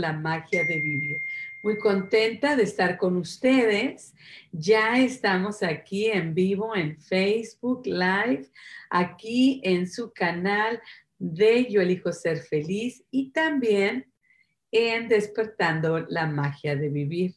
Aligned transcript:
La 0.00 0.12
magia 0.12 0.64
de 0.64 0.80
vivir. 0.80 1.22
Muy 1.62 1.78
contenta 1.78 2.56
de 2.56 2.62
estar 2.62 2.96
con 2.96 3.16
ustedes. 3.16 4.14
Ya 4.50 4.98
estamos 4.98 5.62
aquí 5.62 6.06
en 6.06 6.34
vivo 6.34 6.74
en 6.74 6.98
Facebook 6.98 7.82
Live, 7.84 8.46
aquí 8.88 9.60
en 9.62 9.88
su 9.88 10.12
canal 10.12 10.80
de 11.18 11.66
Yo 11.70 11.82
elijo 11.82 12.12
ser 12.12 12.38
feliz 12.38 13.04
y 13.10 13.30
también 13.30 14.10
en 14.72 15.08
Despertando 15.08 16.00
la 16.08 16.26
magia 16.26 16.76
de 16.76 16.88
vivir. 16.88 17.34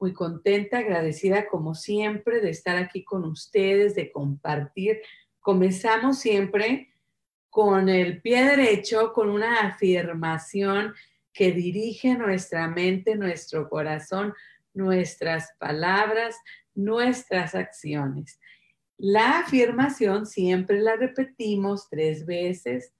Muy 0.00 0.12
contenta, 0.12 0.78
agradecida 0.78 1.46
como 1.46 1.76
siempre 1.76 2.40
de 2.40 2.50
estar 2.50 2.76
aquí 2.76 3.04
con 3.04 3.24
ustedes, 3.24 3.94
de 3.94 4.10
compartir. 4.10 5.00
Comenzamos 5.38 6.18
siempre 6.18 6.92
con 7.48 7.88
el 7.88 8.20
pie 8.20 8.44
derecho, 8.44 9.12
con 9.12 9.28
una 9.28 9.68
afirmación 9.68 10.94
que 11.32 11.52
dirige 11.52 12.14
nuestra 12.16 12.68
mente, 12.68 13.16
nuestro 13.16 13.68
corazón, 13.68 14.34
nuestras 14.74 15.50
palabras, 15.58 16.36
nuestras 16.74 17.54
acciones. 17.54 18.38
La 18.98 19.40
afirmación 19.40 20.26
siempre 20.26 20.80
la 20.80 20.96
repetimos 20.96 21.88
tres 21.90 22.24
veces. 22.24 22.94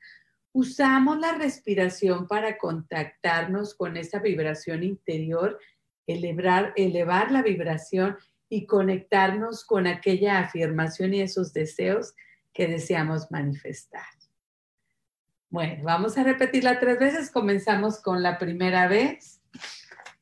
Usamos 0.52 1.18
la 1.18 1.32
respiración 1.38 2.26
para 2.26 2.58
contactarnos 2.58 3.74
con 3.74 3.96
esa 3.96 4.18
vibración 4.18 4.82
interior, 4.82 5.58
elevar, 6.06 7.30
la 7.30 7.42
vibración 7.42 8.16
y 8.48 8.66
conectarnos 8.66 9.64
con 9.64 9.86
aquella 9.86 10.40
afirmación 10.40 11.14
y 11.14 11.20
esos 11.20 11.52
deseos 11.52 12.14
que 12.52 12.66
deseamos 12.66 13.30
manifestar. 13.30 14.04
Bueno, 15.52 15.84
vamos 15.84 16.16
a 16.16 16.24
repetirla 16.24 16.80
tres 16.80 16.98
veces. 16.98 17.30
Comenzamos 17.30 18.00
con 18.00 18.22
la 18.22 18.38
primera 18.38 18.88
vez 18.88 19.42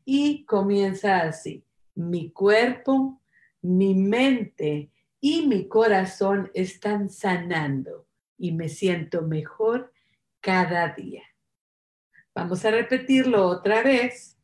y 0.04 0.44
comienza 0.44 1.18
así. 1.18 1.64
Mi 1.94 2.32
cuerpo, 2.32 3.22
mi 3.62 3.94
mente 3.94 4.90
y 5.20 5.46
mi 5.46 5.68
corazón 5.68 6.50
están 6.52 7.08
sanando 7.10 8.08
y 8.38 8.50
me 8.50 8.68
siento 8.68 9.22
mejor 9.22 9.92
cada 10.40 10.88
día. 10.94 11.22
Vamos 12.34 12.64
a 12.64 12.72
repetirlo 12.72 13.46
otra 13.46 13.84
vez. 13.84 14.36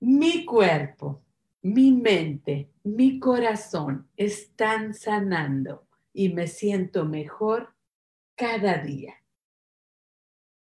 Mi 0.00 0.44
cuerpo, 0.44 1.22
mi 1.62 1.92
mente, 1.92 2.72
mi 2.82 3.20
corazón 3.20 4.08
están 4.16 4.92
sanando 4.92 5.86
y 6.12 6.30
me 6.30 6.48
siento 6.48 7.04
mejor 7.04 7.76
cada 8.40 8.78
día. 8.78 9.22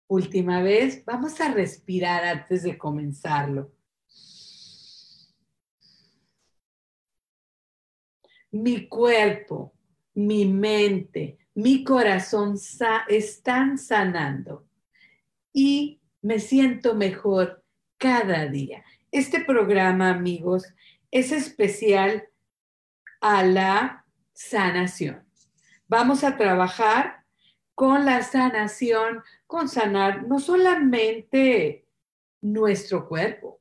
Última 0.08 0.62
vez, 0.62 1.06
vamos 1.06 1.40
a 1.40 1.54
respirar 1.54 2.26
antes 2.26 2.64
de 2.64 2.78
comenzarlo. 2.78 3.72
Mi 8.52 8.90
cuerpo, 8.90 9.74
mi 10.14 10.44
mente, 10.44 11.38
mi 11.54 11.86
corazón 11.86 12.56
están 13.08 13.78
sanando 13.78 14.68
y 15.54 16.02
me 16.22 16.40
siento 16.40 16.94
mejor 16.94 17.64
cada 17.98 18.48
día. 18.48 18.84
Este 19.12 19.46
programa, 19.46 20.10
amigos, 20.10 20.66
es 21.10 21.32
especial 21.32 22.28
a 23.22 23.46
la 23.46 24.06
sanación. 24.34 25.24
Vamos 25.88 26.26
a 26.26 26.36
trabajar 26.36 27.21
con 27.82 28.06
la 28.06 28.22
sanación, 28.22 29.24
con 29.48 29.68
sanar 29.68 30.28
no 30.28 30.40
solamente 30.40 31.88
nuestro 32.40 33.08
cuerpo, 33.08 33.60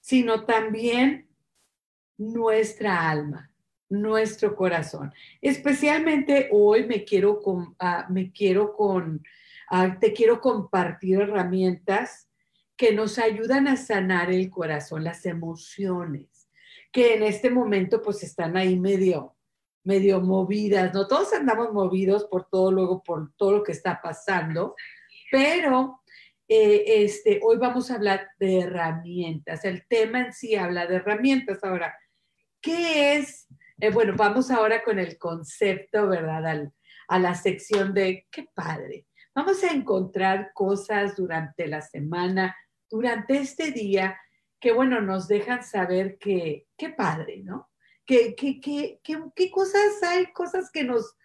sino 0.00 0.44
también 0.44 1.28
nuestra 2.18 3.08
alma, 3.08 3.52
nuestro 3.88 4.56
corazón. 4.56 5.12
Especialmente 5.40 6.48
hoy 6.50 6.84
me 6.84 7.04
quiero 7.04 7.40
con, 7.40 7.76
ah, 7.78 8.08
me 8.10 8.32
quiero 8.32 8.74
con, 8.74 9.22
ah, 9.68 9.98
te 10.00 10.12
quiero 10.12 10.40
compartir 10.40 11.20
herramientas 11.20 12.28
que 12.76 12.92
nos 12.92 13.20
ayudan 13.20 13.68
a 13.68 13.76
sanar 13.76 14.32
el 14.32 14.50
corazón, 14.50 15.04
las 15.04 15.26
emociones, 15.26 16.50
que 16.90 17.14
en 17.14 17.22
este 17.22 17.50
momento 17.50 18.02
pues 18.02 18.24
están 18.24 18.56
ahí 18.56 18.76
medio, 18.80 19.33
medio 19.84 20.20
movidas, 20.20 20.92
¿no? 20.92 21.06
Todos 21.06 21.32
andamos 21.32 21.72
movidos 21.72 22.24
por 22.24 22.48
todo, 22.48 22.72
luego 22.72 23.02
por 23.02 23.32
todo 23.36 23.52
lo 23.52 23.62
que 23.62 23.72
está 23.72 24.00
pasando, 24.02 24.74
pero 25.30 26.00
eh, 26.48 27.04
este, 27.04 27.40
hoy 27.42 27.56
vamos 27.56 27.90
a 27.90 27.94
hablar 27.94 28.28
de 28.38 28.60
herramientas. 28.60 29.64
El 29.64 29.86
tema 29.86 30.20
en 30.20 30.32
sí 30.32 30.54
habla 30.56 30.86
de 30.86 30.96
herramientas. 30.96 31.62
Ahora, 31.62 31.94
¿qué 32.60 33.16
es? 33.16 33.46
Eh, 33.80 33.90
bueno, 33.90 34.14
vamos 34.16 34.50
ahora 34.50 34.82
con 34.82 34.98
el 34.98 35.18
concepto, 35.18 36.08
¿verdad? 36.08 36.70
a 37.08 37.18
la 37.18 37.34
sección 37.34 37.92
de 37.92 38.26
qué 38.30 38.48
padre. 38.54 39.06
Vamos 39.34 39.62
a 39.64 39.72
encontrar 39.72 40.52
cosas 40.54 41.16
durante 41.16 41.66
la 41.66 41.80
semana, 41.80 42.56
durante 42.88 43.36
este 43.36 43.72
día, 43.72 44.18
que 44.60 44.72
bueno, 44.72 45.00
nos 45.00 45.28
dejan 45.28 45.64
saber 45.64 46.18
que 46.18 46.68
qué 46.76 46.90
padre, 46.90 47.42
¿no? 47.42 47.68
¿Qué, 48.06 49.00
cosas 49.52 50.02
hay? 50.02 50.32
Cosas 50.32 50.70
que 50.70 50.84
nos 50.84 51.16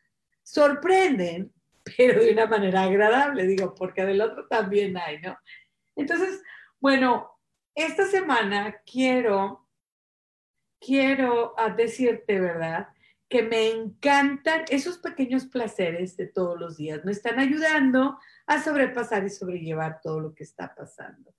sorprenden, 0.44 1.54
pero 1.98 2.24
de 2.24 2.32
una 2.32 2.46
manera 2.46 2.84
agradable, 2.84 3.46
digo, 3.46 3.76
porque 3.76 4.06
del 4.06 4.22
otro 4.22 4.48
también 4.48 4.98
hay, 4.98 5.20
¿no? 5.22 5.38
Entonces, 5.96 6.42
bueno, 6.80 7.40
esta 7.76 8.06
semana 8.06 8.82
quiero, 8.86 9.68
quiero 10.80 11.56
decirte, 11.76 12.40
¿verdad? 12.40 12.88
Que 13.28 13.44
me 13.44 13.70
encantan 13.70 14.64
esos 14.70 14.98
pequeños 14.98 15.46
placeres 15.46 16.18
de 16.18 16.28
todos 16.28 16.60
los 16.60 16.78
días. 16.78 17.04
Me 17.04 17.12
están 17.12 17.40
ayudando 17.40 18.18
a 18.48 18.64
sobrepasar 18.64 19.26
y 19.26 19.30
sobrellevar 19.30 20.00
todo 20.02 20.20
lo 20.20 20.34
que 20.34 20.44
está 20.44 20.74
pasando. 20.74 21.34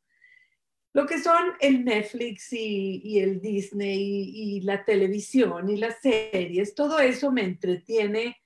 Lo 0.92 1.06
que 1.06 1.18
son 1.20 1.52
el 1.60 1.84
Netflix 1.84 2.52
y, 2.52 3.20
el 3.20 3.40
Disney 3.40 4.32
y, 4.34 4.60
la 4.62 4.84
televisión 4.84 5.68
y 5.70 5.76
las 5.76 6.00
series, 6.00 6.74
todo 6.74 6.98
eso 6.98 7.30
me 7.30 7.44
entretiene 7.44 8.36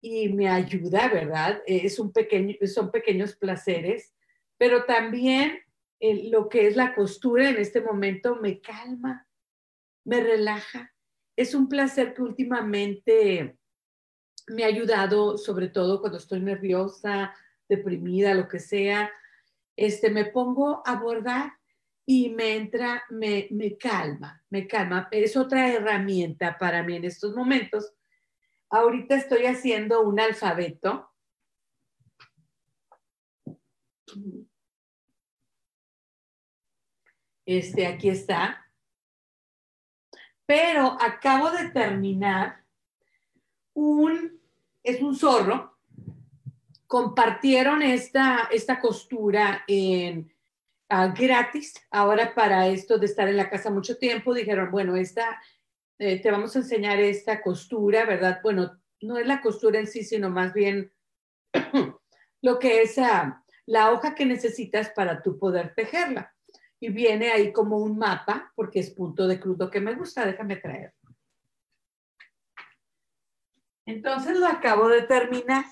y 0.00 0.30
me 0.30 0.48
ayuda, 0.48 1.08
¿verdad? 1.08 1.62
Es 1.66 1.98
un 1.98 2.12
pequeño, 2.12 2.54
son 2.66 2.90
pequeños 2.90 3.36
placeres, 3.36 4.14
pero 4.56 4.84
también 4.84 5.60
lo 6.00 6.48
que 6.48 6.66
es 6.66 6.76
la 6.76 6.94
costura 6.94 7.50
en 7.50 7.56
este 7.56 7.82
momento 7.82 8.36
me 8.36 8.60
calma, 8.60 9.28
me 10.04 10.20
relaja. 10.20 10.92
Es 11.36 11.54
un 11.54 11.68
placer 11.68 12.14
que 12.14 12.22
últimamente 12.22 13.56
me 14.48 14.64
ha 14.64 14.68
ayudado, 14.68 15.36
sobre 15.36 15.68
todo 15.68 16.00
cuando 16.00 16.18
estoy 16.18 16.40
nerviosa, 16.40 17.34
deprimida, 17.68 18.34
lo 18.34 18.48
que 18.48 18.58
sea. 18.58 19.10
Este, 19.76 20.10
me 20.10 20.24
pongo 20.24 20.82
a 20.84 20.96
bordar 20.96 21.52
y 22.06 22.30
me 22.30 22.56
entra, 22.56 23.04
me, 23.10 23.48
me 23.50 23.76
calma, 23.76 24.42
me 24.50 24.66
calma. 24.66 25.08
Es 25.10 25.36
otra 25.36 25.68
herramienta 25.68 26.58
para 26.58 26.82
mí 26.82 26.96
en 26.96 27.04
estos 27.04 27.34
momentos. 27.34 27.92
Ahorita 28.70 29.16
estoy 29.16 29.46
haciendo 29.46 30.02
un 30.02 30.18
alfabeto. 30.18 31.10
Este, 37.44 37.86
aquí 37.86 38.08
está. 38.08 38.58
pero 40.46 40.98
acabo 41.00 41.50
de 41.50 41.70
terminar 41.70 42.64
un, 43.74 44.40
es 44.82 45.00
un 45.00 45.14
zorro, 45.14 45.78
compartieron 46.86 47.82
esta, 47.82 48.48
esta 48.52 48.80
costura 48.80 49.64
en 49.66 50.31
ah, 50.92 51.08
gratis, 51.08 51.74
ahora 51.90 52.34
para 52.34 52.68
esto 52.68 52.98
de 52.98 53.06
estar 53.06 53.26
en 53.26 53.38
la 53.38 53.48
casa 53.48 53.70
mucho 53.70 53.96
tiempo, 53.96 54.34
dijeron, 54.34 54.70
bueno, 54.70 54.94
esta, 54.94 55.40
eh, 55.98 56.20
te 56.20 56.30
vamos 56.30 56.54
a 56.54 56.58
enseñar 56.58 57.00
esta 57.00 57.40
costura, 57.40 58.04
¿verdad? 58.04 58.40
Bueno, 58.42 58.78
no 59.00 59.16
es 59.16 59.26
la 59.26 59.40
costura 59.40 59.78
en 59.78 59.86
sí, 59.86 60.04
sino 60.04 60.28
más 60.28 60.52
bien 60.52 60.92
lo 62.42 62.58
que 62.58 62.82
es 62.82 62.98
ah, 62.98 63.42
la 63.64 63.90
hoja 63.90 64.14
que 64.14 64.26
necesitas 64.26 64.90
para 64.90 65.22
tú 65.22 65.38
poder 65.38 65.74
tejerla. 65.74 66.30
Y 66.78 66.90
viene 66.90 67.30
ahí 67.30 67.52
como 67.52 67.78
un 67.78 67.96
mapa, 67.96 68.52
porque 68.54 68.80
es 68.80 68.90
punto 68.90 69.26
de 69.26 69.40
crudo 69.40 69.70
que 69.70 69.80
me 69.80 69.94
gusta, 69.94 70.26
déjame 70.26 70.56
traer. 70.56 70.92
Entonces 73.86 74.36
lo 74.36 74.46
acabo 74.46 74.88
de 74.88 75.02
terminar. 75.02 75.64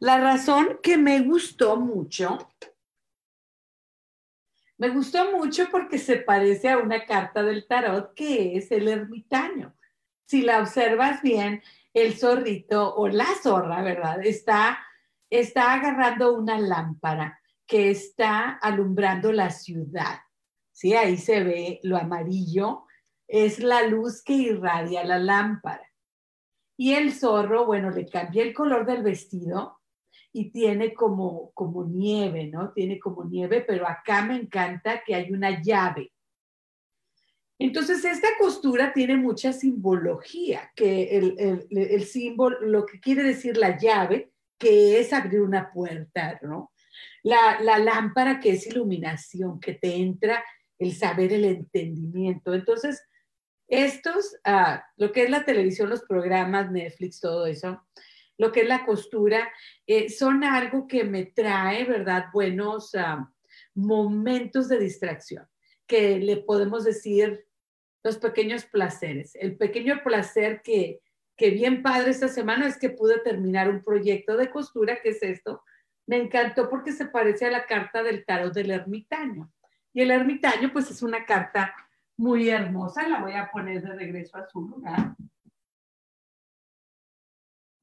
La 0.00 0.18
razón 0.18 0.80
que 0.82 0.96
me 0.96 1.20
gustó 1.20 1.76
mucho, 1.76 2.38
me 4.76 4.88
gustó 4.88 5.30
mucho 5.32 5.68
porque 5.70 5.98
se 5.98 6.16
parece 6.16 6.70
a 6.70 6.78
una 6.78 7.04
carta 7.04 7.42
del 7.42 7.66
tarot 7.66 8.14
que 8.14 8.56
es 8.56 8.70
el 8.72 8.88
ermitaño. 8.88 9.74
Si 10.26 10.42
la 10.42 10.60
observas 10.60 11.22
bien, 11.22 11.62
el 11.92 12.16
zorrito 12.18 12.94
o 12.94 13.06
la 13.08 13.26
zorra, 13.42 13.82
¿verdad? 13.82 14.24
Está, 14.24 14.78
está 15.30 15.74
agarrando 15.74 16.34
una 16.34 16.58
lámpara 16.58 17.40
que 17.66 17.90
está 17.90 18.50
alumbrando 18.50 19.32
la 19.32 19.50
ciudad. 19.50 20.18
Sí, 20.72 20.94
ahí 20.94 21.16
se 21.18 21.44
ve 21.44 21.80
lo 21.84 21.96
amarillo, 21.96 22.84
es 23.28 23.60
la 23.60 23.86
luz 23.86 24.22
que 24.22 24.32
irradia 24.32 25.04
la 25.04 25.18
lámpara. 25.18 25.88
Y 26.76 26.94
el 26.94 27.12
zorro, 27.12 27.64
bueno, 27.64 27.90
le 27.90 28.08
cambia 28.08 28.42
el 28.42 28.52
color 28.52 28.84
del 28.84 29.04
vestido 29.04 29.80
y 30.36 30.50
tiene 30.50 30.92
como, 30.92 31.52
como 31.54 31.84
nieve, 31.84 32.48
¿no? 32.48 32.72
Tiene 32.72 32.98
como 32.98 33.24
nieve, 33.24 33.60
pero 33.60 33.88
acá 33.88 34.26
me 34.26 34.34
encanta 34.34 35.00
que 35.06 35.14
hay 35.14 35.30
una 35.30 35.62
llave. 35.62 36.12
Entonces, 37.56 38.04
esta 38.04 38.26
costura 38.36 38.92
tiene 38.92 39.16
mucha 39.16 39.52
simbología, 39.52 40.72
que 40.74 41.16
el, 41.16 41.36
el, 41.70 42.04
símbolo, 42.04 42.60
lo 42.62 42.84
que 42.84 42.98
quiere 42.98 43.22
decir 43.22 43.56
la 43.56 43.78
llave, 43.78 44.32
que 44.58 44.98
es 44.98 45.12
abrir 45.12 45.40
una 45.40 45.70
puerta, 45.72 46.40
¿no? 46.42 46.72
La, 47.22 47.60
la 47.60 47.78
lámpara, 47.78 48.40
que 48.40 48.50
es 48.50 48.66
iluminación, 48.66 49.60
que 49.60 49.74
te 49.74 49.94
entra 49.94 50.44
el 50.80 50.96
saber, 50.96 51.32
el 51.32 51.44
entendimiento. 51.44 52.54
Entonces, 52.54 53.00
estos, 53.68 54.36
ah, 54.42 54.84
lo 54.96 55.12
que 55.12 55.22
es 55.22 55.30
la 55.30 55.44
televisión, 55.44 55.90
los 55.90 56.02
programas, 56.02 56.72
Netflix, 56.72 57.20
todo 57.20 57.46
eso, 57.46 57.86
lo 58.36 58.52
que 58.52 58.62
es 58.62 58.68
la 58.68 58.84
costura, 58.84 59.52
eh, 59.86 60.08
son 60.08 60.44
algo 60.44 60.86
que 60.86 61.04
me 61.04 61.26
trae, 61.26 61.84
¿verdad? 61.84 62.26
Buenos 62.32 62.94
ah, 62.94 63.30
momentos 63.74 64.68
de 64.68 64.78
distracción, 64.78 65.46
que 65.86 66.18
le 66.18 66.38
podemos 66.38 66.84
decir 66.84 67.46
los 68.02 68.18
pequeños 68.18 68.64
placeres. 68.66 69.34
El 69.34 69.56
pequeño 69.56 70.02
placer 70.02 70.60
que, 70.62 71.00
que 71.36 71.50
bien 71.50 71.82
padre 71.82 72.10
esta 72.10 72.28
semana 72.28 72.66
es 72.66 72.78
que 72.78 72.90
pude 72.90 73.18
terminar 73.20 73.70
un 73.70 73.82
proyecto 73.82 74.36
de 74.36 74.50
costura, 74.50 75.00
que 75.00 75.10
es 75.10 75.22
esto. 75.22 75.62
Me 76.06 76.16
encantó 76.16 76.68
porque 76.68 76.92
se 76.92 77.06
parece 77.06 77.46
a 77.46 77.50
la 77.50 77.66
carta 77.66 78.02
del 78.02 78.24
tarot 78.26 78.52
del 78.52 78.70
ermitaño. 78.70 79.50
Y 79.94 80.02
el 80.02 80.10
ermitaño, 80.10 80.72
pues 80.72 80.90
es 80.90 81.02
una 81.02 81.24
carta 81.24 81.74
muy 82.16 82.50
hermosa. 82.50 83.08
La 83.08 83.20
voy 83.20 83.32
a 83.32 83.50
poner 83.50 83.82
de 83.82 83.94
regreso 83.94 84.36
a 84.36 84.46
su 84.46 84.60
lugar. 84.60 85.14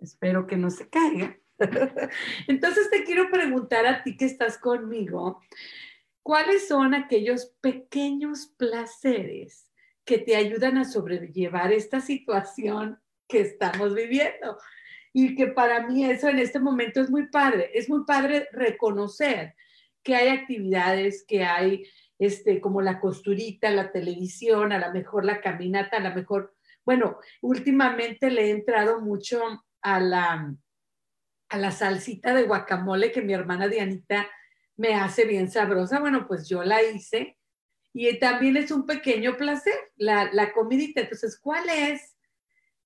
Espero 0.02 0.48
que 0.48 0.58
no 0.58 0.70
se 0.70 0.90
caiga. 0.90 1.38
Entonces 2.48 2.90
te 2.90 3.04
quiero 3.04 3.30
preguntar 3.30 3.86
a 3.86 4.04
ti 4.04 4.18
que 4.18 4.26
estás 4.26 4.58
conmigo, 4.58 5.42
¿cuáles 6.24 6.68
son 6.68 6.94
aquellos 6.94 7.54
pequeños 7.62 8.48
placeres 8.58 9.70
que 10.04 10.18
te 10.18 10.36
ayudan 10.36 10.78
a 10.78 10.86
sobrellevar 10.86 11.72
esta 11.72 12.02
situación 12.02 13.00
que 13.28 13.42
estamos 13.42 13.94
viviendo? 13.94 14.58
Y 15.14 15.36
que 15.36 15.48
para 15.48 15.88
mí 15.88 16.06
eso 16.06 16.30
en 16.30 16.40
este 16.40 16.60
momento 16.60 17.00
es 17.00 17.10
muy 17.10 17.28
padre. 17.28 17.70
Es 17.74 17.88
muy 17.90 18.06
padre 18.06 18.48
reconocer 18.52 19.56
que 20.04 20.16
hay 20.16 20.30
actividades, 20.30 21.24
que 21.28 21.44
hay 21.44 21.86
este, 22.18 22.60
como 22.60 22.82
la 22.82 23.00
costurita, 23.00 23.70
la 23.70 23.92
televisión, 23.92 24.72
a 24.72 24.80
lo 24.80 24.94
mejor 24.94 25.26
la 25.26 25.42
caminata, 25.42 25.98
a 25.98 26.10
lo 26.10 26.16
mejor, 26.16 26.56
bueno, 26.86 27.18
últimamente 27.42 28.32
le 28.32 28.46
he 28.46 28.50
entrado 28.52 29.02
mucho 29.02 29.42
a 29.82 30.00
la, 30.00 30.56
a 31.50 31.58
la 31.58 31.72
salsita 31.72 32.34
de 32.34 32.44
guacamole 32.44 33.12
que 33.12 33.22
mi 33.22 33.34
hermana 33.34 33.68
Dianita 33.68 34.30
me 34.78 34.96
hace 34.96 35.26
bien 35.26 35.50
sabrosa. 35.50 36.00
Bueno, 36.00 36.28
pues 36.28 36.48
yo 36.48 36.64
la 36.64 36.82
hice 36.84 37.38
y 37.94 38.18
también 38.20 38.58
es 38.58 38.72
un 38.72 38.86
pequeño 38.86 39.38
placer, 39.38 39.74
la, 39.96 40.32
la 40.34 40.54
comidita. 40.54 41.02
Entonces, 41.02 41.40
¿cuál 41.40 41.68
es 41.70 42.18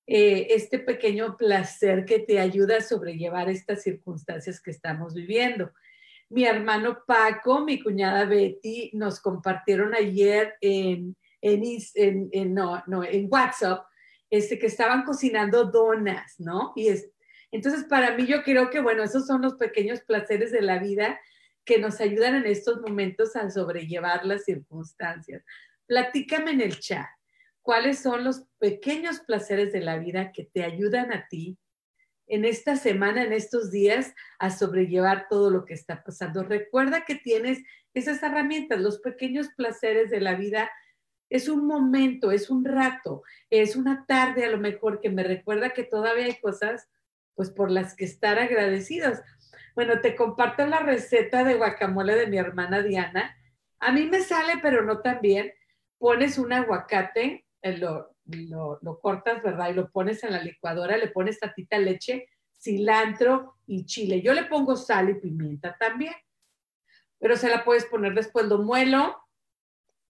eh, 0.06 0.48
este 0.50 0.78
pequeño 0.78 1.36
placer 1.36 2.04
que 2.04 2.18
te 2.18 2.40
ayuda 2.40 2.78
a 2.78 2.82
sobrellevar 2.82 3.48
estas 3.48 3.82
circunstancias 3.82 4.60
que 4.60 4.70
estamos 4.70 5.14
viviendo? 5.14 5.72
mi 6.28 6.44
hermano 6.44 7.04
Paco, 7.06 7.64
mi 7.64 7.82
cuñada 7.82 8.24
Betty, 8.24 8.90
nos 8.94 9.20
compartieron 9.20 9.94
ayer 9.94 10.54
en, 10.60 11.16
en, 11.40 12.54
no, 12.54 12.82
no, 12.86 13.04
en 13.04 13.28
WhatsApp 13.30 13.86
este, 14.30 14.58
que 14.58 14.66
estaban 14.66 15.04
cocinando 15.04 15.64
donas, 15.64 16.34
¿no? 16.38 16.72
Y 16.76 16.88
es, 16.88 17.10
entonces, 17.50 17.84
para 17.84 18.16
mí 18.16 18.26
yo 18.26 18.42
creo 18.42 18.70
que, 18.70 18.80
bueno, 18.80 19.02
esos 19.02 19.26
son 19.26 19.42
los 19.42 19.54
pequeños 19.54 20.00
placeres 20.02 20.52
de 20.52 20.62
la 20.62 20.78
vida 20.78 21.20
que 21.64 21.78
nos 21.78 22.00
ayudan 22.00 22.34
en 22.34 22.46
estos 22.46 22.80
momentos 22.80 23.36
a 23.36 23.50
sobrellevar 23.50 24.24
las 24.24 24.44
circunstancias. 24.44 25.42
Platícame 25.86 26.52
en 26.52 26.60
el 26.60 26.78
chat, 26.78 27.06
¿cuáles 27.62 27.98
son 27.98 28.24
los 28.24 28.44
pequeños 28.58 29.20
placeres 29.20 29.72
de 29.72 29.80
la 29.80 29.98
vida 29.98 30.32
que 30.32 30.44
te 30.44 30.64
ayudan 30.64 31.12
a 31.12 31.26
ti 31.28 31.58
en 32.28 32.44
esta 32.44 32.76
semana, 32.76 33.22
en 33.22 33.32
estos 33.32 33.70
días, 33.70 34.14
a 34.38 34.50
sobrellevar 34.50 35.26
todo 35.28 35.50
lo 35.50 35.64
que 35.64 35.74
está 35.74 36.02
pasando. 36.02 36.42
Recuerda 36.42 37.04
que 37.04 37.14
tienes 37.14 37.62
esas 37.94 38.22
herramientas, 38.22 38.80
los 38.80 38.98
pequeños 38.98 39.48
placeres 39.56 40.10
de 40.10 40.20
la 40.20 40.34
vida. 40.34 40.70
Es 41.28 41.48
un 41.48 41.66
momento, 41.66 42.30
es 42.30 42.50
un 42.50 42.64
rato, 42.64 43.22
es 43.50 43.76
una 43.76 44.06
tarde 44.06 44.44
a 44.44 44.50
lo 44.50 44.58
mejor 44.58 45.00
que 45.00 45.10
me 45.10 45.22
recuerda 45.22 45.70
que 45.70 45.82
todavía 45.82 46.26
hay 46.26 46.38
cosas 46.40 46.88
pues 47.34 47.50
por 47.50 47.70
las 47.70 47.94
que 47.94 48.04
estar 48.04 48.38
agradecidos. 48.38 49.18
Bueno, 49.74 50.00
te 50.00 50.16
comparto 50.16 50.66
la 50.66 50.80
receta 50.80 51.44
de 51.44 51.54
guacamole 51.54 52.14
de 52.14 52.26
mi 52.28 52.38
hermana 52.38 52.82
Diana. 52.82 53.36
A 53.78 53.92
mí 53.92 54.06
me 54.06 54.20
sale, 54.20 54.54
pero 54.62 54.82
no 54.82 55.00
tan 55.00 55.20
bien. 55.20 55.52
Pones 55.98 56.38
un 56.38 56.52
aguacate, 56.52 57.44
lo, 57.62 58.16
lo, 58.80 59.00
cortas, 59.00 59.42
¿verdad? 59.42 59.70
Y 59.70 59.74
lo 59.74 59.90
pones 59.90 60.24
en 60.24 60.32
la 60.32 60.42
licuadora, 60.42 60.96
le 60.96 61.08
pones 61.08 61.38
tatita 61.38 61.78
leche, 61.78 62.28
cilantro 62.58 63.56
y 63.66 63.84
chile. 63.84 64.22
Yo 64.22 64.32
le 64.32 64.44
pongo 64.44 64.76
sal 64.76 65.10
y 65.10 65.14
pimienta 65.14 65.76
también, 65.78 66.14
pero 67.18 67.36
se 67.36 67.48
la 67.48 67.64
puedes 67.64 67.84
poner 67.86 68.14
después, 68.14 68.46
lo 68.46 68.58
muelo 68.58 69.16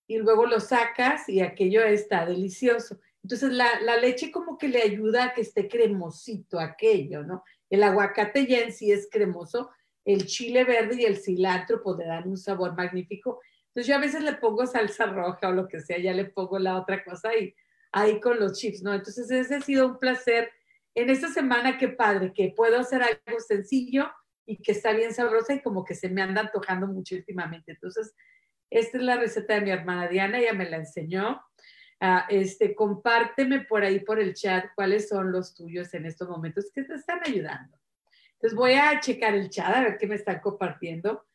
y 0.06 0.18
luego 0.18 0.46
lo 0.46 0.60
sacas 0.60 1.28
y 1.28 1.40
aquello 1.40 1.82
está 1.84 2.26
delicioso. 2.26 3.00
Entonces 3.22 3.52
la, 3.52 3.80
la 3.80 3.96
leche 3.96 4.30
como 4.30 4.56
que 4.56 4.68
le 4.68 4.82
ayuda 4.82 5.24
a 5.24 5.34
que 5.34 5.40
esté 5.40 5.68
cremosito 5.68 6.60
aquello, 6.60 7.24
¿no? 7.24 7.42
El 7.68 7.82
aguacate 7.82 8.46
ya 8.46 8.60
en 8.60 8.72
sí 8.72 8.92
es 8.92 9.08
cremoso, 9.10 9.70
el 10.04 10.26
chile 10.26 10.64
verde 10.64 11.02
y 11.02 11.04
el 11.04 11.16
cilantro 11.16 11.82
pues 11.82 11.98
le 11.98 12.06
dan 12.06 12.28
un 12.28 12.36
sabor 12.36 12.76
magnífico. 12.76 13.40
Entonces 13.68 13.88
yo 13.88 13.96
a 13.96 14.00
veces 14.00 14.22
le 14.22 14.34
pongo 14.34 14.66
salsa 14.66 15.06
roja 15.06 15.48
o 15.48 15.52
lo 15.52 15.66
que 15.66 15.80
sea, 15.80 15.98
ya 15.98 16.14
le 16.14 16.26
pongo 16.26 16.58
la 16.58 16.80
otra 16.80 17.04
cosa 17.04 17.36
y 17.36 17.54
ahí 17.96 18.20
con 18.20 18.38
los 18.38 18.58
chips, 18.58 18.82
¿no? 18.82 18.92
Entonces, 18.92 19.30
ese 19.30 19.54
ha 19.56 19.60
sido 19.60 19.86
un 19.86 19.98
placer. 19.98 20.50
En 20.94 21.08
esta 21.10 21.28
semana, 21.28 21.78
qué 21.78 21.88
padre, 21.88 22.32
que 22.32 22.52
puedo 22.54 22.78
hacer 22.78 23.02
algo 23.02 23.40
sencillo 23.40 24.10
y 24.44 24.58
que 24.58 24.72
está 24.72 24.92
bien 24.92 25.14
sabrosa 25.14 25.54
y 25.54 25.62
como 25.62 25.84
que 25.84 25.94
se 25.94 26.08
me 26.08 26.22
anda 26.22 26.42
antojando 26.42 26.86
mucho 26.86 27.16
últimamente. 27.16 27.72
Entonces, 27.72 28.14
esta 28.70 28.98
es 28.98 29.04
la 29.04 29.16
receta 29.16 29.54
de 29.54 29.60
mi 29.60 29.70
hermana 29.70 30.08
Diana, 30.08 30.38
ella 30.38 30.52
me 30.52 30.68
la 30.68 30.76
enseñó. 30.76 31.42
Ah, 32.00 32.26
este, 32.28 32.74
compárteme 32.74 33.60
por 33.60 33.82
ahí 33.82 34.00
por 34.00 34.20
el 34.20 34.34
chat 34.34 34.66
cuáles 34.74 35.08
son 35.08 35.32
los 35.32 35.54
tuyos 35.54 35.94
en 35.94 36.04
estos 36.04 36.28
momentos 36.28 36.70
que 36.74 36.82
te 36.84 36.94
están 36.94 37.20
ayudando. 37.24 37.78
Entonces 38.32 38.56
voy 38.56 38.74
a 38.74 39.00
checar 39.00 39.34
el 39.34 39.48
chat 39.48 39.74
a 39.74 39.80
ver 39.80 39.96
qué 39.98 40.06
me 40.06 40.16
están 40.16 40.40
compartiendo. 40.40 41.26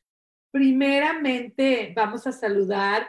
Primeramente, 0.52 1.94
vamos 1.96 2.28
a 2.28 2.32
saludar 2.32 3.08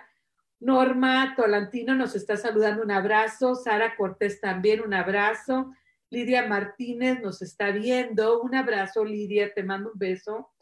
Norma 0.63 1.35
Tolantino 1.37 1.97
nos 1.97 2.15
está 2.15 2.37
saludando, 2.37 2.85
un 2.85 2.93
abrazo. 2.93 3.57
Sara 3.57 3.97
Cortés 3.97 4.41
también, 4.41 4.81
un 4.81 4.95
abrazo. 4.95 5.75
Lidia 6.09 6.47
Martínez 6.47 7.21
nos 7.21 7.43
está 7.43 7.73
viendo, 7.73 8.41
un 8.41 8.55
abrazo, 8.55 9.05
Lidia, 9.05 9.53
te 9.53 9.65
mando 9.65 9.91
un 9.93 9.99
beso. 9.99 10.53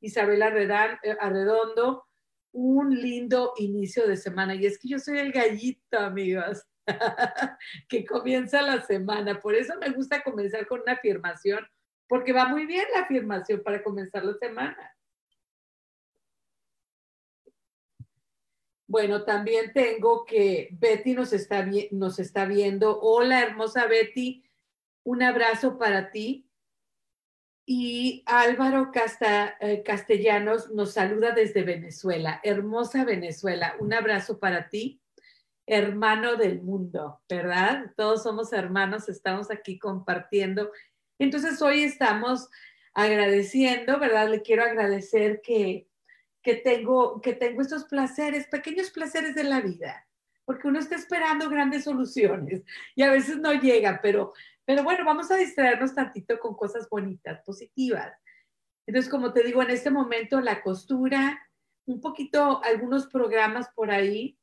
Isabela 0.00 0.48
eh, 1.02 1.16
Arredondo, 1.20 2.06
un 2.52 2.94
lindo 2.94 3.52
inicio 3.56 4.06
de 4.06 4.16
semana. 4.16 4.54
Y 4.54 4.66
es 4.66 4.78
que 4.78 4.88
yo 4.88 4.98
soy 4.98 5.18
el 5.18 5.32
gallito, 5.32 5.98
amigos. 5.98 6.66
que 7.88 8.04
comienza 8.04 8.62
la 8.62 8.82
semana. 8.82 9.40
Por 9.40 9.54
eso 9.54 9.74
me 9.78 9.90
gusta 9.90 10.22
comenzar 10.22 10.66
con 10.66 10.80
una 10.80 10.92
afirmación, 10.92 11.66
porque 12.08 12.32
va 12.32 12.48
muy 12.48 12.66
bien 12.66 12.86
la 12.94 13.02
afirmación 13.02 13.62
para 13.62 13.82
comenzar 13.82 14.24
la 14.24 14.34
semana. 14.34 14.96
Bueno, 18.86 19.24
también 19.24 19.72
tengo 19.72 20.24
que 20.24 20.68
Betty 20.72 21.14
nos 21.14 21.32
está, 21.32 21.64
nos 21.92 22.18
está 22.18 22.44
viendo. 22.44 22.98
Hola, 23.00 23.40
hermosa 23.40 23.86
Betty. 23.86 24.42
Un 25.04 25.22
abrazo 25.22 25.78
para 25.78 26.10
ti. 26.10 26.49
Y 27.66 28.22
Álvaro 28.26 28.90
eh, 29.60 29.82
Castellanos 29.84 30.70
nos 30.70 30.92
saluda 30.92 31.32
desde 31.32 31.62
Venezuela. 31.62 32.40
Hermosa 32.42 33.04
Venezuela. 33.04 33.76
Un 33.78 33.92
abrazo 33.92 34.38
para 34.38 34.68
ti, 34.68 35.00
hermano 35.66 36.36
del 36.36 36.62
mundo, 36.62 37.20
¿verdad? 37.28 37.92
Todos 37.96 38.22
somos 38.22 38.52
hermanos, 38.52 39.08
estamos 39.08 39.50
aquí 39.50 39.78
compartiendo. 39.78 40.70
Entonces 41.18 41.62
hoy 41.62 41.82
estamos 41.82 42.48
agradeciendo, 42.92 44.00
¿verdad? 44.00 44.28
Le 44.28 44.42
quiero 44.42 44.64
agradecer 44.64 45.40
que 45.42 45.86
que 46.42 46.54
tengo, 46.54 47.20
que 47.20 47.34
tengo 47.34 47.60
estos 47.60 47.84
placeres, 47.84 48.46
pequeños 48.46 48.90
placeres 48.90 49.34
de 49.34 49.44
la 49.44 49.60
vida, 49.60 50.06
porque 50.44 50.68
uno 50.68 50.78
está 50.78 50.96
esperando 50.96 51.48
grandes 51.48 51.84
soluciones 51.84 52.62
y 52.94 53.02
a 53.02 53.10
veces 53.10 53.38
no 53.38 53.52
llega, 53.52 54.00
pero, 54.02 54.32
pero 54.70 54.84
bueno, 54.84 55.04
vamos 55.04 55.28
a 55.32 55.36
distraernos 55.36 55.96
tantito 55.96 56.38
con 56.38 56.54
cosas 56.54 56.88
bonitas, 56.88 57.42
positivas. 57.42 58.16
Entonces, 58.86 59.10
como 59.10 59.32
te 59.32 59.42
digo, 59.42 59.64
en 59.64 59.70
este 59.70 59.90
momento 59.90 60.40
la 60.40 60.62
costura, 60.62 61.44
un 61.86 62.00
poquito, 62.00 62.62
algunos 62.62 63.08
programas 63.08 63.66
por 63.74 63.90
ahí 63.90 64.38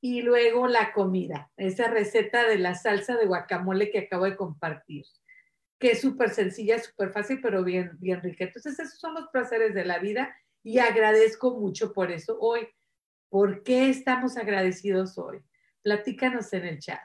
y 0.00 0.22
luego 0.22 0.66
la 0.66 0.92
comida, 0.92 1.52
esa 1.56 1.86
receta 1.86 2.44
de 2.48 2.58
la 2.58 2.74
salsa 2.74 3.16
de 3.16 3.26
guacamole 3.26 3.92
que 3.92 4.00
acabo 4.00 4.24
de 4.24 4.36
compartir, 4.36 5.04
que 5.78 5.92
es 5.92 6.00
súper 6.00 6.30
sencilla, 6.30 6.80
súper 6.80 7.12
fácil, 7.12 7.38
pero 7.40 7.62
bien, 7.62 7.92
bien 8.00 8.20
rica. 8.20 8.46
Entonces, 8.46 8.80
esos 8.80 8.98
son 8.98 9.14
los 9.14 9.28
placeres 9.28 9.74
de 9.74 9.84
la 9.84 10.00
vida 10.00 10.34
y 10.64 10.80
agradezco 10.80 11.56
mucho 11.56 11.92
por 11.92 12.10
eso 12.10 12.36
hoy. 12.40 12.66
¿Por 13.28 13.62
qué 13.62 13.90
estamos 13.90 14.38
agradecidos 14.38 15.18
hoy? 15.18 15.38
Platícanos 15.82 16.52
en 16.52 16.64
el 16.64 16.80
chat. 16.80 16.98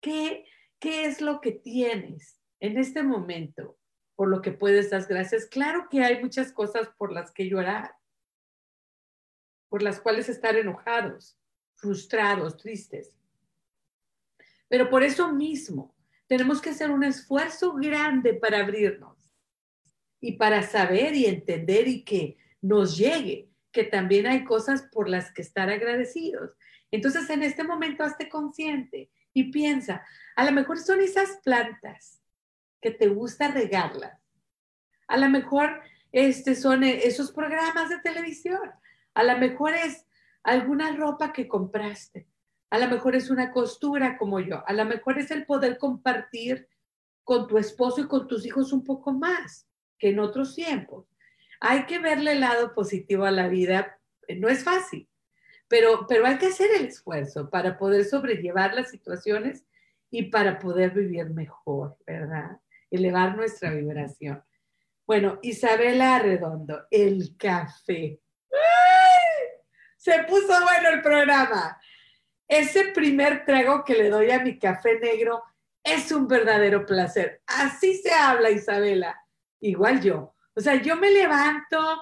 ¿Qué, 0.00 0.44
qué 0.84 1.06
es 1.06 1.22
lo 1.22 1.40
que 1.40 1.52
tienes 1.52 2.38
en 2.60 2.76
este 2.76 3.02
momento 3.02 3.78
por 4.16 4.28
lo 4.28 4.42
que 4.42 4.52
puedes 4.52 4.90
dar 4.90 5.06
gracias? 5.06 5.46
Claro 5.46 5.88
que 5.90 6.04
hay 6.04 6.20
muchas 6.22 6.52
cosas 6.52 6.90
por 6.98 7.10
las 7.10 7.32
que 7.32 7.48
llorar, 7.48 7.94
por 9.70 9.80
las 9.80 9.98
cuales 9.98 10.28
estar 10.28 10.54
enojados, 10.56 11.38
frustrados, 11.74 12.58
tristes. 12.58 13.16
Pero 14.68 14.90
por 14.90 15.02
eso 15.02 15.32
mismo 15.32 15.96
tenemos 16.26 16.60
que 16.60 16.68
hacer 16.68 16.90
un 16.90 17.02
esfuerzo 17.02 17.72
grande 17.72 18.34
para 18.34 18.60
abrirnos 18.60 19.32
y 20.20 20.32
para 20.32 20.62
saber 20.62 21.14
y 21.14 21.24
entender 21.24 21.88
y 21.88 22.04
que 22.04 22.36
nos 22.60 22.98
llegue, 22.98 23.48
que 23.72 23.84
también 23.84 24.26
hay 24.26 24.44
cosas 24.44 24.82
por 24.92 25.08
las 25.08 25.32
que 25.32 25.40
estar 25.40 25.70
agradecidos. 25.70 26.50
Entonces, 26.90 27.30
en 27.30 27.42
este 27.42 27.64
momento, 27.64 28.04
hazte 28.04 28.28
consciente 28.28 29.10
y 29.32 29.50
piensa, 29.50 30.04
a 30.36 30.44
lo 30.44 30.52
mejor 30.52 30.78
son 30.78 31.00
esas 31.00 31.38
plantas 31.44 32.20
que 32.80 32.90
te 32.90 33.08
gusta 33.08 33.50
regarlas. 33.50 34.20
A 35.06 35.16
lo 35.16 35.28
mejor 35.28 35.80
este, 36.12 36.54
son 36.54 36.84
esos 36.84 37.32
programas 37.32 37.88
de 37.88 37.98
televisión. 37.98 38.70
A 39.14 39.22
lo 39.22 39.38
mejor 39.38 39.74
es 39.74 40.06
alguna 40.42 40.94
ropa 40.96 41.32
que 41.32 41.48
compraste. 41.48 42.28
A 42.70 42.78
lo 42.78 42.88
mejor 42.88 43.14
es 43.14 43.30
una 43.30 43.52
costura 43.52 44.18
como 44.18 44.40
yo. 44.40 44.62
A 44.66 44.72
lo 44.72 44.84
mejor 44.84 45.18
es 45.18 45.30
el 45.30 45.46
poder 45.46 45.78
compartir 45.78 46.68
con 47.22 47.46
tu 47.46 47.58
esposo 47.58 48.02
y 48.02 48.08
con 48.08 48.26
tus 48.26 48.44
hijos 48.44 48.72
un 48.72 48.84
poco 48.84 49.12
más 49.12 49.66
que 49.98 50.10
en 50.10 50.18
otros 50.18 50.54
tiempos 50.54 51.06
hay 51.66 51.86
que 51.86 51.98
verle 51.98 52.32
el 52.32 52.40
lado 52.40 52.74
positivo 52.74 53.24
a 53.24 53.30
la 53.30 53.48
vida. 53.48 53.98
No 54.36 54.48
es 54.50 54.64
fácil, 54.64 55.08
pero, 55.66 56.06
pero 56.06 56.26
hay 56.26 56.36
que 56.36 56.46
hacer 56.46 56.70
el 56.78 56.84
esfuerzo 56.84 57.48
para 57.48 57.78
poder 57.78 58.04
sobrellevar 58.04 58.74
las 58.74 58.90
situaciones 58.90 59.64
y 60.14 60.22
para 60.30 60.60
poder 60.60 60.92
vivir 60.92 61.28
mejor, 61.30 61.96
¿verdad? 62.06 62.60
Elevar 62.88 63.36
nuestra 63.36 63.70
vibración. 63.70 64.44
Bueno, 65.04 65.40
Isabela 65.42 66.20
Redondo, 66.20 66.86
el 66.88 67.36
café. 67.36 68.20
Se 69.96 70.22
puso 70.22 70.46
bueno 70.46 70.90
el 70.90 71.02
programa. 71.02 71.80
Ese 72.46 72.92
primer 72.92 73.44
trago 73.44 73.82
que 73.82 73.94
le 73.94 74.08
doy 74.08 74.30
a 74.30 74.38
mi 74.38 74.56
café 74.56 75.00
negro 75.00 75.42
es 75.82 76.12
un 76.12 76.28
verdadero 76.28 76.86
placer. 76.86 77.42
Así 77.48 77.96
se 77.96 78.12
habla, 78.12 78.52
Isabela. 78.52 79.20
Igual 79.58 80.00
yo. 80.00 80.36
O 80.54 80.60
sea, 80.60 80.76
yo 80.76 80.94
me 80.94 81.10
levanto, 81.10 82.00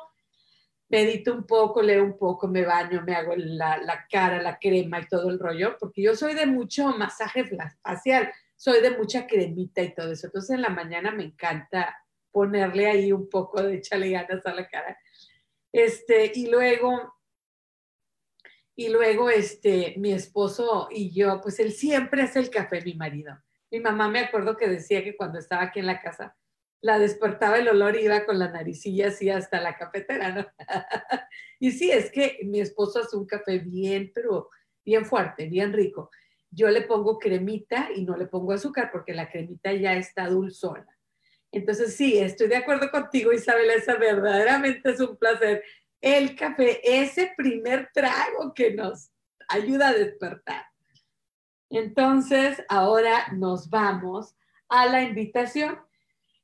medito 0.92 1.32
un 1.32 1.46
poco, 1.46 1.80
leo 1.80 2.04
un 2.04 2.18
poco, 2.18 2.46
me 2.46 2.66
baño, 2.66 3.02
me 3.02 3.14
hago 3.14 3.32
la, 3.34 4.06
cara, 4.10 4.42
la 4.42 4.58
crema 4.58 5.00
y 5.00 5.06
todo 5.06 5.30
el 5.30 5.38
rollo, 5.38 5.78
porque 5.80 6.02
yo 6.02 6.14
soy 6.14 6.34
de 6.34 6.44
mucho 6.44 6.86
masaje 6.98 7.44
facial, 7.82 8.30
soy 8.56 8.82
de 8.82 8.90
mucha 8.90 9.26
cremita 9.26 9.80
y 9.80 9.94
todo 9.94 10.12
eso. 10.12 10.26
Entonces 10.26 10.50
en 10.50 10.60
la 10.60 10.68
mañana 10.68 11.10
me 11.10 11.24
encanta 11.24 11.96
ponerle 12.30 12.86
ahí 12.88 13.10
un 13.10 13.30
poco 13.30 13.62
de 13.62 13.76
échale 13.76 14.10
ganas 14.10 14.44
a 14.44 14.54
la 14.54 14.68
cara. 14.68 14.98
Este, 15.72 16.30
y 16.34 16.48
luego, 16.50 17.14
y 18.76 18.90
luego, 18.90 19.30
este, 19.30 19.94
mi 19.96 20.12
esposo 20.12 20.88
y 20.90 21.10
yo, 21.14 21.40
pues 21.40 21.58
él 21.58 21.72
siempre 21.72 22.20
hace 22.20 22.38
el 22.38 22.50
café, 22.50 22.82
mi 22.82 22.92
marido. 22.92 23.42
Mi 23.70 23.80
mamá 23.80 24.10
me 24.10 24.20
acuerdo 24.20 24.58
que 24.58 24.68
decía 24.68 25.02
que 25.02 25.16
cuando 25.16 25.38
estaba 25.38 25.62
aquí 25.62 25.80
en 25.80 25.86
la 25.86 26.02
casa, 26.02 26.36
la 26.82 26.98
despertaba 26.98 27.58
el 27.58 27.68
olor 27.68 27.96
y 27.96 28.04
iba 28.04 28.26
con 28.26 28.38
la 28.38 28.50
naricilla 28.50 29.08
así 29.08 29.30
hasta 29.30 29.60
la 29.60 29.76
cafetera, 29.76 30.32
¿no? 30.32 30.46
y 31.60 31.70
sí, 31.70 31.90
es 31.90 32.10
que 32.10 32.40
mi 32.44 32.60
esposo 32.60 33.00
hace 33.00 33.16
un 33.16 33.24
café 33.24 33.58
bien, 33.60 34.10
pero 34.12 34.50
bien 34.84 35.06
fuerte, 35.06 35.46
bien 35.46 35.72
rico. 35.72 36.10
Yo 36.50 36.68
le 36.68 36.82
pongo 36.82 37.18
cremita 37.18 37.88
y 37.94 38.04
no 38.04 38.16
le 38.16 38.26
pongo 38.26 38.52
azúcar 38.52 38.90
porque 38.92 39.14
la 39.14 39.30
cremita 39.30 39.72
ya 39.72 39.94
está 39.94 40.28
dulzona. 40.28 40.86
Entonces, 41.52 41.94
sí, 41.96 42.18
estoy 42.18 42.48
de 42.48 42.56
acuerdo 42.56 42.90
contigo, 42.90 43.32
Isabel, 43.32 43.70
esa 43.70 43.94
verdaderamente 43.94 44.90
es 44.90 45.00
un 45.00 45.16
placer. 45.16 45.62
El 46.00 46.34
café, 46.34 46.80
ese 46.82 47.32
primer 47.36 47.90
trago 47.94 48.52
que 48.54 48.74
nos 48.74 49.12
ayuda 49.48 49.88
a 49.88 49.94
despertar. 49.94 50.64
Entonces, 51.70 52.62
ahora 52.68 53.28
nos 53.32 53.70
vamos 53.70 54.34
a 54.68 54.86
la 54.86 55.02
invitación 55.02 55.78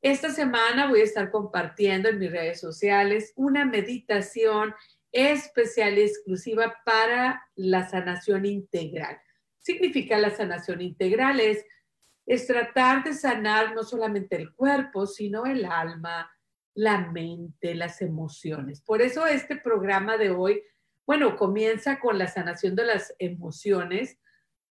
esta 0.00 0.30
semana 0.30 0.88
voy 0.88 1.00
a 1.00 1.04
estar 1.04 1.30
compartiendo 1.30 2.08
en 2.08 2.18
mis 2.18 2.30
redes 2.30 2.60
sociales 2.60 3.32
una 3.36 3.64
meditación 3.64 4.74
especial 5.10 5.98
y 5.98 6.02
exclusiva 6.02 6.76
para 6.84 7.42
la 7.56 7.88
sanación 7.88 8.46
integral. 8.46 9.18
Significa 9.58 10.18
la 10.18 10.30
sanación 10.30 10.80
integral 10.80 11.40
es, 11.40 11.64
es 12.26 12.46
tratar 12.46 13.04
de 13.04 13.14
sanar 13.14 13.74
no 13.74 13.82
solamente 13.82 14.36
el 14.36 14.54
cuerpo, 14.54 15.06
sino 15.06 15.46
el 15.46 15.64
alma, 15.64 16.30
la 16.74 17.10
mente, 17.10 17.74
las 17.74 18.00
emociones. 18.00 18.80
Por 18.80 19.02
eso 19.02 19.26
este 19.26 19.56
programa 19.56 20.16
de 20.16 20.30
hoy, 20.30 20.62
bueno, 21.06 21.36
comienza 21.36 21.98
con 21.98 22.18
la 22.18 22.28
sanación 22.28 22.76
de 22.76 22.84
las 22.84 23.14
emociones, 23.18 24.18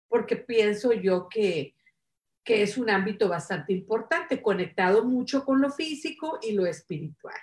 porque 0.08 0.36
pienso 0.36 0.94
yo 0.94 1.30
que 1.30 1.75
que 2.46 2.62
es 2.62 2.78
un 2.78 2.92
ámbito 2.92 3.28
bastante 3.28 3.74
importante, 3.74 4.42
conectado 4.42 5.04
mucho 5.04 5.44
con 5.44 5.60
lo 5.60 5.72
físico 5.72 6.40
y 6.44 6.54
lo 6.54 6.68
espiritual. 6.68 7.36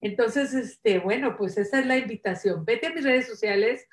Entonces, 0.00 0.52
este, 0.52 0.98
bueno, 0.98 1.36
pues 1.36 1.56
esa 1.56 1.78
es 1.78 1.86
la 1.86 1.96
invitación. 1.96 2.64
Vete 2.64 2.88
a 2.88 2.92
mis 2.92 3.04
redes 3.04 3.28
sociales 3.28 3.86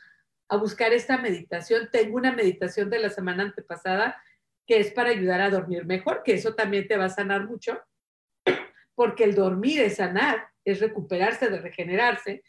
a 0.50 0.58
buscar 0.58 0.92
esta 0.92 1.20
meditación. 1.20 1.90
Tengo 1.92 2.18
una 2.18 2.32
meditación 2.32 2.90
de 2.90 3.00
la 3.00 3.12
semana 3.12 3.44
antepasada 3.44 4.20
que 4.66 4.80
es 4.80 4.92
para 4.92 5.12
ayudar 5.12 5.42
a 5.42 5.52
dormir 5.52 5.86
mejor, 5.86 6.24
que 6.24 6.34
eso 6.34 6.56
también 6.56 6.88
te 6.88 6.98
va 6.98 7.06
a 7.06 7.10
sanar 7.10 7.46
mucho, 7.46 7.80
porque 8.96 9.24
el 9.24 9.36
dormir 9.36 9.82
es 9.82 9.98
sanar, 9.98 10.48
es 10.64 10.80
recuperarse, 10.80 11.50
de 11.50 11.62
regenerarse. 11.62 12.44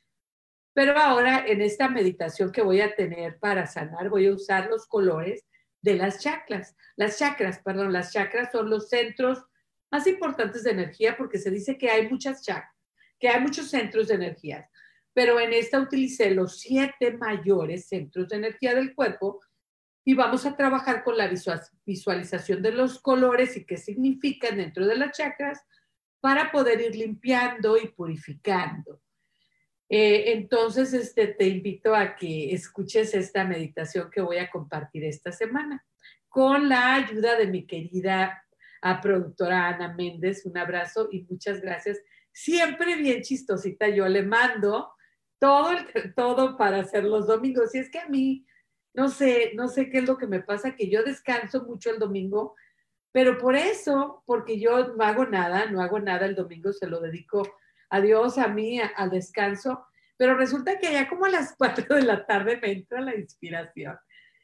Pero 0.73 0.97
ahora 0.99 1.45
en 1.47 1.61
esta 1.61 1.91
meditación 1.91 2.51
que 2.51 2.63
voy 2.63 2.81
a 2.81 2.95
tener 2.95 3.39
para 3.39 3.67
sanar, 3.67 4.09
voy 4.09 4.27
a 4.27 4.33
usar 4.33 4.71
los 4.71 4.87
colores 4.87 5.45
de 5.87 5.95
las 5.95 6.19
chakras. 6.19 6.77
Las 6.97 7.17
chakras, 7.17 7.61
perdón, 7.61 7.93
las 7.93 8.13
chakras 8.13 8.51
son 8.51 8.69
los 8.69 8.89
centros 8.89 9.45
más 9.91 10.07
importantes 10.09 10.65
de 10.65 10.73
energía 10.73 11.17
porque 11.17 11.39
se 11.39 11.49
dice 11.51 11.79
que 11.79 11.89
hay 11.89 12.09
muchas 12.11 12.43
chakras, 12.43 12.75
que 13.21 13.29
hay 13.29 13.41
muchos 13.41 13.71
centros 13.71 14.09
de 14.09 14.17
energía. 14.17 14.69
Pero 15.15 15.39
en 15.39 15.53
esta 15.53 15.79
utilicé 15.79 16.33
los 16.33 16.59
siete 16.59 17.17
mayores 17.17 17.87
centros 17.87 18.29
de 18.29 18.37
energía 18.37 18.75
del 18.75 18.97
cuerpo 18.97 19.41
y 20.05 20.15
vamos 20.15 20.45
a 20.45 20.57
trabajar 20.57 21.05
con 21.05 21.17
la 21.17 21.31
visualización 21.85 22.63
de 22.63 22.73
los 22.73 23.01
colores 23.01 23.57
y 23.57 23.65
qué 23.65 23.77
significan 23.77 24.57
dentro 24.57 24.85
de 24.87 24.97
las 24.97 25.17
chakras 25.17 25.65
para 26.21 26.51
poder 26.51 26.81
ir 26.81 26.97
limpiando 26.97 27.77
y 27.77 27.89
purificando. 27.89 29.01
Eh, 29.89 30.33
entonces, 30.33 30.93
este, 30.93 31.29
te 31.29 31.47
invito 31.47 31.95
a 31.95 32.17
que 32.17 32.53
escuches 32.53 33.15
esta 33.15 33.45
meditación 33.45 34.11
que 34.11 34.21
voy 34.21 34.39
a 34.39 34.51
compartir 34.51 35.05
esta 35.05 35.33
semana. 35.33 35.85
con 36.29 36.69
la 36.69 36.97
ayuda 36.97 37.39
de 37.39 37.47
mi 37.47 37.67
querida 37.67 38.45
a 38.83 39.01
productora 39.01 39.69
Ana 39.69 39.95
Méndez. 39.95 40.45
Un 40.45 40.59
abrazo 40.59 41.09
y 41.11 41.23
muchas 41.31 41.61
gracias. 41.63 41.99
Siempre 42.33 42.97
bien 42.97 43.23
chistosita, 43.23 43.89
yo 43.89 44.07
le 44.07 44.23
mando 44.23 44.93
todo, 45.39 45.71
todo 46.17 46.57
para 46.57 46.81
hacer 46.81 47.05
los 47.05 47.27
domingos. 47.27 47.75
Y 47.75 47.79
es 47.79 47.91
que 47.91 48.01
a 48.01 48.09
mí, 48.09 48.47
no 48.95 49.09
sé, 49.09 49.53
no 49.55 49.69
sé 49.69 49.89
qué 49.89 49.99
es 49.99 50.05
lo 50.07 50.19
que 50.19 50.27
me 50.27 50.43
pasa, 50.43 50.77
que 50.77 50.91
yo 50.91 51.03
descanso 51.03 51.65
mucho 51.65 51.91
el 51.91 51.99
domingo, 51.99 52.55
pero 53.13 53.39
por 53.39 53.57
eso, 53.57 54.23
porque 54.27 54.61
yo 54.61 54.95
no 54.95 55.05
hago 55.05 55.27
nada, 55.27 55.71
no 55.71 55.81
hago 55.81 55.99
nada 56.01 56.27
el 56.27 56.35
domingo, 56.35 56.73
se 56.73 56.87
lo 56.87 57.01
dedico 57.01 57.51
a 57.91 58.01
Dios, 58.01 58.39
a 58.39 58.49
mí, 58.49 58.81
al 58.81 59.11
descanso. 59.11 59.87
Pero 60.17 60.37
resulta 60.37 60.79
que 60.79 60.93
ya 60.93 61.09
como 61.09 61.27
a 61.27 61.31
las 61.31 61.55
4 61.59 61.97
de 61.97 62.03
la 62.03 62.27
tarde 62.27 62.59
me 62.61 62.73
entra 62.73 63.01
la 63.01 63.17
inspiración 63.17 63.97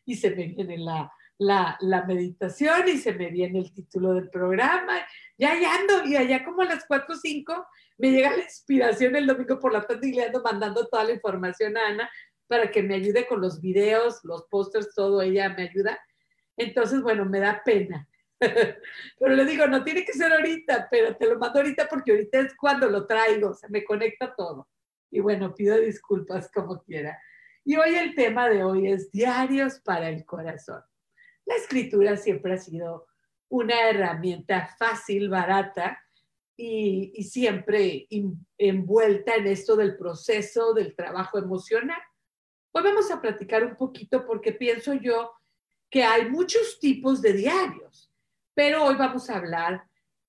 y 0.04 0.16
se 0.16 0.30
me 0.30 0.48
viene 0.48 0.78
la, 0.78 1.12
la, 1.38 1.76
la, 1.80 2.04
meditación 2.04 2.88
y 2.88 2.98
se 2.98 3.12
me 3.12 3.30
viene 3.30 3.60
el 3.60 3.72
título 3.72 4.14
del 4.14 4.30
programa. 4.30 4.98
Ya, 5.38 5.58
ya 5.58 5.74
ando, 5.76 6.04
y 6.06 6.16
allá 6.16 6.44
como 6.44 6.62
a 6.62 6.66
las 6.66 6.84
4 6.86 7.14
o 7.14 7.16
5 7.16 7.66
me 7.98 8.10
llega 8.10 8.36
la 8.36 8.42
inspiración 8.42 9.14
el 9.16 9.26
domingo 9.26 9.58
por 9.60 9.72
la 9.72 9.86
tarde 9.86 10.08
y 10.08 10.12
le 10.12 10.24
ando 10.24 10.42
mandando 10.42 10.86
toda 10.88 11.04
la 11.04 11.12
información 11.12 11.76
a 11.76 11.86
Ana 11.88 12.10
para 12.48 12.70
que 12.70 12.82
me 12.82 12.96
ayude 12.96 13.26
con 13.26 13.40
los 13.40 13.60
videos, 13.60 14.20
los 14.24 14.44
pósters, 14.50 14.94
todo, 14.94 15.22
ella 15.22 15.48
me 15.50 15.62
ayuda. 15.62 15.98
Entonces, 16.56 17.00
bueno, 17.00 17.24
me 17.24 17.40
da 17.40 17.62
pena. 17.64 18.06
pero 19.18 19.34
le 19.34 19.44
digo, 19.44 19.66
no 19.66 19.84
tiene 19.84 20.04
que 20.04 20.12
ser 20.12 20.32
ahorita, 20.32 20.88
pero 20.90 21.16
te 21.16 21.26
lo 21.26 21.38
mando 21.38 21.60
ahorita 21.60 21.88
porque 21.88 22.12
ahorita 22.12 22.40
es 22.40 22.56
cuando 22.56 22.88
lo 22.88 23.06
traigo, 23.06 23.54
se 23.54 23.68
me 23.68 23.84
conecta 23.84 24.34
todo. 24.34 24.68
Y 25.10 25.20
bueno, 25.20 25.54
pido 25.54 25.78
disculpas 25.78 26.50
como 26.50 26.82
quiera. 26.82 27.20
Y 27.64 27.76
hoy 27.76 27.94
el 27.94 28.14
tema 28.14 28.48
de 28.48 28.64
hoy 28.64 28.90
es 28.90 29.10
diarios 29.10 29.80
para 29.80 30.08
el 30.08 30.24
corazón. 30.24 30.82
La 31.44 31.54
escritura 31.56 32.16
siempre 32.16 32.54
ha 32.54 32.58
sido 32.58 33.06
una 33.48 33.88
herramienta 33.88 34.74
fácil, 34.78 35.28
barata 35.28 36.00
y, 36.56 37.22
siempre 37.24 38.06
envuelta 38.58 39.34
en 39.34 39.46
esto 39.46 39.76
del 39.76 39.96
proceso 39.96 40.72
del 40.74 40.94
trabajo 40.94 41.38
emocional. 41.38 42.00
Hoy 42.72 42.82
vamos 42.82 43.10
a 43.10 43.20
platicar 43.20 43.64
un 43.64 43.76
poquito 43.76 44.24
porque 44.24 44.52
pienso 44.52 44.94
yo 44.94 45.32
que 45.90 46.02
hay 46.02 46.30
muchos 46.30 46.78
tipos 46.80 47.20
de 47.20 47.34
diarios, 47.34 48.11
pero 48.54 48.84
hoy 48.84 48.96
vamos 48.96 49.28
a 49.30 49.36
hablar 49.36 49.84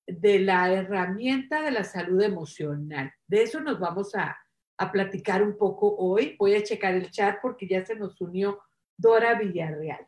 de 0.08 0.39
la 0.39 0.72
herramienta 0.72 1.62
de 1.62 1.72
la 1.72 1.84
salud 1.84 2.22
emocional. 2.22 3.13
De 3.27 3.44
eso 3.44 3.62
nos 3.62 3.80
vamos 3.80 4.15
a, 4.15 4.38
a 4.77 4.92
platicar 4.92 5.44
un 5.44 5.58
poco 5.58 5.96
hoy. 5.96 6.36
Voy 6.38 6.56
a 6.56 6.63
checar 6.63 6.94
el 6.96 7.10
chat 7.10 7.39
porque 7.42 7.68
ya 7.68 7.86
se 7.86 7.96
nos 7.96 8.20
unió 8.22 8.62
Dora 8.98 9.36
Villarreal. 9.36 10.08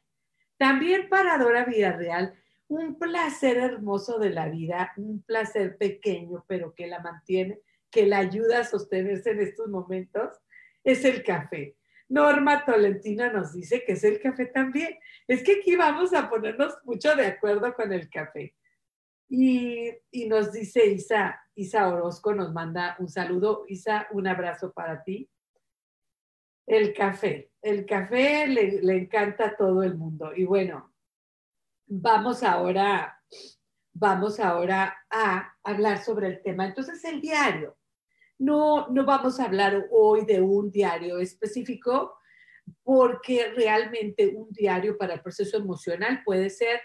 También 0.57 1.09
para 1.09 1.37
Dora 1.37 1.65
Villarreal, 1.65 2.33
un 2.67 2.97
placer 2.97 3.57
hermoso 3.57 4.19
de 4.19 4.31
la 4.31 4.47
vida, 4.47 4.93
un 4.97 5.21
placer 5.21 5.77
pequeño, 5.77 6.45
pero 6.47 6.73
que 6.73 6.87
la 6.87 6.99
mantiene, 6.99 7.59
que 7.91 8.05
la 8.05 8.19
ayuda 8.19 8.59
a 8.59 8.63
sostenerse 8.63 9.31
en 9.31 9.41
estos 9.41 9.67
momentos, 9.67 10.29
es 10.83 11.05
el 11.05 11.23
café. 11.23 11.75
Norma 12.07 12.63
Tolentino 12.65 13.31
nos 13.31 13.53
dice 13.53 13.83
que 13.83 13.93
es 13.93 14.03
el 14.03 14.19
café 14.19 14.45
también. 14.45 14.97
Es 15.27 15.43
que 15.43 15.59
aquí 15.59 15.75
vamos 15.75 16.13
a 16.13 16.29
ponernos 16.29 16.77
mucho 16.83 17.15
de 17.15 17.25
acuerdo 17.25 17.73
con 17.73 17.91
el 17.91 18.09
café. 18.09 18.55
Y, 19.27 19.89
y 20.11 20.27
nos 20.27 20.51
dice 20.51 20.85
Isa, 20.85 21.41
Isa 21.55 21.87
Orozco, 21.87 22.33
nos 22.35 22.53
manda 22.53 22.95
un 22.99 23.09
saludo. 23.09 23.65
Isa, 23.67 24.07
un 24.11 24.27
abrazo 24.27 24.71
para 24.71 25.03
ti. 25.03 25.29
El 26.67 26.93
café. 26.93 27.51
El 27.61 27.85
café 27.85 28.47
le, 28.47 28.81
le 28.81 28.97
encanta 28.97 29.47
a 29.47 29.55
todo 29.55 29.81
el 29.81 29.95
mundo. 29.95 30.31
Y 30.35 30.45
bueno, 30.45 30.93
vamos 31.87 32.43
ahora, 32.43 33.19
vamos 33.93 34.39
ahora 34.39 34.95
a 35.09 35.55
hablar 35.63 36.03
sobre 36.03 36.27
el 36.27 36.41
tema. 36.43 36.65
Entonces, 36.67 37.03
el 37.03 37.19
diario. 37.19 37.75
No, 38.37 38.87
no 38.89 39.05
vamos 39.05 39.39
a 39.39 39.45
hablar 39.45 39.87
hoy 39.91 40.25
de 40.25 40.41
un 40.41 40.71
diario 40.71 41.19
específico 41.19 42.15
porque 42.83 43.53
realmente 43.55 44.27
un 44.27 44.51
diario 44.51 44.97
para 44.97 45.13
el 45.13 45.21
proceso 45.21 45.57
emocional 45.57 46.21
puede 46.25 46.49
ser 46.49 46.81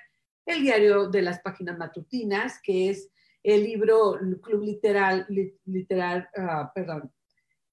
el 0.47 0.63
diario 0.63 1.09
de 1.09 1.23
las 1.23 1.41
páginas 1.41 1.79
matutinas, 1.79 2.61
que 2.63 2.91
es 2.91 3.11
el 3.43 3.65
libro 3.65 4.19
Club 4.43 4.63
Literal, 4.63 5.27
literal 5.65 6.29
ah, 6.37 6.71
perdón, 6.75 7.13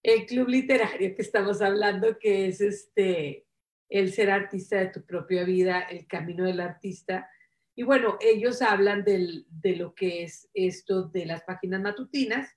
el 0.03 0.25
club 0.25 0.47
literario 0.47 1.15
que 1.15 1.21
estamos 1.21 1.61
hablando, 1.61 2.17
que 2.17 2.47
es 2.47 2.61
este, 2.61 3.45
el 3.89 4.13
ser 4.13 4.31
artista 4.31 4.77
de 4.77 4.87
tu 4.87 5.05
propia 5.05 5.43
vida, 5.43 5.81
el 5.81 6.07
camino 6.07 6.45
del 6.45 6.61
artista. 6.61 7.29
Y 7.75 7.83
bueno, 7.83 8.17
ellos 8.21 8.61
hablan 8.61 9.03
del, 9.03 9.45
de 9.49 9.75
lo 9.75 9.93
que 9.93 10.23
es 10.23 10.49
esto 10.53 11.03
de 11.09 11.25
las 11.25 11.43
páginas 11.43 11.81
matutinas. 11.81 12.56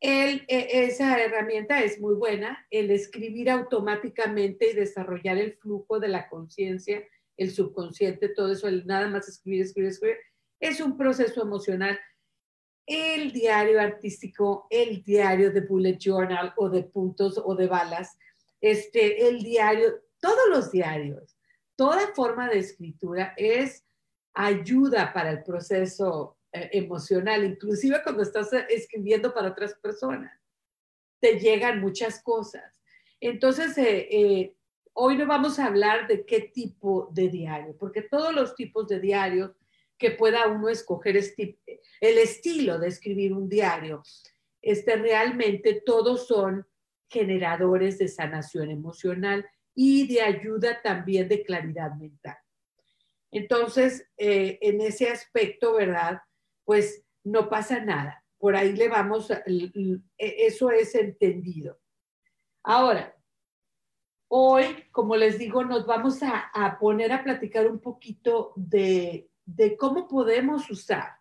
El, 0.00 0.44
e, 0.48 0.84
esa 0.84 1.18
herramienta 1.18 1.82
es 1.82 2.00
muy 2.00 2.14
buena, 2.14 2.66
el 2.70 2.90
escribir 2.90 3.50
automáticamente 3.50 4.70
y 4.70 4.74
desarrollar 4.74 5.38
el 5.38 5.54
flujo 5.54 5.98
de 5.98 6.08
la 6.08 6.28
conciencia, 6.28 7.02
el 7.36 7.50
subconsciente, 7.50 8.28
todo 8.28 8.52
eso, 8.52 8.68
el 8.68 8.86
nada 8.86 9.08
más 9.08 9.28
escribir, 9.28 9.62
escribir, 9.62 9.90
escribir, 9.90 10.16
es 10.60 10.80
un 10.80 10.96
proceso 10.96 11.42
emocional. 11.42 11.98
El 12.86 13.32
diario 13.32 13.80
artístico, 13.80 14.66
el 14.70 15.02
diario 15.02 15.50
de 15.50 15.60
bullet 15.62 15.98
journal 15.98 16.52
o 16.56 16.68
de 16.68 16.84
puntos 16.84 17.40
o 17.44 17.54
de 17.54 17.66
balas, 17.66 18.16
este, 18.60 19.28
el 19.28 19.42
diario, 19.42 20.02
todos 20.20 20.48
los 20.50 20.70
diarios, 20.70 21.36
toda 21.74 22.14
forma 22.14 22.48
de 22.48 22.58
escritura 22.58 23.34
es 23.36 23.84
ayuda 24.34 25.12
para 25.12 25.30
el 25.30 25.42
proceso 25.42 26.35
eh, 26.62 26.70
emocional, 26.72 27.44
inclusive 27.44 28.02
cuando 28.02 28.22
estás 28.22 28.52
escribiendo 28.68 29.32
para 29.32 29.48
otras 29.48 29.74
personas. 29.74 30.32
Te 31.20 31.38
llegan 31.38 31.80
muchas 31.80 32.22
cosas. 32.22 32.80
Entonces, 33.20 33.76
eh, 33.78 34.08
eh, 34.10 34.54
hoy 34.92 35.16
no 35.16 35.26
vamos 35.26 35.58
a 35.58 35.66
hablar 35.66 36.06
de 36.06 36.24
qué 36.24 36.40
tipo 36.40 37.08
de 37.12 37.28
diario, 37.28 37.76
porque 37.78 38.02
todos 38.02 38.34
los 38.34 38.54
tipos 38.54 38.88
de 38.88 39.00
diarios 39.00 39.52
que 39.98 40.10
pueda 40.10 40.46
uno 40.48 40.68
escoger 40.68 41.16
este, 41.16 41.58
el 42.00 42.18
estilo 42.18 42.78
de 42.78 42.88
escribir 42.88 43.32
un 43.32 43.48
diario. 43.48 44.02
Este, 44.60 44.96
realmente 44.96 45.82
todos 45.84 46.26
son 46.26 46.66
generadores 47.08 47.98
de 47.98 48.08
sanación 48.08 48.70
emocional 48.70 49.46
y 49.74 50.06
de 50.06 50.22
ayuda 50.22 50.80
también 50.82 51.28
de 51.28 51.42
claridad 51.44 51.94
mental. 51.94 52.36
Entonces, 53.30 54.08
eh, 54.16 54.58
en 54.60 54.80
ese 54.80 55.10
aspecto, 55.10 55.74
¿verdad? 55.74 56.20
Pues 56.66 57.02
no 57.24 57.48
pasa 57.48 57.80
nada. 57.80 58.22
Por 58.36 58.54
ahí 58.54 58.76
le 58.76 58.88
vamos, 58.88 59.30
e, 59.30 60.02
eso 60.18 60.70
es 60.70 60.94
entendido. 60.94 61.80
Ahora, 62.62 63.16
hoy, 64.28 64.84
como 64.92 65.16
les 65.16 65.38
digo, 65.38 65.64
nos 65.64 65.86
vamos 65.86 66.18
a, 66.22 66.76
poner 66.78 67.12
a 67.12 67.24
platicar 67.24 67.66
un 67.66 67.80
poquito 67.80 68.52
de 68.56 69.30
de 69.46 69.76
cómo 69.76 70.08
podemos 70.08 70.68
usar 70.70 71.16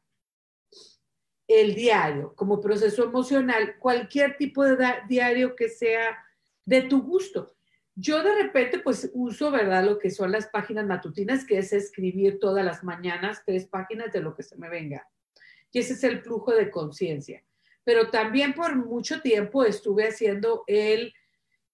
el 1.47 1.75
diario 1.75 2.33
como 2.35 2.59
proceso 2.59 3.03
emocional, 3.03 3.77
cualquier 3.77 4.35
tipo 4.35 4.63
de 4.63 4.75
diario 5.07 5.55
que 5.55 5.69
sea 5.69 6.17
de 6.65 6.81
tu 6.81 7.03
gusto. 7.03 7.55
Yo 7.93 8.23
de 8.23 8.35
repente 8.35 8.79
pues 8.79 9.11
uso, 9.13 9.51
¿verdad? 9.51 9.85
Lo 9.85 9.99
que 9.99 10.09
son 10.09 10.31
las 10.31 10.47
páginas 10.47 10.87
matutinas, 10.87 11.45
que 11.45 11.59
es 11.59 11.71
escribir 11.71 12.39
todas 12.39 12.65
las 12.65 12.83
mañanas 12.83 13.43
tres 13.45 13.67
páginas 13.67 14.11
de 14.11 14.21
lo 14.21 14.35
que 14.35 14.43
se 14.43 14.57
me 14.57 14.69
venga. 14.69 15.07
Y 15.75 15.79
ese 15.79 15.91
es 15.91 16.05
el 16.05 16.21
flujo 16.21 16.53
de 16.53 16.71
conciencia. 16.71 17.43
Pero 17.83 18.09
también 18.09 18.53
por 18.53 18.77
mucho 18.77 19.19
tiempo 19.19 19.65
estuve 19.65 20.07
haciendo 20.07 20.63
el, 20.67 21.13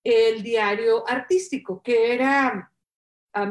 el 0.03 0.41
diario 0.41 1.07
artístico, 1.07 1.83
que 1.83 2.11
era 2.11 2.71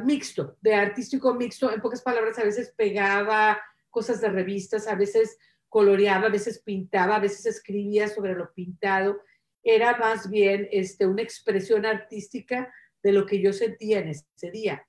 mixto, 0.03 0.57
de 0.61 0.75
artístico 0.75 1.35
mixto, 1.35 1.73
en 1.73 1.81
pocas 1.81 2.03
palabras, 2.03 2.37
a 2.41 2.43
veces 2.43 2.75
pegaba 2.77 3.63
cosas 3.91 4.21
de 4.21 4.29
revistas, 4.29 4.89
a 4.89 4.97
veces 4.97 5.39
coloreaba, 5.69 6.27
a 6.27 6.31
veces 6.31 6.59
pintaba, 6.59 7.15
a 7.15 7.21
veces 7.21 7.47
escribía 7.47 8.09
sobre 8.09 8.35
lo 8.35 8.53
pintado. 8.53 9.21
Era 9.63 9.99
más 9.99 10.29
bien 10.29 10.69
este, 10.73 11.07
una 11.07 11.23
expresión 11.23 11.87
artística 11.87 12.75
de 13.05 13.13
lo 13.13 13.25
que 13.25 13.41
yo 13.41 13.53
sentía 13.53 14.01
en 14.01 14.09
ese 14.09 14.51
día. 14.51 14.85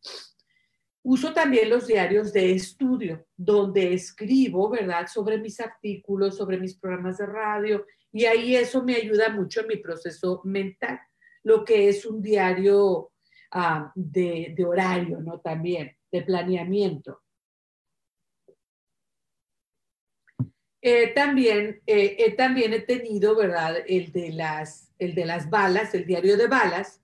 Uso 1.03 1.33
también 1.33 1.69
los 1.69 1.87
diarios 1.87 2.31
de 2.31 2.51
estudio, 2.51 3.25
donde 3.35 3.93
escribo, 3.93 4.69
¿verdad?, 4.69 5.07
sobre 5.07 5.37
mis 5.39 5.59
artículos, 5.59 6.37
sobre 6.37 6.59
mis 6.59 6.77
programas 6.77 7.17
de 7.17 7.25
radio, 7.25 7.85
y 8.11 8.25
ahí 8.25 8.55
eso 8.55 8.83
me 8.83 8.95
ayuda 8.95 9.29
mucho 9.29 9.61
en 9.61 9.67
mi 9.67 9.77
proceso 9.77 10.41
mental, 10.43 10.99
lo 11.43 11.63
que 11.65 11.89
es 11.89 12.05
un 12.05 12.21
diario 12.21 13.11
Ah, 13.53 13.91
de, 13.95 14.55
horario, 14.65 15.19
¿no? 15.19 15.41
También, 15.41 15.97
de 16.09 16.21
planeamiento. 16.21 17.21
Eh, 20.81 21.13
también, 21.13 21.81
eh, 21.85 22.33
también 22.37 22.73
he 22.73 22.79
tenido, 22.79 23.35
¿verdad? 23.35 23.83
El 23.85 24.13
de, 24.13 24.31
las, 24.31 24.93
el 24.97 25.13
de 25.15 25.25
las 25.25 25.49
balas, 25.49 25.93
el 25.93 26.05
diario 26.05 26.37
de 26.37 26.47
balas, 26.47 27.03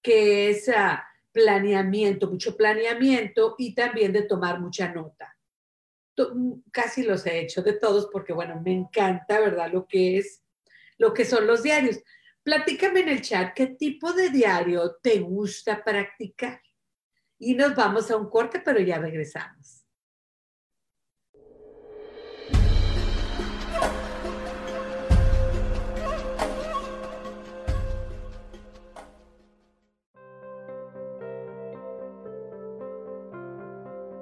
que 0.00 0.48
es, 0.48 0.68
ah, 0.70 1.04
planeamiento, 1.32 2.30
mucho 2.30 2.56
planeamiento 2.56 3.54
y 3.58 3.74
también 3.74 4.12
de 4.12 4.22
tomar 4.22 4.60
mucha 4.60 4.92
nota. 4.92 5.36
Casi 6.70 7.02
los 7.02 7.26
he 7.26 7.40
hecho 7.40 7.62
de 7.62 7.72
todos 7.72 8.08
porque, 8.12 8.32
bueno, 8.32 8.60
me 8.62 8.72
encanta, 8.72 9.40
¿verdad? 9.40 9.72
Lo 9.72 9.86
que 9.86 10.18
es, 10.18 10.42
lo 10.98 11.14
que 11.14 11.24
son 11.24 11.46
los 11.46 11.62
diarios. 11.62 11.98
Platícame 12.42 13.00
en 13.00 13.08
el 13.08 13.22
chat 13.22 13.54
qué 13.54 13.68
tipo 13.68 14.12
de 14.12 14.30
diario 14.30 14.96
te 15.02 15.20
gusta 15.20 15.82
practicar. 15.82 16.60
Y 17.38 17.54
nos 17.54 17.74
vamos 17.74 18.10
a 18.10 18.16
un 18.16 18.28
corte, 18.28 18.60
pero 18.64 18.78
ya 18.80 18.98
regresamos. 18.98 19.81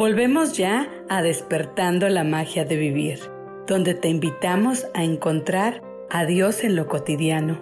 Volvemos 0.00 0.56
ya 0.56 0.88
a 1.10 1.20
despertando 1.20 2.08
la 2.08 2.24
magia 2.24 2.64
de 2.64 2.78
vivir, 2.78 3.18
donde 3.66 3.92
te 3.92 4.08
invitamos 4.08 4.86
a 4.94 5.04
encontrar 5.04 5.82
a 6.08 6.24
Dios 6.24 6.64
en 6.64 6.74
lo 6.74 6.88
cotidiano. 6.88 7.60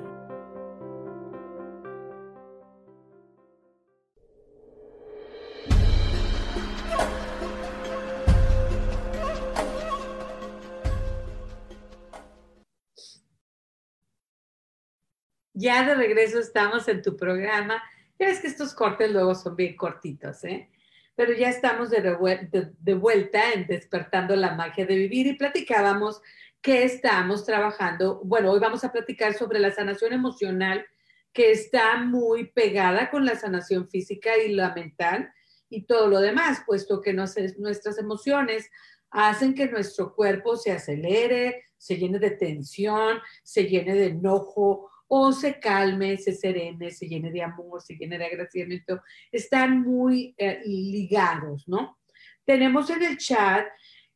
Ya 15.54 15.84
de 15.84 15.96
regreso 15.96 16.38
estamos 16.38 16.86
en 16.86 17.02
tu 17.02 17.16
programa. 17.16 17.82
Ya 18.16 18.26
ves 18.26 18.38
que 18.38 18.46
estos 18.46 18.74
cortes 18.74 19.10
luego 19.10 19.34
son 19.34 19.56
bien 19.56 19.76
cortitos, 19.76 20.44
¿eh? 20.44 20.70
Pero 21.18 21.32
ya 21.32 21.48
estamos 21.48 21.90
de, 21.90 22.94
vuelta 22.94 23.52
en 23.52 23.66
Despertando 23.66 24.36
la 24.36 24.54
Magia 24.54 24.86
de 24.86 24.94
Vivir 24.94 25.26
y 25.26 25.32
platicábamos 25.32 26.22
que 26.62 26.84
estamos 26.84 27.44
trabajando, 27.44 28.20
bueno, 28.22 28.52
hoy 28.52 28.60
vamos 28.60 28.84
a 28.84 28.92
platicar 28.92 29.34
sobre 29.34 29.58
la 29.58 29.72
sanación 29.72 30.12
emocional 30.12 30.86
que 31.32 31.50
está 31.50 31.96
muy 31.96 32.52
pegada 32.52 33.10
con 33.10 33.24
la 33.24 33.34
sanación 33.34 33.88
física 33.88 34.38
y 34.38 34.54
la 34.54 34.72
mental 34.72 35.32
y 35.68 35.86
todo 35.86 36.06
lo 36.06 36.20
demás, 36.20 36.62
puesto 36.64 37.00
que 37.00 37.12
nuestras 37.12 37.98
emociones 37.98 38.70
hacen 39.10 39.56
que 39.56 39.66
nuestro 39.66 40.14
cuerpo 40.14 40.56
se 40.56 40.70
acelere, 40.70 41.64
se 41.78 41.96
llene 41.96 42.20
de 42.20 42.30
tensión, 42.30 43.18
se 43.42 43.64
llene 43.64 43.96
de 43.96 44.06
enojo 44.06 44.88
o 45.08 45.32
se 45.32 45.58
calme, 45.58 46.16
se 46.18 46.34
serene, 46.34 46.90
se 46.90 47.08
llene 47.08 47.30
de 47.30 47.42
amor, 47.42 47.82
se 47.82 47.94
llene 47.94 48.18
de 48.18 48.26
agradecimiento, 48.26 49.02
están 49.32 49.80
muy 49.82 50.34
eh, 50.36 50.60
ligados, 50.64 51.66
¿no? 51.66 51.98
Tenemos 52.44 52.90
en 52.90 53.02
el 53.02 53.16
chat 53.16 53.66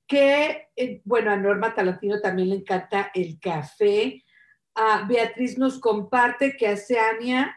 que, 0.06 0.68
eh, 0.76 1.00
bueno, 1.04 1.30
a 1.30 1.36
Norma 1.36 1.74
Talantino 1.74 2.20
también 2.20 2.50
le 2.50 2.56
encanta 2.56 3.10
el 3.14 3.40
café. 3.40 4.22
Beatriz 5.08 5.58
nos 5.58 5.78
comparte 5.78 6.56
que 6.56 6.66
a 6.66 6.76
Seania 6.76 7.56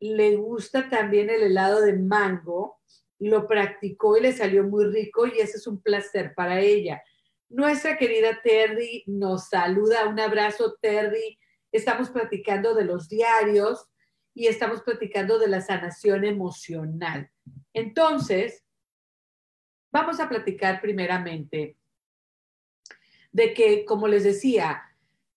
le 0.00 0.36
gusta 0.36 0.88
también 0.88 1.30
el 1.30 1.42
helado 1.42 1.80
de 1.82 1.94
mango, 1.94 2.80
lo 3.18 3.46
practicó 3.46 4.16
y 4.16 4.22
le 4.22 4.32
salió 4.32 4.64
muy 4.64 4.86
rico 4.86 5.26
y 5.26 5.38
ese 5.38 5.56
es 5.56 5.66
un 5.66 5.80
placer 5.80 6.34
para 6.34 6.60
ella. 6.60 7.02
Nuestra 7.48 7.96
querida 7.96 8.40
Terry 8.42 9.04
nos 9.06 9.48
saluda, 9.48 10.06
un 10.06 10.18
abrazo 10.20 10.76
Terry 10.80 11.38
estamos 11.76 12.10
platicando 12.10 12.74
de 12.74 12.84
los 12.84 13.08
diarios 13.08 13.88
y 14.34 14.48
estamos 14.48 14.82
platicando 14.82 15.38
de 15.38 15.48
la 15.48 15.60
sanación 15.60 16.24
emocional. 16.24 17.30
Entonces, 17.72 18.64
vamos 19.90 20.20
a 20.20 20.28
platicar 20.28 20.80
primeramente 20.80 21.76
de 23.32 23.54
que, 23.54 23.84
como 23.84 24.08
les 24.08 24.24
decía, 24.24 24.82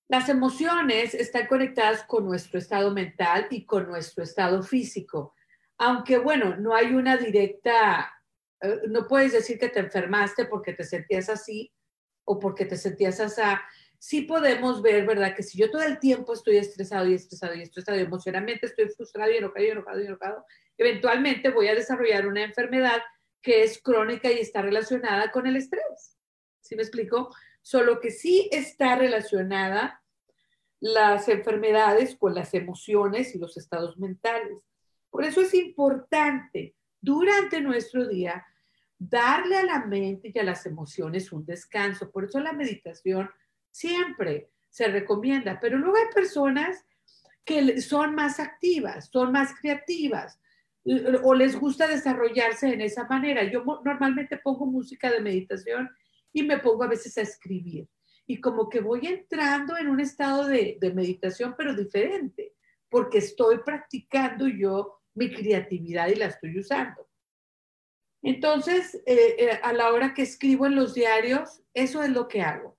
las 0.09 0.27
emociones 0.27 1.13
están 1.13 1.47
conectadas 1.47 2.03
con 2.03 2.25
nuestro 2.25 2.57
estado 2.57 2.91
mental 2.91 3.47
y 3.51 3.65
con 3.65 3.87
nuestro 3.87 4.23
estado 4.23 4.63
físico. 4.63 5.35
Aunque, 5.77 6.17
bueno, 6.17 6.57
no 6.57 6.73
hay 6.73 6.93
una 6.93 7.15
directa, 7.15 8.11
eh, 8.59 8.81
no 8.87 9.07
puedes 9.07 9.33
decir 9.33 9.59
que 9.59 9.69
te 9.69 9.79
enfermaste 9.79 10.45
porque 10.45 10.73
te 10.73 10.83
sentías 10.83 11.29
así 11.29 11.71
o 12.25 12.39
porque 12.39 12.65
te 12.65 12.75
sentías 12.77 13.19
así, 13.19 13.41
sí 13.99 14.21
podemos 14.21 14.81
ver, 14.81 15.05
¿verdad? 15.05 15.35
Que 15.35 15.43
si 15.43 15.57
yo 15.57 15.69
todo 15.69 15.83
el 15.83 15.99
tiempo 15.99 16.33
estoy 16.33 16.57
estresado 16.57 17.07
y 17.07 17.13
estresado 17.13 17.53
y 17.53 17.61
estresado 17.61 17.97
emocionalmente 17.97 18.65
estoy 18.65 18.89
frustrado 18.89 19.31
y 19.31 19.37
enojado 19.37 19.65
y 19.65 19.69
enojado 19.69 20.01
y 20.01 20.05
enojado, 20.05 20.45
eventualmente 20.77 21.49
voy 21.49 21.67
a 21.67 21.75
desarrollar 21.75 22.25
una 22.25 22.43
enfermedad 22.43 23.01
que 23.41 23.63
es 23.63 23.81
crónica 23.81 24.31
y 24.31 24.39
está 24.39 24.61
relacionada 24.61 25.31
con 25.31 25.45
el 25.47 25.57
estrés. 25.57 26.17
¿Sí 26.61 26.75
me 26.75 26.81
explico? 26.81 27.29
Solo 27.61 27.99
que 27.99 28.09
sí 28.09 28.49
está 28.51 28.95
relacionada 28.95 30.01
las 30.79 31.27
enfermedades 31.27 32.15
con 32.15 32.33
las 32.33 32.53
emociones 32.53 33.35
y 33.35 33.37
los 33.37 33.57
estados 33.57 33.97
mentales. 33.97 34.59
Por 35.09 35.25
eso 35.25 35.41
es 35.41 35.53
importante 35.53 36.75
durante 37.01 37.59
nuestro 37.59 38.07
día 38.07 38.45
darle 38.97 39.57
a 39.57 39.63
la 39.63 39.85
mente 39.85 40.31
y 40.33 40.39
a 40.39 40.43
las 40.43 40.65
emociones 40.65 41.31
un 41.31 41.45
descanso. 41.45 42.11
Por 42.11 42.25
eso 42.25 42.39
la 42.39 42.53
meditación 42.53 43.29
siempre 43.71 44.49
se 44.69 44.87
recomienda, 44.87 45.59
pero 45.59 45.77
luego 45.77 45.97
hay 45.97 46.13
personas 46.13 46.85
que 47.43 47.81
son 47.81 48.15
más 48.15 48.39
activas, 48.39 49.09
son 49.11 49.31
más 49.31 49.53
creativas 49.59 50.39
o 51.23 51.33
les 51.33 51.59
gusta 51.59 51.87
desarrollarse 51.87 52.67
en 52.67 52.81
esa 52.81 53.05
manera. 53.07 53.43
Yo 53.43 53.63
normalmente 53.83 54.37
pongo 54.37 54.65
música 54.65 55.11
de 55.11 55.21
meditación 55.21 55.89
y 56.31 56.43
me 56.43 56.59
pongo 56.59 56.83
a 56.83 56.87
veces 56.87 57.17
a 57.17 57.21
escribir. 57.21 57.87
Y 58.25 58.39
como 58.39 58.69
que 58.69 58.79
voy 58.79 59.07
entrando 59.07 59.77
en 59.77 59.87
un 59.87 59.99
estado 59.99 60.47
de, 60.47 60.77
meditación, 60.93 61.55
pero 61.57 61.75
diferente, 61.75 62.53
porque 62.89 63.19
estoy 63.19 63.59
practicando 63.59 64.47
yo 64.47 65.01
mi 65.15 65.31
creatividad 65.31 66.07
y 66.07 66.15
la 66.15 66.27
estoy 66.27 66.57
usando. 66.59 67.07
Entonces, 68.21 68.95
eh, 69.05 69.35
eh, 69.37 69.59
a 69.63 69.73
la 69.73 69.91
hora 69.91 70.13
que 70.13 70.21
escribo 70.21 70.65
en 70.65 70.75
los 70.75 70.93
diarios, 70.93 71.63
eso 71.73 72.03
es 72.03 72.09
lo 72.09 72.27
que 72.27 72.41
hago. 72.41 72.77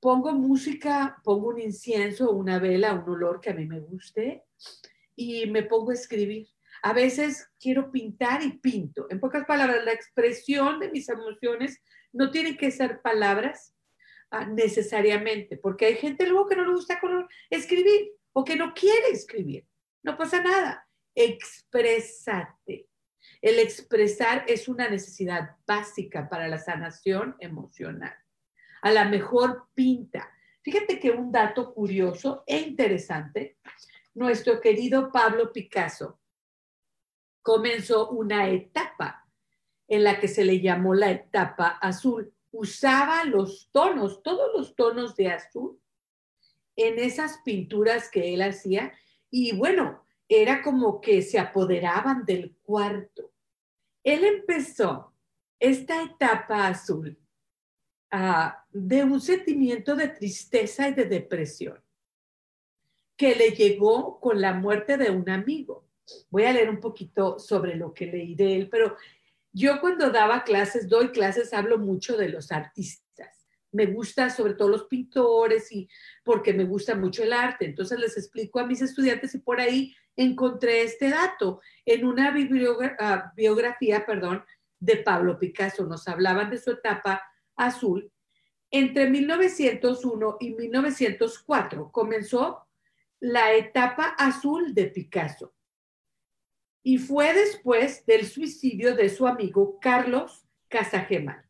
Pongo 0.00 0.32
música, 0.32 1.20
pongo 1.24 1.48
un 1.48 1.60
incienso, 1.60 2.30
una 2.30 2.58
vela, 2.58 2.94
un 2.94 3.08
olor 3.08 3.40
que 3.40 3.50
a 3.50 3.54
mí 3.54 3.66
me 3.66 3.80
guste 3.80 4.44
y 5.16 5.46
me 5.46 5.64
pongo 5.64 5.90
a 5.90 5.94
escribir. 5.94 6.48
A 6.82 6.92
veces 6.92 7.50
quiero 7.58 7.90
pintar 7.90 8.42
y 8.42 8.58
pinto. 8.58 9.06
En 9.10 9.18
pocas 9.18 9.44
palabras, 9.44 9.84
la 9.84 9.92
expresión 9.92 10.78
de 10.78 10.90
mis 10.90 11.08
emociones 11.08 11.82
no 12.12 12.30
tiene 12.30 12.56
que 12.56 12.70
ser 12.70 13.02
palabras 13.02 13.74
ah, 14.30 14.46
necesariamente, 14.46 15.56
porque 15.56 15.86
hay 15.86 15.96
gente 15.96 16.26
luego 16.26 16.48
que 16.48 16.56
no 16.56 16.64
le 16.64 16.74
gusta 16.74 17.00
escribir 17.50 18.12
o 18.32 18.44
que 18.44 18.56
no 18.56 18.72
quiere 18.74 19.10
escribir. 19.10 19.66
No 20.04 20.16
pasa 20.16 20.40
nada. 20.40 20.88
Exprésate. 21.14 22.86
El 23.42 23.58
expresar 23.58 24.44
es 24.46 24.68
una 24.68 24.88
necesidad 24.88 25.56
básica 25.66 26.28
para 26.28 26.46
la 26.48 26.58
sanación 26.58 27.36
emocional. 27.40 28.14
A 28.82 28.90
la 28.90 29.04
mejor 29.04 29.68
pinta. 29.74 30.30
Fíjate 30.62 30.98
que 31.00 31.10
un 31.10 31.32
dato 31.32 31.72
curioso 31.72 32.44
e 32.46 32.60
interesante, 32.60 33.58
nuestro 34.14 34.60
querido 34.60 35.10
Pablo 35.10 35.52
Picasso 35.52 36.20
comenzó 37.42 38.10
una 38.10 38.48
etapa 38.48 39.26
en 39.86 40.04
la 40.04 40.20
que 40.20 40.28
se 40.28 40.44
le 40.44 40.60
llamó 40.60 40.94
la 40.94 41.10
etapa 41.10 41.68
azul. 41.80 42.34
Usaba 42.50 43.24
los 43.24 43.70
tonos, 43.72 44.22
todos 44.22 44.50
los 44.54 44.74
tonos 44.74 45.16
de 45.16 45.30
azul 45.30 45.80
en 46.76 46.98
esas 46.98 47.38
pinturas 47.44 48.10
que 48.10 48.34
él 48.34 48.42
hacía 48.42 48.92
y 49.30 49.56
bueno, 49.56 50.04
era 50.28 50.62
como 50.62 51.00
que 51.00 51.22
se 51.22 51.38
apoderaban 51.38 52.24
del 52.24 52.54
cuarto. 52.62 53.32
Él 54.04 54.24
empezó 54.24 55.14
esta 55.58 56.02
etapa 56.02 56.68
azul 56.68 57.18
de 58.70 59.04
un 59.04 59.20
sentimiento 59.20 59.94
de 59.94 60.08
tristeza 60.08 60.88
y 60.88 60.94
de 60.94 61.04
depresión 61.04 61.78
que 63.16 63.34
le 63.34 63.50
llegó 63.50 64.20
con 64.20 64.40
la 64.40 64.54
muerte 64.54 64.96
de 64.96 65.10
un 65.10 65.28
amigo. 65.28 65.88
Voy 66.30 66.44
a 66.44 66.52
leer 66.52 66.70
un 66.70 66.80
poquito 66.80 67.38
sobre 67.38 67.74
lo 67.74 67.92
que 67.92 68.06
leí 68.06 68.34
de 68.34 68.56
él, 68.56 68.68
pero 68.70 68.96
yo 69.52 69.80
cuando 69.80 70.10
daba 70.10 70.44
clases, 70.44 70.88
doy 70.88 71.10
clases, 71.10 71.52
hablo 71.52 71.78
mucho 71.78 72.16
de 72.16 72.28
los 72.28 72.52
artistas 72.52 73.38
me 73.72 73.86
gusta 73.86 74.30
sobre 74.30 74.54
todo 74.54 74.68
los 74.68 74.84
pintores 74.84 75.70
y 75.72 75.88
porque 76.24 76.52
me 76.52 76.64
gusta 76.64 76.94
mucho 76.94 77.22
el 77.22 77.32
arte. 77.32 77.66
Entonces 77.66 77.98
les 77.98 78.16
explico 78.16 78.58
a 78.58 78.66
mis 78.66 78.82
estudiantes 78.82 79.34
y 79.34 79.38
por 79.38 79.60
ahí 79.60 79.94
encontré 80.16 80.82
este 80.82 81.10
dato 81.10 81.60
en 81.84 82.04
una 82.04 82.34
ah, 82.98 83.32
biografía, 83.36 84.06
perdón, 84.06 84.44
de 84.80 84.96
Pablo 84.96 85.38
Picasso. 85.38 85.84
Nos 85.84 86.08
hablaban 86.08 86.50
de 86.50 86.58
su 86.58 86.70
etapa 86.70 87.22
azul. 87.58 88.10
Entre 88.70 89.08
1901 89.10 90.36
y 90.40 90.54
1904 90.54 91.90
comenzó 91.90 92.66
la 93.20 93.52
etapa 93.52 94.14
azul 94.18 94.74
de 94.74 94.86
Picasso. 94.86 95.54
Y 96.82 96.98
fue 96.98 97.34
después 97.34 98.06
del 98.06 98.26
suicidio 98.26 98.94
de 98.94 99.08
su 99.08 99.26
amigo 99.26 99.78
Carlos 99.80 100.46
Casagemas 100.68 101.44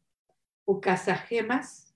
o 0.64 0.80
Casagemas, 0.80 1.94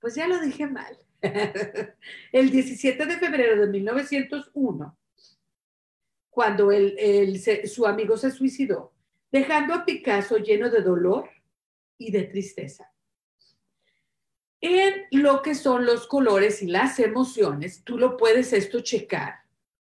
pues 0.00 0.14
ya 0.14 0.26
lo 0.26 0.40
dije 0.40 0.66
mal. 0.66 0.98
el 2.32 2.50
17 2.50 3.06
de 3.06 3.16
febrero 3.16 3.60
de 3.60 3.66
1901, 3.72 4.98
cuando 6.30 6.70
su 7.64 7.86
amigo 7.86 8.16
se 8.16 8.30
suicidó, 8.30 8.92
dejando 9.32 9.74
a 9.74 9.84
Picasso 9.84 10.38
lleno 10.38 10.70
de 10.70 10.82
dolor 10.82 11.28
y 11.96 12.12
de 12.12 12.24
tristeza. 12.24 12.92
En 14.60 15.06
lo 15.12 15.42
que 15.42 15.54
son 15.54 15.86
los 15.86 16.06
colores 16.06 16.62
y 16.62 16.66
las 16.66 16.98
emociones, 16.98 17.82
tú 17.84 17.96
lo 17.98 18.16
puedes 18.16 18.52
esto 18.52 18.80
checar 18.80 19.40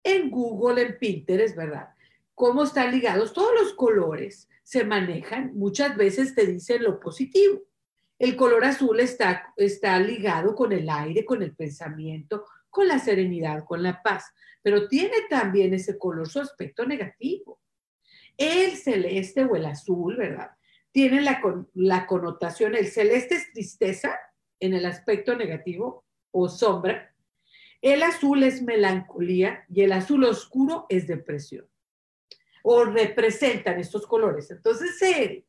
en 0.02 0.30
Google, 0.30 0.82
en 0.82 0.98
Pinterest, 0.98 1.56
¿verdad? 1.56 1.90
Cómo 2.34 2.64
están 2.64 2.90
ligados 2.90 3.32
todos 3.32 3.52
los 3.60 3.74
colores, 3.74 4.48
se 4.62 4.84
manejan, 4.84 5.52
muchas 5.54 5.96
veces 5.96 6.34
te 6.34 6.46
dicen 6.46 6.82
lo 6.82 6.98
positivo 6.98 7.62
el 8.18 8.36
color 8.36 8.64
azul 8.64 9.00
está, 9.00 9.52
está 9.56 9.98
ligado 9.98 10.54
con 10.54 10.72
el 10.72 10.88
aire, 10.88 11.24
con 11.24 11.42
el 11.42 11.54
pensamiento, 11.54 12.46
con 12.70 12.86
la 12.86 12.98
serenidad, 12.98 13.64
con 13.64 13.82
la 13.82 14.02
paz, 14.02 14.32
pero 14.62 14.88
tiene 14.88 15.16
también 15.28 15.74
ese 15.74 15.98
color 15.98 16.28
su 16.28 16.40
aspecto 16.40 16.86
negativo. 16.86 17.60
El 18.36 18.76
celeste 18.76 19.44
o 19.44 19.56
el 19.56 19.66
azul, 19.66 20.16
¿verdad? 20.16 20.50
Tiene 20.90 21.20
la, 21.20 21.40
la 21.74 22.06
connotación, 22.06 22.74
el 22.74 22.86
celeste 22.86 23.34
es 23.34 23.52
tristeza 23.52 24.18
en 24.64 24.74
el 24.74 24.86
aspecto 24.86 25.36
negativo 25.36 26.04
o 26.30 26.48
sombra, 26.48 27.14
el 27.82 28.02
azul 28.02 28.42
es 28.42 28.62
melancolía 28.62 29.64
y 29.68 29.82
el 29.82 29.92
azul 29.92 30.24
oscuro 30.24 30.86
es 30.88 31.06
depresión. 31.06 31.68
O 32.62 32.84
representan 32.84 33.78
estos 33.78 34.06
colores. 34.06 34.50
Entonces, 34.50 35.00
él 35.02 35.44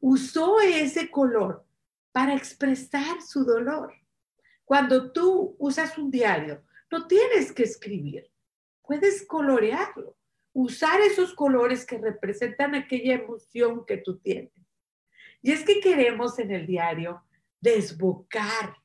usó 0.00 0.60
ese 0.60 1.10
color 1.10 1.66
para 2.12 2.34
expresar 2.34 3.20
su 3.22 3.44
dolor. 3.44 3.92
Cuando 4.64 5.10
tú 5.10 5.56
usas 5.58 5.98
un 5.98 6.12
diario, 6.12 6.62
no 6.92 7.08
tienes 7.08 7.52
que 7.52 7.64
escribir, 7.64 8.30
puedes 8.82 9.26
colorearlo, 9.26 10.16
usar 10.52 11.00
esos 11.00 11.34
colores 11.34 11.84
que 11.84 11.98
representan 11.98 12.76
aquella 12.76 13.14
emoción 13.14 13.84
que 13.84 13.96
tú 13.96 14.18
tienes. 14.18 14.52
Y 15.42 15.50
es 15.52 15.64
que 15.64 15.80
queremos 15.80 16.38
en 16.38 16.52
el 16.52 16.66
diario 16.66 17.22
desbocar, 17.60 18.76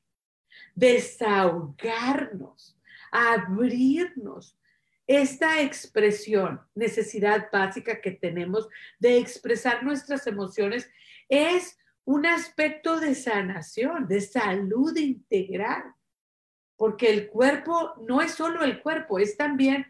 desahogarnos, 0.74 2.78
abrirnos. 3.10 4.58
Esta 5.06 5.62
expresión, 5.62 6.60
necesidad 6.74 7.48
básica 7.52 8.00
que 8.00 8.10
tenemos 8.10 8.68
de 8.98 9.18
expresar 9.18 9.84
nuestras 9.84 10.26
emociones, 10.26 10.90
es 11.28 11.78
un 12.04 12.26
aspecto 12.26 13.00
de 13.00 13.14
sanación, 13.14 14.08
de 14.08 14.20
salud 14.20 14.96
integral, 14.96 15.82
porque 16.76 17.10
el 17.10 17.28
cuerpo 17.28 17.94
no 18.06 18.20
es 18.20 18.32
solo 18.32 18.62
el 18.62 18.82
cuerpo, 18.82 19.18
es 19.18 19.36
también 19.36 19.86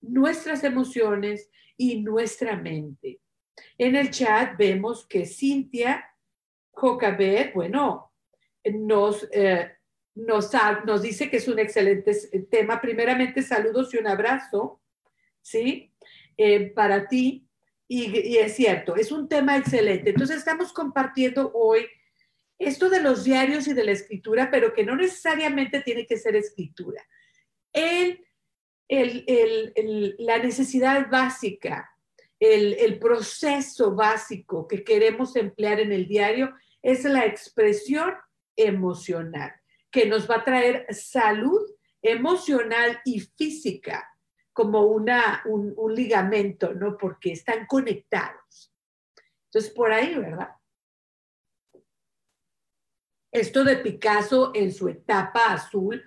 nuestras 0.00 0.64
emociones 0.64 1.50
y 1.76 2.02
nuestra 2.02 2.56
mente. 2.56 3.20
En 3.76 3.96
el 3.96 4.10
chat 4.10 4.56
vemos 4.56 5.06
que 5.06 5.26
Cintia 5.26 6.04
Jocabet, 6.70 7.52
bueno, 7.54 8.07
nos, 8.72 9.28
eh, 9.32 9.70
nos, 10.14 10.50
nos, 10.84 11.02
dice 11.02 11.30
que 11.30 11.38
es 11.38 11.48
un 11.48 11.58
excelente 11.58 12.12
tema. 12.50 12.80
Primeramente, 12.80 13.42
saludos 13.42 13.92
y 13.94 13.98
un 13.98 14.06
abrazo, 14.06 14.80
¿sí? 15.42 15.92
Eh, 16.36 16.70
para 16.70 17.08
ti. 17.08 17.48
Y, 17.90 18.36
es 18.36 18.54
cierto, 18.54 18.96
es 18.96 19.10
un 19.10 19.28
tema 19.28 19.56
excelente. 19.56 20.10
Entonces 20.10 20.36
estamos 20.38 20.72
compartiendo 20.72 21.50
hoy 21.54 21.86
esto 22.58 22.90
de 22.90 23.00
los 23.00 23.24
diarios 23.24 23.66
y 23.66 23.72
de 23.72 23.84
la 23.84 23.92
escritura, 23.92 24.50
pero 24.50 24.74
que 24.74 24.84
no 24.84 24.94
necesariamente 24.94 25.80
tiene 25.80 26.06
que 26.06 26.18
ser 26.18 26.36
escritura. 26.36 27.02
El, 27.72 28.24
la 30.18 30.38
necesidad 30.38 31.08
básica, 31.10 31.90
el, 32.40 32.98
proceso 32.98 33.94
básico 33.94 34.66
que 34.68 34.84
queremos 34.84 35.34
emplear 35.36 35.80
en 35.80 35.92
el 35.92 36.06
diario 36.06 36.54
es 36.82 37.04
la 37.04 37.26
expresión 37.26 38.12
emocional, 38.58 39.52
que 39.90 40.04
nos 40.06 40.28
va 40.28 40.36
a 40.36 40.44
traer 40.44 40.86
salud 40.92 41.62
emocional 42.02 43.00
y 43.04 43.20
física 43.20 44.06
como 44.52 44.86
una, 44.86 45.42
un, 45.46 45.94
ligamento, 45.94 46.74
¿no? 46.74 46.98
Porque 46.98 47.32
están 47.32 47.66
conectados. 47.66 48.74
Entonces, 49.44 49.70
por 49.72 49.92
ahí, 49.92 50.16
¿verdad? 50.16 50.50
Esto 53.30 53.62
de 53.62 53.76
Picasso 53.76 54.50
en 54.54 54.72
su 54.72 54.88
etapa 54.88 55.52
azul, 55.52 56.04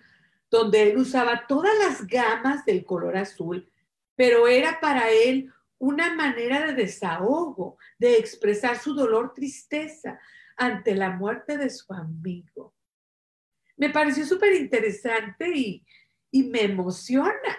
donde 0.49 0.91
él 0.91 0.97
usaba 0.97 1.47
todas 1.47 1.77
las 1.79 2.05
gamas 2.05 2.65
del 2.65 2.83
color 2.83 3.15
azul, 3.15 3.71
pero 4.15 4.47
era 4.47 4.81
para 4.81 5.09
él 5.09 5.49
una 5.77 6.13
manera 6.13 6.67
de 6.67 6.73
desahogo, 6.73 7.77
de 7.97 8.17
expresar 8.17 8.77
su 8.77 8.93
dolor, 8.93 9.33
tristeza 9.33 10.19
ante 10.61 10.93
la 10.93 11.09
muerte 11.09 11.57
de 11.57 11.71
su 11.71 11.91
amigo. 11.91 12.75
Me 13.77 13.89
pareció 13.89 14.27
súper 14.27 14.53
interesante 14.53 15.49
y, 15.49 15.83
y 16.29 16.43
me 16.43 16.65
emociona 16.65 17.57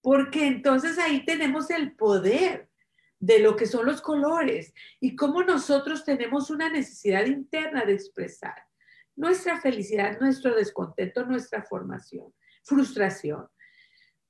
porque 0.00 0.46
entonces 0.46 0.98
ahí 0.98 1.26
tenemos 1.26 1.68
el 1.68 1.94
poder 1.94 2.70
de 3.20 3.40
lo 3.40 3.54
que 3.54 3.66
son 3.66 3.84
los 3.84 4.00
colores 4.00 4.72
y 4.98 5.14
cómo 5.14 5.42
nosotros 5.42 6.06
tenemos 6.06 6.48
una 6.48 6.70
necesidad 6.70 7.26
interna 7.26 7.84
de 7.84 7.92
expresar. 7.92 8.56
nuestra 9.14 9.60
felicidad, 9.60 10.18
nuestro 10.18 10.54
descontento, 10.54 11.26
nuestra 11.26 11.62
formación, 11.64 12.32
frustración. 12.62 13.46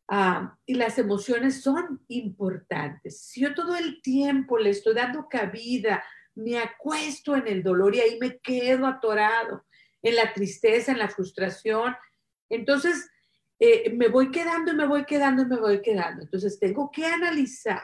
Ah, 0.09 0.57
y 0.67 0.75
las 0.75 0.99
emociones 0.99 1.63
son 1.63 2.03
importantes. 2.09 3.21
Si 3.21 3.43
yo 3.43 3.55
todo 3.55 3.77
el 3.77 4.01
tiempo 4.03 4.59
le 4.59 4.71
estoy 4.71 4.95
dando 4.95 5.29
cabida, 5.29 6.03
me 6.39 6.57
acuesto 6.57 7.35
en 7.35 7.49
el 7.49 7.63
dolor 7.65 7.97
y 7.97 8.01
ahí 8.01 8.19
me 8.21 8.39
quedo 8.39 8.87
atorado, 8.87 9.67
en 10.01 10.15
la 10.15 10.33
tristeza, 10.33 10.93
en 10.93 10.99
la 10.99 11.09
frustración, 11.09 11.97
entonces 12.49 13.11
eh, 13.59 13.91
me 13.91 14.07
voy 14.07 14.31
quedando 14.31 14.73
y 14.73 14.77
me 14.77 14.87
voy 14.87 15.05
quedando 15.05 15.43
y 15.43 15.47
me 15.47 15.57
voy 15.57 15.83
quedando. 15.83 16.23
Entonces 16.23 16.61
tengo 16.61 16.91
que 16.93 17.05
analizar 17.05 17.83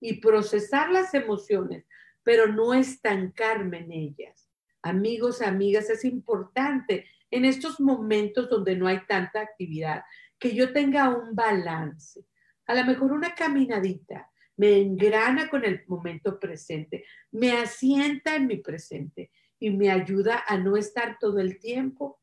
y 0.00 0.20
procesar 0.20 0.92
las 0.92 1.12
emociones, 1.14 1.84
pero 2.22 2.46
no 2.46 2.72
estancarme 2.72 3.78
en 3.78 3.90
ellas. 3.90 4.48
Amigos, 4.82 5.42
amigas, 5.42 5.90
es 5.90 6.04
importante 6.04 7.04
en 7.32 7.44
estos 7.44 7.80
momentos 7.80 8.48
donde 8.48 8.76
no 8.76 8.86
hay 8.86 9.04
tanta 9.06 9.40
actividad 9.40 10.04
que 10.38 10.54
yo 10.54 10.72
tenga 10.72 11.08
un 11.08 11.34
balance. 11.34 12.24
A 12.66 12.76
lo 12.76 12.84
mejor 12.84 13.10
una 13.10 13.34
caminadita 13.34 14.30
me 14.58 14.76
engrana 14.80 15.48
con 15.48 15.64
el 15.64 15.84
momento 15.86 16.38
presente, 16.38 17.04
me 17.30 17.52
asienta 17.52 18.34
en 18.34 18.48
mi 18.48 18.56
presente 18.56 19.30
y 19.58 19.70
me 19.70 19.90
ayuda 19.90 20.44
a 20.46 20.58
no 20.58 20.76
estar 20.76 21.16
todo 21.18 21.38
el 21.38 21.58
tiempo 21.58 22.20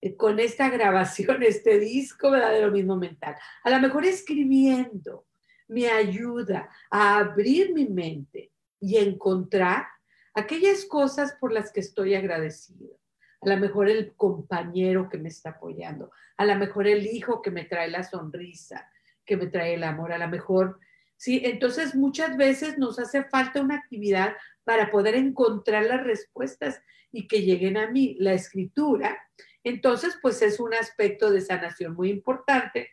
eh, 0.00 0.16
con 0.16 0.40
esta 0.40 0.70
grabación, 0.70 1.42
este 1.42 1.78
disco, 1.78 2.30
¿verdad? 2.30 2.52
De 2.52 2.62
lo 2.62 2.72
mismo 2.72 2.96
mental. 2.96 3.36
A 3.62 3.70
lo 3.70 3.78
mejor 3.78 4.04
escribiendo 4.04 5.26
me 5.68 5.88
ayuda 5.88 6.68
a 6.90 7.18
abrir 7.18 7.72
mi 7.72 7.86
mente 7.86 8.50
y 8.80 8.96
encontrar 8.96 9.86
aquellas 10.34 10.84
cosas 10.86 11.36
por 11.38 11.52
las 11.52 11.70
que 11.72 11.80
estoy 11.80 12.14
agradecido. 12.14 12.98
A 13.42 13.50
lo 13.50 13.56
mejor 13.58 13.88
el 13.88 14.14
compañero 14.16 15.08
que 15.08 15.18
me 15.18 15.28
está 15.28 15.50
apoyando, 15.50 16.10
a 16.38 16.44
lo 16.46 16.56
mejor 16.56 16.86
el 16.86 17.06
hijo 17.06 17.40
que 17.42 17.50
me 17.50 17.64
trae 17.64 17.88
la 17.88 18.02
sonrisa, 18.02 18.90
que 19.24 19.36
me 19.36 19.46
trae 19.46 19.74
el 19.74 19.84
amor, 19.84 20.12
a 20.12 20.18
lo 20.18 20.28
mejor, 20.28 20.80
sí, 21.20 21.42
entonces 21.44 21.94
muchas 21.94 22.38
veces 22.38 22.78
nos 22.78 22.98
hace 22.98 23.24
falta 23.24 23.60
una 23.60 23.74
actividad 23.76 24.36
para 24.64 24.90
poder 24.90 25.16
encontrar 25.16 25.84
las 25.84 26.02
respuestas 26.02 26.80
y 27.12 27.28
que 27.28 27.42
lleguen 27.42 27.76
a 27.76 27.90
mí. 27.90 28.16
La 28.18 28.32
escritura, 28.32 29.18
entonces, 29.62 30.18
pues 30.22 30.40
es 30.42 30.58
un 30.58 30.72
aspecto 30.72 31.30
de 31.30 31.42
sanación 31.42 31.94
muy 31.94 32.10
importante, 32.10 32.88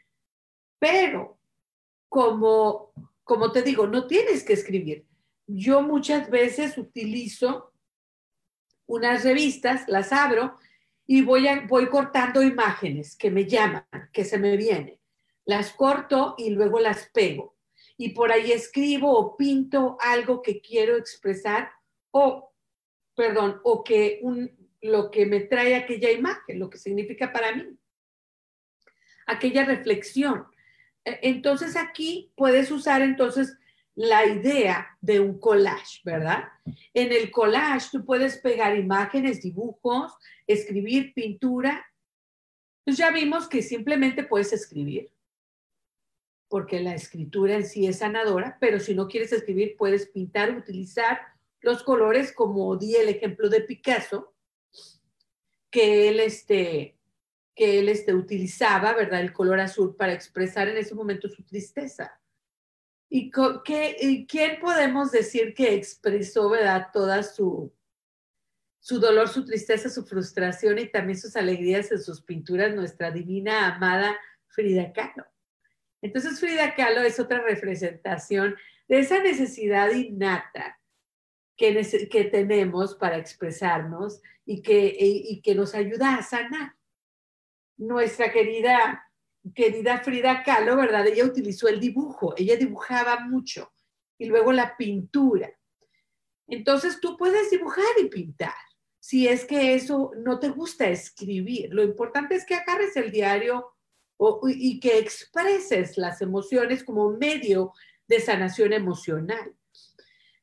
pero 0.80 1.40
como, 2.10 2.92
como 3.24 3.52
te 3.52 3.62
digo, 3.62 3.88
no 3.88 4.08
tienes 4.08 4.44
que 4.44 4.54
escribir. 4.54 5.06
Yo 5.48 5.82
muchas 5.82 6.30
veces 6.30 6.78
utilizo 6.78 7.72
unas 8.86 9.24
revistas, 9.24 9.88
las 9.88 10.12
abro 10.12 10.58
y 11.06 11.22
voy, 11.22 11.48
voy 11.70 11.88
cortando 11.88 12.42
imágenes 12.42 13.16
que 13.16 13.32
me 13.32 13.46
llaman, 13.46 13.86
que 14.12 14.26
se 14.26 14.38
me 14.38 14.58
vienen. 14.58 15.00
Las 15.46 15.72
corto 15.72 16.36
y 16.38 16.50
luego 16.50 16.82
las 16.82 17.10
pego. 17.14 17.57
Y 17.98 18.10
por 18.10 18.32
ahí 18.32 18.52
escribo 18.52 19.12
o 19.12 19.36
pinto 19.36 19.98
algo 20.00 20.42
que 20.42 20.62
quiero 20.62 20.98
expresar 20.98 21.72
o, 22.12 22.54
perdón, 23.16 23.60
o 23.64 23.84
que 23.84 24.20
un, 24.22 24.52
lo 24.82 25.12
que 25.12 25.26
me 25.26 25.42
trae 25.42 25.76
aquella 25.76 26.12
imagen, 26.12 26.60
lo 26.60 26.70
que 26.70 26.78
significa 26.78 27.32
para 27.32 27.56
mí, 27.56 27.78
aquella 29.26 29.66
reflexión. 29.66 30.46
E, 31.04 31.20
entonces 31.24 31.76
aquí 31.76 32.32
puedes 32.36 32.72
usar 32.72 33.02
entonces 33.02 33.58
la 33.96 34.26
idea 34.28 34.96
de 35.02 35.20
un 35.20 35.40
collage, 35.40 36.02
¿verdad? 36.04 36.44
En 36.94 37.12
el 37.12 37.32
collage 37.32 37.90
tú 37.92 38.06
puedes 38.06 38.38
pegar 38.38 38.78
imágenes, 38.78 39.42
dibujos, 39.42 40.14
escribir 40.46 41.14
pintura. 41.16 41.84
Pues 42.86 42.96
ya 42.96 43.12
vimos 43.12 43.50
que 43.50 43.64
simplemente 43.64 44.24
puedes 44.24 44.54
escribir, 44.54 45.12
porque 46.50 46.80
la 46.80 46.94
escritura 46.94 47.56
en 47.56 47.66
sí 47.66 47.88
es 47.88 48.00
sanadora, 48.00 48.58
pero 48.60 48.80
si 48.80 48.96
no 48.96 49.08
quieres 49.08 49.34
escribir, 49.34 49.76
puedes 49.78 50.08
pintar, 50.08 50.56
utilizar 50.56 51.20
los 51.62 51.84
colores 51.84 52.32
como 52.32 52.76
di 52.78 52.96
el 52.96 53.10
ejemplo 53.10 53.50
de 53.50 53.62
Picasso, 53.62 54.34
que 55.70 56.08
él, 56.08 56.20
este, 56.20 56.98
que 57.56 57.80
él 57.80 57.90
este, 57.90 58.14
utilizaba, 58.14 58.94
¿verdad? 58.94 59.22
El 59.22 59.34
color 59.34 59.60
azul 59.60 59.96
para 59.96 60.14
expresar 60.14 60.70
en 60.70 60.78
ese 60.78 60.96
momento 60.96 61.28
su 61.28 61.44
tristeza. 61.44 62.20
¿Y, 63.10 63.32
qué, 63.64 64.26
quién 64.28 64.60
podemos 64.60 65.12
decir 65.12 65.54
que 65.54 65.74
expresó, 65.74 66.50
¿verdad? 66.50 66.88
Toda 66.94 67.24
su, 67.24 67.74
su 68.80 69.00
dolor, 69.00 69.30
su 69.30 69.46
tristeza, 69.46 69.90
su 69.90 70.06
frustración 70.06 70.80
y 70.80 70.90
también 70.90 71.18
sus 71.18 71.36
alegrías 71.36 71.92
en 71.92 72.02
sus 72.02 72.22
pinturas, 72.22 72.76
nuestra 72.76 73.12
divina 73.12 73.76
amada 73.76 74.18
Frida 74.48 74.92
Kahlo. 74.94 75.26
Entonces 76.02 76.40
Frida 76.40 76.76
Kahlo 76.76 77.02
es 77.02 77.20
otra 77.20 77.42
representación 77.42 78.56
de 78.88 79.00
esa 79.00 79.22
necesidad 79.22 79.92
innata 79.92 80.80
que, 81.56 82.30
tenemos 82.32 82.96
para 82.96 83.18
expresarnos 83.18 84.22
y 84.46 84.62
que, 84.62 84.96
y 85.00 85.42
que 85.42 85.56
nos 85.56 85.74
ayuda 85.74 86.16
a 86.16 86.24
sanar. 86.24 86.76
Nuestra 87.78 88.32
querida, 88.32 89.12
querida 89.56 90.00
Frida 90.00 90.44
Kahlo, 90.44 90.76
¿verdad? 90.76 91.08
Ella 91.08 91.26
utilizó 91.26 91.68
el 91.68 91.80
dibujo, 91.80 92.34
ella 92.38 92.56
dibujaba 92.56 93.20
mucho 93.22 93.72
y 94.18 94.26
luego 94.26 94.52
la 94.52 94.78
pintura. 94.78 95.52
Entonces 96.48 97.00
tú 97.00 97.18
puedes 97.18 97.50
dibujar 97.50 97.86
y 98.02 98.06
pintar. 98.06 98.54
Si 99.00 99.28
es 99.28 99.46
que 99.46 99.74
eso 99.74 100.12
no 100.18 100.40
te 100.40 100.50
gusta 100.50 100.90
escribir, 100.90 101.74
lo 101.74 101.84
importante 101.84 102.36
es 102.36 102.46
que 102.46 102.56
agarres 102.56 102.96
el 102.98 103.12
diario 103.12 103.77
y 104.48 104.80
que 104.80 104.98
expreses 104.98 105.98
las 105.98 106.22
emociones 106.22 106.84
como 106.84 107.12
medio 107.12 107.74
de 108.08 108.20
sanación 108.20 108.74
emocional. 108.74 109.56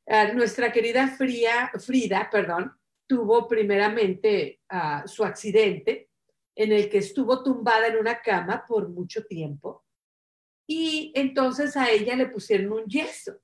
Ah, 0.06 0.32
nuestra 0.32 0.70
querida 0.70 1.08
Frida, 1.08 2.28
perdón, 2.30 2.72
tuvo 3.06 3.48
primeramente 3.48 4.60
ah, 4.68 5.04
su 5.06 5.24
accidente 5.24 6.10
en 6.54 6.72
el 6.72 6.88
que 6.88 6.98
estuvo 6.98 7.42
tumbada 7.42 7.88
en 7.88 7.96
una 7.96 8.20
cama 8.20 8.64
por 8.66 8.88
mucho 8.88 9.24
tiempo 9.24 9.84
y 10.66 11.12
entonces 11.14 11.76
a 11.76 11.90
ella 11.90 12.16
le 12.16 12.26
pusieron 12.26 12.72
un 12.72 12.87
yeso. 12.87 13.40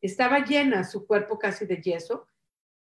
Estaba 0.00 0.44
llena 0.44 0.84
su 0.84 1.06
cuerpo 1.06 1.38
casi 1.38 1.66
de 1.66 1.80
yeso 1.80 2.26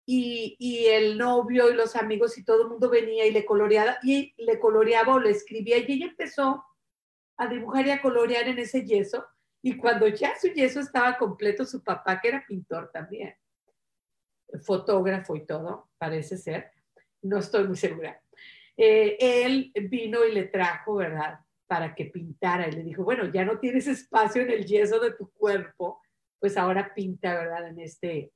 y, 0.07 0.57
y, 0.59 0.87
el 0.87 1.18
novio 1.18 1.70
y 1.70 1.75
los 1.75 1.96
amigos 1.96 2.38
y 2.38 2.44
todo 2.44 2.62
el 2.62 2.68
mundo 2.68 2.88
venía 2.88 3.27
y 3.27 3.33
le 3.33 3.44
coloreaba, 3.44 3.99
y 4.03 4.35
le 4.37 4.59
coloreaba 4.59 5.14
o 5.14 5.20
le 5.20 5.31
escribía 5.31 5.79
y 5.79 5.87
ella 5.88 6.07
empezó 6.07 6.64
a 7.37 7.46
dibujar 7.46 7.87
y 7.87 7.90
a 7.90 8.01
colorear 8.01 8.49
en 8.49 8.59
ese 8.59 8.85
yeso 8.85 9.27
y 9.62 9.77
cuando 9.77 10.07
ya 10.07 10.38
su 10.38 10.49
yeso 10.49 10.81
estaba 10.81 11.18
completo, 11.18 11.64
su 11.64 11.83
papá, 11.83 12.20
que 12.20 12.29
era 12.29 12.44
pintor 12.46 12.90
también, 12.92 13.35
fotógrafo 14.62 15.35
y 15.35 15.44
todo, 15.44 15.90
parece 15.99 16.37
ser, 16.37 16.70
no 17.22 17.38
estoy 17.38 17.66
muy 17.66 17.77
segura, 17.77 18.22
eh, 18.77 19.16
él 19.18 19.72
vino 19.88 20.25
y 20.25 20.33
le 20.33 20.44
trajo, 20.44 20.96
¿verdad? 20.96 21.40
Para 21.66 21.94
que 21.94 22.07
pintara. 22.07 22.68
Y 22.68 22.72
le 22.72 22.83
dijo, 22.85 23.03
bueno, 23.03 23.25
ya 23.33 23.44
no 23.44 23.59
tienes 23.59 23.87
espacio 23.87 24.42
en 24.42 24.51
el 24.51 24.66
yeso 24.66 25.01
de 25.01 25.12
tu 25.12 25.31
cuerpo, 25.33 26.01
pues 26.38 26.57
ahora 26.57 26.94
pinta, 26.94 27.35
¿verdad? 27.35 27.66
En 27.68 27.81
este, 27.81 28.33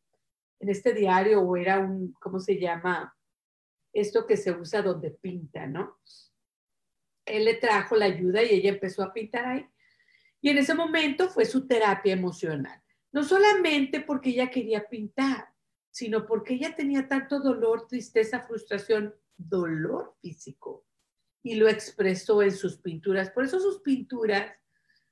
en 0.58 0.68
este 0.68 0.94
diario 0.94 1.42
o 1.42 1.56
era 1.56 1.78
un, 1.78 2.12
¿cómo 2.14 2.40
se 2.40 2.58
llama? 2.58 3.14
Esto 3.92 4.26
que 4.26 4.36
se 4.36 4.52
usa 4.52 4.82
donde 4.82 5.10
pinta, 5.10 5.66
¿no? 5.66 5.98
Él 7.30 7.44
le 7.44 7.54
trajo 7.54 7.96
la 7.96 8.06
ayuda 8.06 8.42
y 8.42 8.50
ella 8.50 8.70
empezó 8.70 9.02
a 9.02 9.12
pintar 9.12 9.46
ahí. 9.46 9.66
Y 10.40 10.50
en 10.50 10.58
ese 10.58 10.74
momento 10.74 11.28
fue 11.28 11.44
su 11.44 11.66
terapia 11.66 12.12
emocional. 12.12 12.82
No 13.12 13.24
solamente 13.24 14.00
porque 14.00 14.30
ella 14.30 14.50
quería 14.50 14.88
pintar, 14.88 15.48
sino 15.90 16.26
porque 16.26 16.54
ella 16.54 16.74
tenía 16.74 17.08
tanto 17.08 17.40
dolor, 17.40 17.86
tristeza, 17.88 18.40
frustración, 18.40 19.14
dolor 19.36 20.16
físico. 20.20 20.86
Y 21.42 21.54
lo 21.54 21.68
expresó 21.68 22.42
en 22.42 22.52
sus 22.52 22.78
pinturas. 22.78 23.30
Por 23.30 23.44
eso 23.44 23.58
sus 23.60 23.80
pinturas 23.80 24.52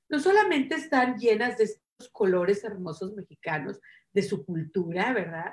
no 0.09 0.19
solamente 0.21 0.77
están 0.77 1.19
llenas 1.19 1.59
de 1.59 1.65
estos 1.65 2.09
colores 2.13 2.65
hermosos 2.65 3.15
mexicanos, 3.15 3.81
de 4.13 4.23
su 4.23 4.45
cultura, 4.45 5.13
¿verdad? 5.13 5.53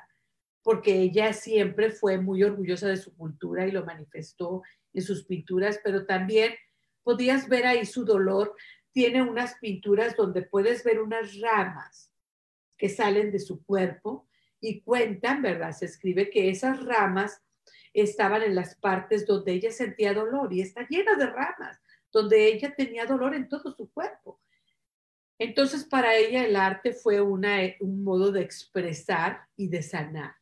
Porque 0.65 0.99
ella 0.99 1.31
siempre 1.31 1.91
fue 1.91 2.17
muy 2.17 2.41
orgullosa 2.41 2.87
de 2.87 2.97
su 2.97 3.15
cultura 3.15 3.67
y 3.67 3.71
lo 3.71 3.85
manifestó 3.85 4.63
en 4.93 5.03
sus 5.03 5.23
pinturas, 5.25 5.79
pero 5.83 6.07
también 6.07 6.55
podías 7.03 7.47
ver 7.47 7.67
ahí 7.67 7.85
su 7.85 8.03
dolor 8.03 8.55
tiene 8.91 9.21
unas 9.21 9.59
pinturas 9.59 10.15
donde 10.15 10.41
puedes 10.41 10.83
ver 10.83 10.99
unas 10.99 11.39
ramas 11.39 12.11
que 12.77 12.89
salen 12.89 13.31
de 13.31 13.37
su 13.37 13.63
cuerpo 13.63 14.27
y 14.59 14.81
cuentan, 14.81 15.43
¿verdad? 15.43 15.71
Se 15.71 15.85
escribe 15.85 16.31
que 16.31 16.49
esas 16.49 16.83
ramas 16.83 17.43
estaban 17.93 18.41
en 18.41 18.55
las 18.55 18.73
partes 18.75 19.27
donde 19.27 19.51
ella 19.51 19.71
sentía 19.71 20.15
dolor 20.15 20.51
y 20.51 20.61
está 20.61 20.87
llena 20.89 21.15
de 21.15 21.27
ramas, 21.27 21.79
donde 22.11 22.47
ella 22.47 22.73
tenía 22.75 23.05
dolor 23.05 23.35
en 23.35 23.47
todo 23.47 23.71
su 23.71 23.91
cuerpo. 23.91 24.41
Entonces, 25.37 25.83
para 25.83 26.15
ella 26.15 26.43
el 26.43 26.55
arte 26.55 26.91
fue 26.91 27.21
una, 27.21 27.59
un 27.81 28.03
modo 28.03 28.31
de 28.31 28.41
expresar 28.41 29.41
y 29.55 29.67
de 29.67 29.83
sanar. 29.83 30.33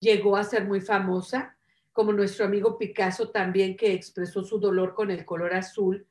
Llegó 0.00 0.36
a 0.36 0.44
ser 0.44 0.64
muy 0.64 0.80
famosa 0.80 1.56
como 1.96 2.12
nuestro 2.12 2.44
amigo 2.44 2.76
Picasso 2.76 3.30
también 3.30 3.74
que 3.74 3.94
expresó 3.94 4.44
su 4.44 4.58
dolor 4.58 4.94
con 4.94 5.10
el 5.10 5.24
color 5.24 5.54
azul, 5.54 6.06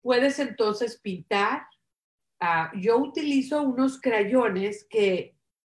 puedes 0.00 0.38
entonces 0.38 0.98
pintar. 0.98 1.66
Ah, 2.40 2.72
yo 2.74 2.96
utilizo 2.96 3.60
unos 3.60 4.00
crayones 4.00 4.86
que, 4.88 5.36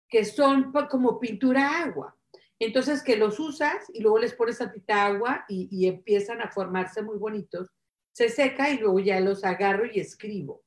que 0.08 0.24
son 0.24 0.72
como 0.88 1.18
pintura 1.18 1.82
agua. 1.82 2.16
Entonces 2.60 3.02
que 3.02 3.16
los 3.16 3.40
usas 3.40 3.90
y 3.92 4.02
luego 4.02 4.20
les 4.20 4.34
pones 4.34 4.58
tantita 4.58 5.06
agua 5.06 5.44
y, 5.48 5.68
y 5.68 5.88
empiezan 5.88 6.40
a 6.40 6.52
formarse 6.52 7.02
muy 7.02 7.18
bonitos. 7.18 7.72
Se 8.12 8.28
seca 8.28 8.70
y 8.70 8.78
luego 8.78 9.00
ya 9.00 9.18
los 9.18 9.42
agarro 9.42 9.84
y 9.84 9.98
escribo. 9.98 10.62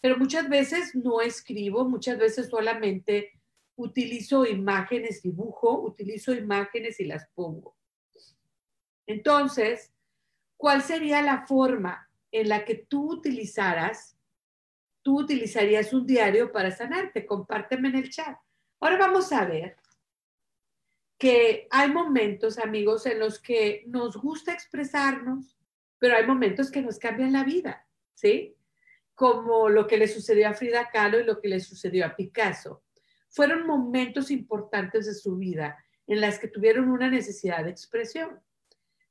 Pero 0.00 0.16
muchas 0.16 0.48
veces 0.48 0.94
no 0.94 1.20
escribo, 1.20 1.84
muchas 1.84 2.16
veces 2.16 2.48
solamente 2.48 3.39
utilizo 3.82 4.46
imágenes, 4.46 5.22
dibujo, 5.22 5.80
utilizo 5.80 6.32
imágenes 6.32 7.00
y 7.00 7.04
las 7.04 7.28
pongo. 7.34 7.76
Entonces, 9.06 9.92
¿cuál 10.56 10.82
sería 10.82 11.22
la 11.22 11.46
forma 11.46 12.10
en 12.30 12.48
la 12.48 12.64
que 12.64 12.74
tú 12.74 13.12
utilizaras, 13.12 14.16
tú 15.02 15.20
utilizarías 15.20 15.92
un 15.92 16.06
diario 16.06 16.52
para 16.52 16.70
sanarte? 16.70 17.26
Compárteme 17.26 17.88
en 17.88 17.96
el 17.96 18.10
chat. 18.10 18.36
Ahora 18.80 18.98
vamos 18.98 19.32
a 19.32 19.44
ver 19.44 19.76
que 21.18 21.66
hay 21.70 21.90
momentos, 21.90 22.58
amigos, 22.58 23.04
en 23.06 23.18
los 23.18 23.40
que 23.40 23.84
nos 23.86 24.16
gusta 24.16 24.52
expresarnos, 24.52 25.58
pero 25.98 26.16
hay 26.16 26.26
momentos 26.26 26.70
que 26.70 26.80
nos 26.80 26.98
cambian 26.98 27.32
la 27.32 27.44
vida, 27.44 27.86
¿sí? 28.14 28.56
Como 29.14 29.68
lo 29.68 29.86
que 29.86 29.98
le 29.98 30.08
sucedió 30.08 30.48
a 30.48 30.54
Frida 30.54 30.88
Kahlo 30.90 31.20
y 31.20 31.24
lo 31.24 31.40
que 31.40 31.48
le 31.48 31.60
sucedió 31.60 32.06
a 32.06 32.16
Picasso 32.16 32.82
fueron 33.30 33.66
momentos 33.66 34.30
importantes 34.30 35.06
de 35.06 35.14
su 35.14 35.36
vida 35.36 35.82
en 36.06 36.20
las 36.20 36.38
que 36.38 36.48
tuvieron 36.48 36.90
una 36.90 37.08
necesidad 37.08 37.64
de 37.64 37.70
expresión. 37.70 38.40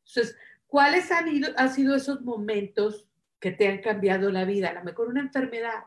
Entonces, 0.06 0.38
¿cuáles 0.68 1.12
han, 1.12 1.28
ido, 1.30 1.50
han 1.58 1.74
sido 1.74 1.96
esos 1.96 2.22
momentos 2.22 3.08
que 3.40 3.52
te 3.52 3.68
han 3.68 3.80
cambiado 3.80 4.30
la 4.32 4.44
vida? 4.44 4.70
A 4.70 4.74
lo 4.74 4.84
mejor 4.84 5.08
una 5.08 5.22
enfermedad, 5.22 5.84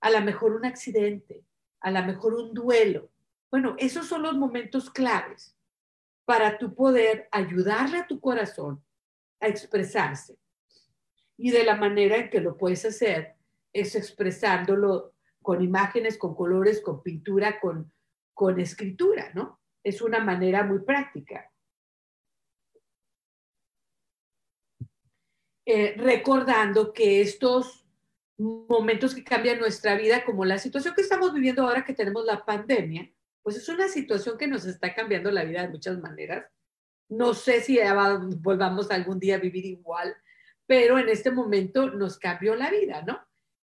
a 0.00 0.10
lo 0.10 0.20
mejor 0.20 0.52
un 0.54 0.66
accidente, 0.66 1.42
a 1.80 1.90
lo 1.90 2.02
mejor 2.04 2.34
un 2.34 2.52
duelo. 2.52 3.10
Bueno, 3.50 3.74
esos 3.78 4.06
son 4.06 4.22
los 4.22 4.36
momentos 4.36 4.90
claves 4.90 5.56
para 6.26 6.58
tu 6.58 6.74
poder 6.74 7.26
ayudarle 7.32 7.98
a 7.98 8.06
tu 8.06 8.20
corazón 8.20 8.84
a 9.40 9.48
expresarse. 9.48 10.36
Y 11.38 11.50
de 11.50 11.64
la 11.64 11.76
manera 11.76 12.16
en 12.16 12.28
que 12.28 12.40
lo 12.40 12.58
puedes 12.58 12.84
hacer 12.84 13.36
es 13.72 13.94
expresándolo 13.94 15.14
con 15.42 15.62
imágenes, 15.62 16.18
con 16.18 16.34
colores, 16.34 16.80
con 16.80 17.02
pintura, 17.02 17.60
con, 17.60 17.92
con 18.34 18.60
escritura, 18.60 19.32
¿no? 19.34 19.60
Es 19.82 20.02
una 20.02 20.20
manera 20.20 20.64
muy 20.64 20.80
práctica. 20.80 21.50
Eh, 25.64 25.94
recordando 25.98 26.92
que 26.92 27.20
estos 27.20 27.86
momentos 28.38 29.14
que 29.14 29.24
cambian 29.24 29.58
nuestra 29.58 29.96
vida, 29.96 30.24
como 30.24 30.44
la 30.44 30.58
situación 30.58 30.94
que 30.94 31.02
estamos 31.02 31.34
viviendo 31.34 31.62
ahora 31.62 31.84
que 31.84 31.92
tenemos 31.92 32.24
la 32.24 32.44
pandemia, 32.44 33.12
pues 33.42 33.56
es 33.56 33.68
una 33.68 33.88
situación 33.88 34.38
que 34.38 34.46
nos 34.46 34.64
está 34.64 34.94
cambiando 34.94 35.30
la 35.30 35.44
vida 35.44 35.62
de 35.62 35.68
muchas 35.68 35.98
maneras. 35.98 36.46
No 37.10 37.34
sé 37.34 37.60
si 37.60 37.78
volvamos 38.38 38.90
algún 38.90 39.18
día 39.18 39.36
a 39.36 39.40
vivir 39.40 39.66
igual, 39.66 40.16
pero 40.66 40.98
en 40.98 41.08
este 41.08 41.30
momento 41.30 41.90
nos 41.90 42.18
cambió 42.18 42.54
la 42.54 42.70
vida, 42.70 43.02
¿no? 43.02 43.18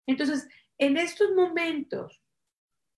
Entonces, 0.06 0.48
en 0.78 0.96
estos 0.96 1.32
momentos, 1.32 2.22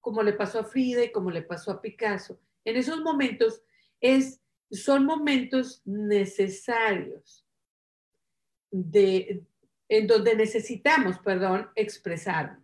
como 0.01 0.23
le 0.23 0.35
pasó 0.35 0.61
a 0.61 0.65
Frida 0.65 1.05
y 1.05 1.13
como 1.13 1.31
le 1.31 1.43
pasó 1.43 1.73
a 1.73 1.81
Picasso, 1.81 2.41
en 2.65 2.77
esos 2.77 3.01
momentos 3.01 3.63
es, 4.01 4.41
son 4.71 5.05
momentos 5.05 5.83
necesarios 5.85 7.47
de, 8.71 9.43
en 9.89 10.07
donde 10.07 10.37
necesitamos, 10.37 11.19
perdón, 11.19 11.71
expresarnos, 11.75 12.63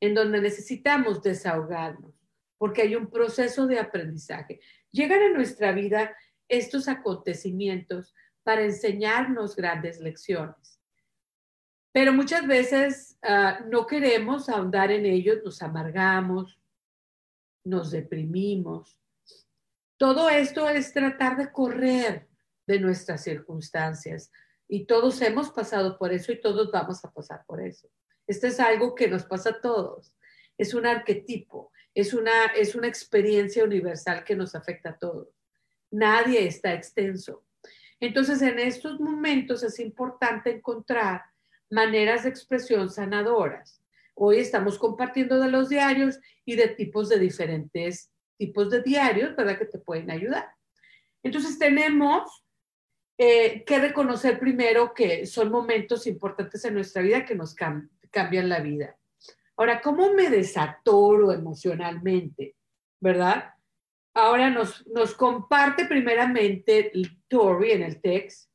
en 0.00 0.14
donde 0.14 0.40
necesitamos 0.40 1.22
desahogarnos, 1.22 2.14
porque 2.58 2.82
hay 2.82 2.96
un 2.96 3.08
proceso 3.08 3.66
de 3.66 3.78
aprendizaje. 3.78 4.60
Llegan 4.90 5.22
a 5.22 5.30
nuestra 5.30 5.72
vida 5.72 6.16
estos 6.48 6.88
acontecimientos 6.88 8.14
para 8.42 8.62
enseñarnos 8.62 9.54
grandes 9.54 10.00
lecciones. 10.00 10.79
Pero 11.92 12.12
muchas 12.12 12.46
veces 12.46 13.18
ah, 13.22 13.60
no 13.68 13.86
queremos 13.86 14.48
ahondar 14.48 14.90
en 14.92 15.06
ellos, 15.06 15.38
nos 15.44 15.62
amargamos, 15.62 16.58
nos 17.64 17.90
deprimimos. 17.90 18.98
Todo 19.96 20.28
esto 20.28 20.68
es 20.68 20.92
tratar 20.92 21.36
de 21.36 21.52
correr 21.52 22.28
de 22.66 22.80
nuestras 22.80 23.22
circunstancias 23.22 24.30
y 24.68 24.86
todos 24.86 25.20
hemos 25.20 25.50
pasado 25.50 25.98
por 25.98 26.12
eso 26.12 26.32
y 26.32 26.40
todos 26.40 26.70
vamos 26.70 27.04
a 27.04 27.10
pasar 27.12 27.44
por 27.44 27.60
eso. 27.60 27.90
Esto 28.26 28.46
es 28.46 28.60
algo 28.60 28.94
que 28.94 29.08
nos 29.08 29.24
pasa 29.24 29.50
a 29.50 29.60
todos. 29.60 30.14
Es 30.56 30.74
un 30.74 30.86
arquetipo, 30.86 31.72
es 31.94 32.14
una, 32.14 32.46
es 32.56 32.76
una 32.76 32.86
experiencia 32.86 33.64
universal 33.64 34.22
que 34.22 34.36
nos 34.36 34.54
afecta 34.54 34.90
a 34.90 34.98
todos. 34.98 35.28
Nadie 35.90 36.46
está 36.46 36.72
extenso. 36.72 37.44
Entonces, 37.98 38.40
en 38.42 38.60
estos 38.60 39.00
momentos 39.00 39.64
es 39.64 39.80
importante 39.80 40.50
encontrar 40.50 41.24
maneras 41.70 42.24
de 42.24 42.30
expresión 42.30 42.90
sanadoras. 42.90 43.82
Hoy 44.14 44.38
estamos 44.38 44.78
compartiendo 44.78 45.40
de 45.40 45.50
los 45.50 45.68
diarios 45.68 46.18
y 46.44 46.56
de 46.56 46.68
tipos 46.68 47.08
de 47.08 47.18
diferentes 47.18 48.10
tipos 48.36 48.70
de 48.70 48.82
diarios, 48.82 49.36
¿verdad? 49.36 49.58
Que 49.58 49.66
te 49.66 49.78
pueden 49.78 50.10
ayudar. 50.10 50.48
Entonces 51.22 51.58
tenemos 51.58 52.42
eh, 53.18 53.64
que 53.64 53.78
reconocer 53.78 54.38
primero 54.40 54.94
que 54.94 55.26
son 55.26 55.50
momentos 55.50 56.06
importantes 56.06 56.64
en 56.64 56.74
nuestra 56.74 57.02
vida 57.02 57.26
que 57.26 57.34
nos 57.34 57.54
cambian 57.54 58.48
la 58.48 58.60
vida. 58.60 58.96
Ahora, 59.56 59.82
¿cómo 59.82 60.14
me 60.14 60.30
desatoro 60.30 61.32
emocionalmente? 61.32 62.56
¿Verdad? 62.98 63.54
Ahora 64.14 64.48
nos, 64.48 64.86
nos 64.86 65.14
comparte 65.14 65.84
primeramente 65.84 66.90
Tori 67.28 67.72
en 67.72 67.82
el 67.82 68.00
text. 68.00 68.50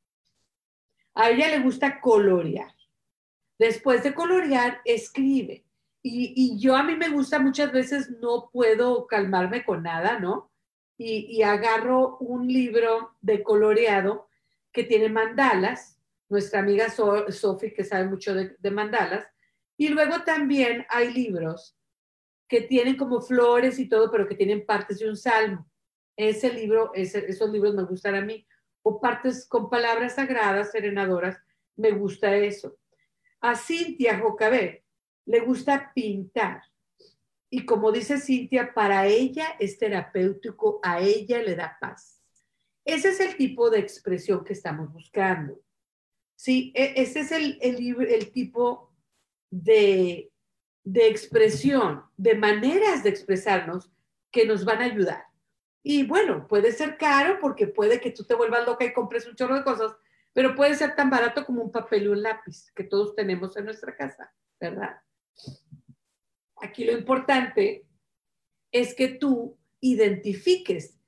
A 1.14 1.30
ella 1.30 1.48
le 1.48 1.60
gusta 1.60 2.02
colorear. 2.02 2.75
Después 3.58 4.04
de 4.04 4.14
colorear, 4.14 4.82
escribe. 4.86 5.66
Y, 6.08 6.60
yo 6.60 6.76
a 6.76 6.84
mí 6.84 6.96
me 6.96 7.10
gusta 7.10 7.40
muchas 7.40 7.72
veces, 7.72 8.12
no 8.22 8.52
puedo 8.54 9.08
calmarme 9.08 9.66
con 9.66 9.82
nada, 9.82 10.20
¿no? 10.20 10.52
Y, 10.98 11.42
agarro 11.42 12.18
un 12.20 12.48
libro 12.48 13.16
de 13.22 13.42
coloreado 13.42 14.28
que 14.72 14.84
tiene 14.84 15.10
mandalas, 15.10 16.00
nuestra 16.30 16.60
amiga 16.60 16.90
Sophie, 16.90 17.74
que 17.74 17.84
sabe 17.84 18.06
mucho 18.06 18.36
de, 18.36 18.72
mandalas, 18.72 19.26
y 19.78 19.88
luego 19.90 20.22
también 20.24 20.86
hay 20.90 21.12
libros 21.12 21.76
que 22.48 22.62
tienen 22.62 22.98
como 22.98 23.20
flores 23.22 23.80
y 23.80 23.90
todo, 23.90 24.12
pero 24.12 24.28
que 24.28 24.36
tienen 24.36 24.64
partes 24.64 25.00
de 25.00 25.10
un 25.10 25.18
salmo. 25.18 25.68
Ese 26.16 26.54
libro, 26.54 26.92
esos 26.94 27.50
libros 27.50 27.74
me 27.74 27.84
gustan 27.84 28.14
a 28.16 28.22
mí. 28.22 28.46
O 28.84 29.02
partes 29.02 29.48
con 29.48 29.70
palabras 29.72 30.16
sagradas, 30.16 30.72
serenadoras, 30.72 31.38
me 31.76 31.92
gusta 31.92 32.36
eso. 32.36 32.78
A 33.46 33.56
Cintia 33.56 34.18
Jocabé 34.18 34.84
le 35.28 35.40
gusta 35.42 35.92
pintar. 35.94 36.64
Y 37.48 37.64
como 37.64 37.92
dice 37.92 38.18
Cintia, 38.18 38.74
para 38.74 39.06
ella 39.06 39.56
es 39.60 39.78
terapéutico, 39.78 40.80
a 40.82 41.00
ella 41.00 41.44
le 41.44 41.56
da 41.56 41.78
paz. 41.80 42.24
Ese 42.84 43.10
es 43.10 43.20
el 43.20 43.38
tipo 43.38 43.70
de 43.70 43.78
expresión 43.78 44.44
que 44.44 44.54
estamos 44.54 44.92
buscando. 44.92 45.62
Sí, 46.36 46.74
e, 46.76 46.94
ese 46.96 47.20
es 47.20 47.32
el, 47.32 47.60
el, 47.62 48.32
tipo 48.32 48.92
de, 49.52 50.32
de 50.84 51.08
expresión, 51.08 52.04
de 52.18 52.34
maneras 52.34 53.04
de 53.04 53.12
expresarnos 53.12 53.92
que 54.32 54.48
nos 54.48 54.66
van 54.66 54.82
a 54.82 54.86
ayudar. 54.86 55.24
Y 55.84 56.08
bueno, 56.08 56.48
puede 56.48 56.72
ser 56.72 56.98
caro 56.98 57.38
porque 57.40 57.68
puede 57.68 58.02
que 58.02 58.10
tú 58.10 58.24
te 58.24 58.34
vuelvas 58.34 58.66
loca 58.66 58.86
y 58.86 58.94
compres 58.94 59.28
un 59.28 59.36
chorro 59.36 59.54
de 59.54 59.64
cosas, 59.64 59.96
pero 60.36 60.54
puede 60.54 60.76
ser 60.76 60.98
tan 60.98 61.10
barato 61.10 61.46
como 61.46 61.64
un 61.64 61.72
papel 61.72 62.04
y 62.04 62.08
un 62.08 62.22
lápiz 62.22 62.70
que 62.76 62.84
todos 62.84 63.16
tenemos 63.16 63.56
en 63.56 63.64
nuestra 63.64 63.96
casa, 63.96 64.34
¿verdad? 64.60 64.98
Aquí 66.58 66.84
lo 66.84 66.92
importante 66.92 67.88
es 68.70 68.94
que 68.94 69.08
tú 69.08 69.58
identifiques 69.80 71.00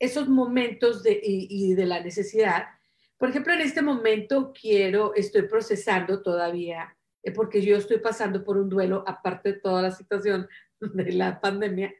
esos 0.00 0.28
momentos 0.28 1.04
de, 1.04 1.20
y, 1.22 1.74
de 1.74 1.86
la 1.86 2.00
necesidad. 2.00 2.70
Por 3.18 3.30
ejemplo, 3.30 3.52
en 3.52 3.60
este 3.60 3.82
momento 3.82 4.52
quiero, 4.52 5.14
estoy 5.14 5.42
procesando 5.42 6.20
todavía, 6.20 6.96
eh, 7.22 7.30
porque 7.30 7.62
yo 7.62 7.76
estoy 7.76 7.98
pasando 7.98 8.42
por 8.42 8.58
un 8.58 8.68
duelo, 8.68 9.04
aparte 9.06 9.52
de 9.52 9.60
toda 9.60 9.80
la 9.82 9.92
situación 9.92 10.48
de 10.80 11.12
la 11.12 11.40
pandemia. 11.40 11.94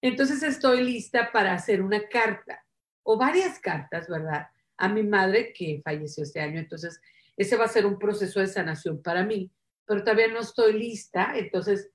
Entonces 0.00 0.44
estoy 0.44 0.84
lista 0.84 1.32
para 1.32 1.52
hacer 1.52 1.82
una 1.82 2.08
carta 2.08 2.64
o 3.02 3.18
varias 3.18 3.58
cartas, 3.58 4.08
¿verdad? 4.08 4.46
A 4.82 4.88
mi 4.88 5.04
madre 5.04 5.52
que 5.52 5.80
falleció 5.84 6.24
este 6.24 6.40
año. 6.40 6.58
Entonces, 6.58 7.00
ese 7.36 7.56
va 7.56 7.66
a 7.66 7.68
ser 7.68 7.86
un 7.86 8.00
proceso 8.00 8.40
de 8.40 8.48
sanación 8.48 9.00
para 9.00 9.24
mí, 9.24 9.48
pero 9.86 10.02
todavía 10.02 10.26
no 10.26 10.40
estoy 10.40 10.72
lista. 10.72 11.34
Entonces, 11.36 11.88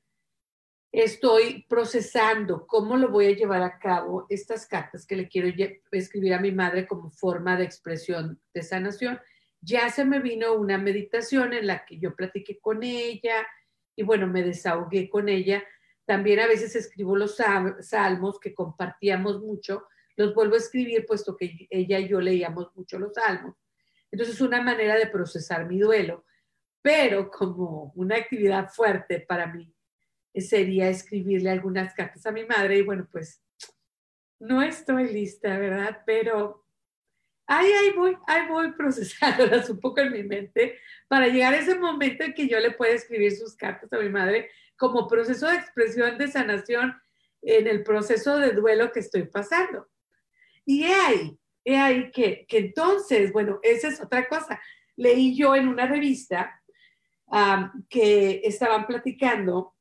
estoy 0.94 1.66
procesando 1.68 2.66
cómo 2.66 2.96
lo 2.96 3.10
voy 3.10 3.26
a 3.26 3.36
llevar 3.36 3.62
a 3.62 3.78
cabo 3.78 4.26
estas 4.30 4.66
cartas 4.66 5.06
que 5.06 5.18
le 5.18 5.28
quiero 5.28 5.50
escribir 5.92 6.34
a 6.34 6.40
mi 6.40 6.54
madre 6.54 6.88
como 6.88 7.12
forma 7.12 7.58
de 7.58 7.66
expresión 7.66 8.40
de 8.54 8.64
sanación. 8.64 9.20
Ya 9.60 9.90
se 9.90 10.06
me 10.06 10.22
vino 10.22 10.54
una 10.54 10.78
meditación 10.78 11.52
en 11.52 11.68
la 11.68 11.84
que 11.86 12.00
yo 12.00 12.16
platiqué 12.16 12.58
con 12.60 12.84
ella 12.84 13.46
y 13.98 14.04
bueno, 14.04 14.28
me 14.28 14.44
desahogué 14.44 15.10
con 15.10 15.28
ella. 15.28 15.62
También 16.06 16.40
a 16.40 16.48
veces 16.48 16.74
escribo 16.74 17.18
los 17.18 17.36
salmos 17.82 18.40
que 18.40 18.54
compartíamos 18.54 19.42
mucho, 19.42 19.84
los 20.18 20.34
vuelvo 20.34 20.56
a 20.56 20.58
escribir 20.58 21.06
puesto 21.06 21.38
que 21.38 21.68
ella 21.70 22.00
y 22.00 22.10
yo 22.10 22.20
leíamos 22.20 22.76
mucho 22.76 23.00
los 23.00 23.14
salmos. 23.14 23.56
Entonces 24.12 24.36
es 24.36 24.42
una 24.42 24.62
manera 24.62 24.96
de 24.96 25.08
procesar 25.08 25.66
mi 25.68 25.80
duelo, 25.80 26.26
pero 26.82 27.30
como 27.30 27.94
una 27.96 28.16
actividad 28.18 28.70
fuerte 28.70 29.22
para 29.22 29.48
mí 29.48 29.74
sería 30.36 30.90
escribirle 30.90 31.50
algunas 31.50 31.94
cartas 31.94 32.26
a 32.26 32.32
mi 32.32 32.46
madre 32.46 32.78
y 32.78 32.82
bueno, 32.82 33.08
pues 33.12 33.44
no 34.40 34.62
estoy 34.62 35.12
lista, 35.12 35.58
¿verdad? 35.58 36.02
Pero 36.06 36.66
ahí, 37.48 37.72
ahí 37.72 37.92
voy, 37.96 38.18
ahí 38.28 38.48
voy 38.48 38.72
procesándolas 38.78 39.70
un 39.70 39.80
poco 39.80 40.02
en 40.02 40.12
mi 40.12 40.24
mente 40.24 40.80
para 41.08 41.28
llegar 41.28 41.54
a 41.54 41.60
ese 41.60 41.78
momento 41.78 42.24
en 42.24 42.34
que 42.34 42.48
yo 42.48 42.60
le 42.60 42.72
pueda 42.72 42.94
escribir 42.94 43.36
sus 43.36 43.56
cartas 43.56 43.92
a 43.92 44.00
mi 44.00 44.10
madre 44.10 44.50
como 44.78 45.08
proceso 45.08 45.48
de 45.48 45.56
expresión 45.56 46.18
de 46.18 46.28
sanación 46.28 46.96
en 47.42 47.68
el 47.68 47.84
proceso 47.84 48.38
de 48.38 48.52
duelo 48.52 48.92
que 48.92 49.00
estoy 49.00 49.24
pasando. 49.24 49.88
Y 50.68 50.84
he 50.84 50.94
ahí, 50.94 51.40
he 51.66 51.78
ahí 51.78 52.12
que, 52.12 52.46
que 52.48 52.60
entonces, 52.60 53.34
bueno, 53.34 53.60
esa 53.64 53.88
es 53.88 54.00
otra 54.00 54.28
cosa. 54.28 54.62
Leí 54.96 55.36
yo 55.36 55.56
en 55.56 55.68
una 55.68 55.88
revista 55.88 56.62
que 57.90 58.42
estaban 58.44 58.86
platicando 58.86 59.74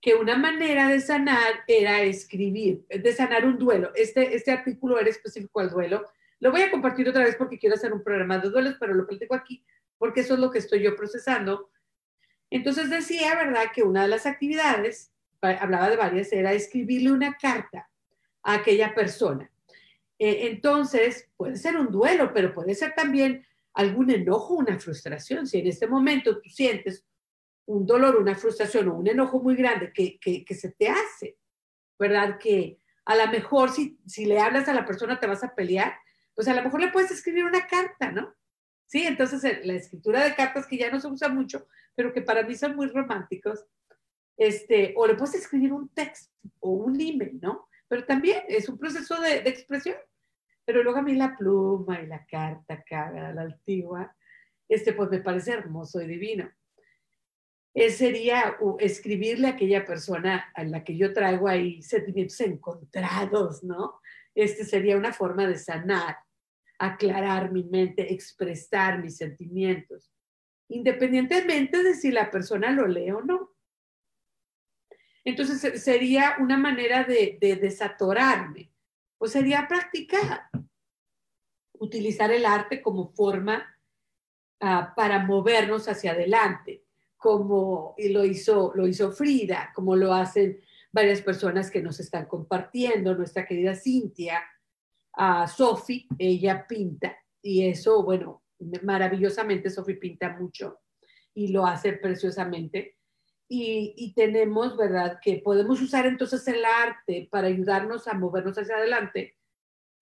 que 0.00 0.14
una 0.14 0.36
manera 0.36 0.88
de 0.88 1.00
sanar 1.00 1.64
era 1.66 2.02
escribir, 2.02 2.86
de 2.88 3.12
sanar 3.12 3.44
un 3.44 3.58
duelo. 3.58 3.90
Este, 3.94 4.34
este 4.34 4.52
artículo 4.52 5.00
era 5.00 5.10
específico 5.10 5.60
al 5.60 5.70
duelo. 5.70 6.06
Lo 6.38 6.52
voy 6.52 6.62
a 6.62 6.70
compartir 6.70 7.08
otra 7.08 7.24
vez 7.24 7.34
porque 7.36 7.58
quiero 7.58 7.74
hacer 7.74 7.92
un 7.92 8.04
programa 8.04 8.38
de 8.38 8.48
duelos, 8.48 8.76
pero 8.78 8.94
lo 8.94 9.06
platico 9.06 9.34
aquí 9.34 9.64
porque 10.00 10.20
eso 10.20 10.32
es 10.32 10.40
lo 10.40 10.50
que 10.50 10.58
estoy 10.58 10.82
yo 10.82 10.96
procesando. 10.96 11.70
Entonces 12.48 12.88
decía, 12.88 13.34
¿verdad?, 13.34 13.66
que 13.72 13.82
una 13.82 14.02
de 14.02 14.08
las 14.08 14.24
actividades, 14.24 15.12
hablaba 15.42 15.90
de 15.90 15.96
varias, 15.96 16.32
era 16.32 16.54
escribirle 16.54 17.12
una 17.12 17.36
carta 17.36 17.90
a 18.42 18.54
aquella 18.54 18.94
persona. 18.94 19.52
Eh, 20.22 20.48
entonces, 20.48 21.30
puede 21.34 21.56
ser 21.56 21.78
un 21.78 21.90
duelo, 21.90 22.30
pero 22.34 22.52
puede 22.52 22.74
ser 22.74 22.94
también 22.94 23.42
algún 23.72 24.10
enojo, 24.10 24.54
una 24.54 24.78
frustración. 24.78 25.46
Si 25.46 25.58
en 25.58 25.66
este 25.66 25.86
momento 25.86 26.38
tú 26.42 26.50
sientes 26.50 27.06
un 27.64 27.86
dolor, 27.86 28.16
una 28.16 28.34
frustración 28.34 28.88
o 28.88 28.96
un 28.96 29.08
enojo 29.08 29.40
muy 29.40 29.56
grande 29.56 29.92
que, 29.94 30.18
que, 30.20 30.54
se 30.54 30.72
te 30.72 30.90
hace, 30.90 31.38
¿verdad? 31.98 32.38
Que 32.38 32.78
a 33.06 33.16
lo 33.16 33.32
mejor 33.32 33.70
si, 33.70 33.98
si 34.06 34.26
le 34.26 34.38
hablas 34.38 34.68
a 34.68 34.74
la 34.74 34.84
persona 34.84 35.18
te 35.18 35.26
vas 35.26 35.42
a 35.42 35.54
pelear, 35.54 35.94
pues 36.34 36.48
a 36.48 36.54
lo 36.54 36.62
mejor 36.62 36.82
le 36.82 36.92
puedes 36.92 37.10
escribir 37.10 37.44
una 37.44 37.66
carta, 37.66 38.12
¿no? 38.12 38.34
Sí, 38.86 39.04
entonces 39.04 39.42
eh, 39.44 39.62
la 39.64 39.74
escritura 39.74 40.22
de 40.22 40.34
cartas 40.34 40.66
que 40.66 40.76
ya 40.76 40.90
no 40.90 41.00
se 41.00 41.08
usa 41.08 41.30
mucho, 41.30 41.66
pero 41.94 42.12
que 42.12 42.20
para 42.20 42.42
mí 42.42 42.54
son 42.56 42.76
muy 42.76 42.88
románticos, 42.88 43.64
este, 44.36 44.92
o 44.96 45.06
le 45.06 45.14
puedes 45.14 45.36
escribir 45.36 45.72
un 45.72 45.88
texto 45.88 46.30
o 46.58 46.72
un 46.72 47.00
email, 47.00 47.38
¿no? 47.40 47.68
Pero 47.88 48.04
también 48.04 48.42
es 48.48 48.68
un 48.68 48.76
proceso 48.76 49.18
de 49.20 49.36
expresión. 49.46 49.96
Pero 50.70 50.84
luego 50.84 51.00
a 51.00 51.02
mí 51.02 51.16
la 51.16 51.36
pluma 51.36 52.00
y 52.00 52.06
la 52.06 52.24
carta, 52.24 52.84
cara, 52.84 53.34
la 53.34 53.42
antigua, 53.42 54.14
este, 54.68 54.92
pues 54.92 55.10
me 55.10 55.18
parece 55.18 55.50
hermoso 55.50 56.00
y 56.00 56.06
divino 56.06 56.48
sería 57.88 58.56
escribirle 58.78 59.48
a 59.48 59.50
aquella 59.52 59.84
persona 59.84 60.50
a 60.54 60.64
la 60.64 60.82
que 60.82 60.96
yo 60.96 61.12
traigo 61.12 61.48
ahí 61.48 61.82
sentimientos 61.82 62.40
encontrados, 62.40 63.62
¿no? 63.62 64.00
Este 64.34 64.64
sería 64.64 64.96
una 64.96 65.12
forma 65.12 65.46
de 65.46 65.56
sanar, 65.56 66.16
aclarar 66.78 67.52
mi 67.52 67.64
mente, 67.64 68.12
expresar 68.12 69.00
mis 69.02 69.16
sentimientos, 69.16 70.12
independientemente 70.68 71.82
de 71.82 71.94
si 71.94 72.10
la 72.10 72.30
persona 72.30 72.70
lo 72.70 72.86
lee 72.86 73.10
o 73.10 73.22
no. 73.22 73.50
Entonces 75.24 75.82
sería 75.82 76.36
una 76.40 76.56
manera 76.56 77.04
de, 77.04 77.38
desatorarme, 77.40 78.72
o 79.20 79.28
sería 79.28 79.68
practicar, 79.68 80.48
utilizar 81.74 82.32
el 82.32 82.46
arte 82.46 82.80
como 82.80 83.12
forma 83.12 83.62
ah, 84.60 84.92
para 84.96 85.24
movernos 85.24 85.88
hacia 85.88 86.12
adelante 86.12 86.84
como 87.20 87.94
lo 87.98 88.24
hizo, 88.24 88.72
lo 88.74 88.88
hizo 88.88 89.12
Frida, 89.12 89.72
como 89.74 89.94
lo 89.94 90.14
hacen 90.14 90.58
varias 90.90 91.20
personas 91.20 91.70
que 91.70 91.82
nos 91.82 92.00
están 92.00 92.24
compartiendo, 92.24 93.14
nuestra 93.14 93.46
querida 93.46 93.74
Cintia, 93.74 94.42
a 95.12 95.46
Sofi, 95.46 96.08
ella 96.18 96.66
pinta, 96.66 97.14
y 97.42 97.66
eso, 97.68 98.02
bueno, 98.02 98.42
maravillosamente 98.82 99.68
Sofi 99.68 99.94
pinta 99.94 100.34
mucho 100.38 100.80
y 101.34 101.48
lo 101.48 101.66
hace 101.66 101.92
preciosamente. 101.92 102.96
Y, 103.52 104.12
tenemos, 104.14 104.76
¿verdad?, 104.76 105.18
que 105.20 105.42
podemos 105.44 105.82
usar 105.82 106.06
entonces 106.06 106.46
el 106.46 106.64
arte 106.64 107.26
para 107.32 107.48
ayudarnos 107.48 108.06
a 108.06 108.14
movernos 108.14 108.56
hacia 108.56 108.76
adelante. 108.76 109.36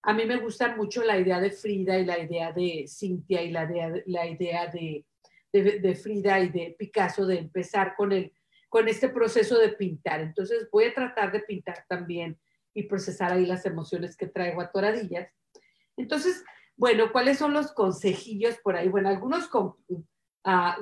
A 0.03 0.13
mí 0.13 0.27
me 0.27 0.37
gusta 0.37 0.77
mucho 0.77 1.03
la 1.03 1.19
idea 1.19 1.41
de 1.41 1.51
Frida 1.51 1.99
y 1.99 2.05
la 2.05 2.19
idea 2.19 2.53
de 2.53 2.85
Cintia 2.87 3.43
y 3.43 3.51
la, 3.51 3.65
de, 3.65 4.03
la 4.05 4.27
idea 4.27 4.67
de, 4.67 5.07
de, 5.51 5.95
Frida 5.95 6.41
y 6.41 6.51
de 6.51 6.77
Picasso 6.79 7.27
de 7.27 7.39
empezar 7.39 7.95
con, 7.97 8.13
el, 8.13 8.35
con 8.69 8.87
este 8.87 9.09
proceso 9.09 9.59
de 9.59 9.71
pintar. 9.71 10.21
Entonces 10.21 10.69
voy 10.71 10.85
a 10.85 10.95
tratar 10.95 11.33
de 11.33 11.41
pintar 11.41 11.87
también 11.89 12.39
y 12.75 12.83
procesar 12.83 13.33
ahí 13.33 13.47
las 13.47 13.65
emociones 13.65 14.15
que 14.15 14.27
traigo 14.27 14.61
a 14.61 14.71
toradillas. 14.71 15.33
Entonces, 15.97 16.45
bueno, 16.77 17.11
¿cuáles 17.13 17.39
son 17.39 17.55
los 17.55 17.73
consejillos 17.73 18.59
por 18.59 18.77
ahí? 18.77 18.89
Bueno, 18.89 19.09
algunos 19.09 19.49
ah, 20.45 20.79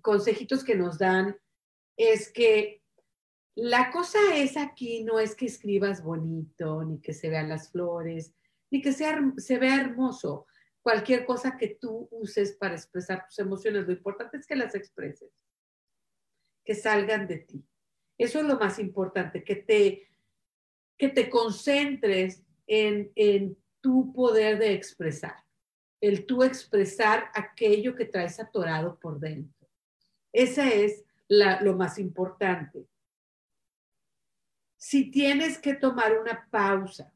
consejitos 0.00 0.62
que 0.62 0.76
nos 0.76 0.98
dan 0.98 1.36
es 1.96 2.32
que 2.32 2.82
la 3.56 3.90
cosa 3.92 4.18
es 4.34 4.56
aquí, 4.56 5.04
no 5.04 5.20
es 5.20 5.36
que 5.36 5.46
escribas 5.46 6.02
bonito, 6.02 6.82
ni 6.84 7.00
que 7.00 7.12
se 7.12 7.28
vean 7.28 7.48
las 7.48 7.70
flores, 7.70 8.34
ni 8.70 8.82
que 8.82 8.92
sea, 8.92 9.20
se 9.36 9.58
vea 9.58 9.80
hermoso 9.80 10.46
cualquier 10.82 11.24
cosa 11.24 11.56
que 11.56 11.78
tú 11.80 12.08
uses 12.10 12.56
para 12.56 12.74
expresar 12.74 13.26
tus 13.26 13.38
emociones. 13.38 13.86
Lo 13.86 13.92
importante 13.92 14.36
es 14.36 14.46
que 14.46 14.56
las 14.56 14.74
expreses, 14.74 15.30
que 16.64 16.74
salgan 16.74 17.28
de 17.28 17.38
ti. 17.38 17.64
Eso 18.18 18.40
es 18.40 18.44
lo 18.44 18.58
más 18.58 18.78
importante, 18.78 19.44
que 19.44 19.56
te, 19.56 20.08
que 20.98 21.08
te 21.08 21.30
concentres 21.30 22.42
en, 22.66 23.12
en 23.14 23.56
tu 23.80 24.12
poder 24.12 24.58
de 24.58 24.72
expresar, 24.72 25.36
el 26.00 26.26
tú 26.26 26.42
expresar 26.42 27.30
aquello 27.34 27.94
que 27.94 28.04
traes 28.04 28.40
atorado 28.40 28.98
por 28.98 29.20
dentro. 29.20 29.68
Esa 30.32 30.68
es 30.72 31.04
la, 31.28 31.60
lo 31.60 31.76
más 31.76 31.98
importante. 31.98 32.88
Si 34.76 35.10
tienes 35.10 35.58
que 35.58 35.74
tomar 35.74 36.18
una 36.18 36.48
pausa 36.50 37.14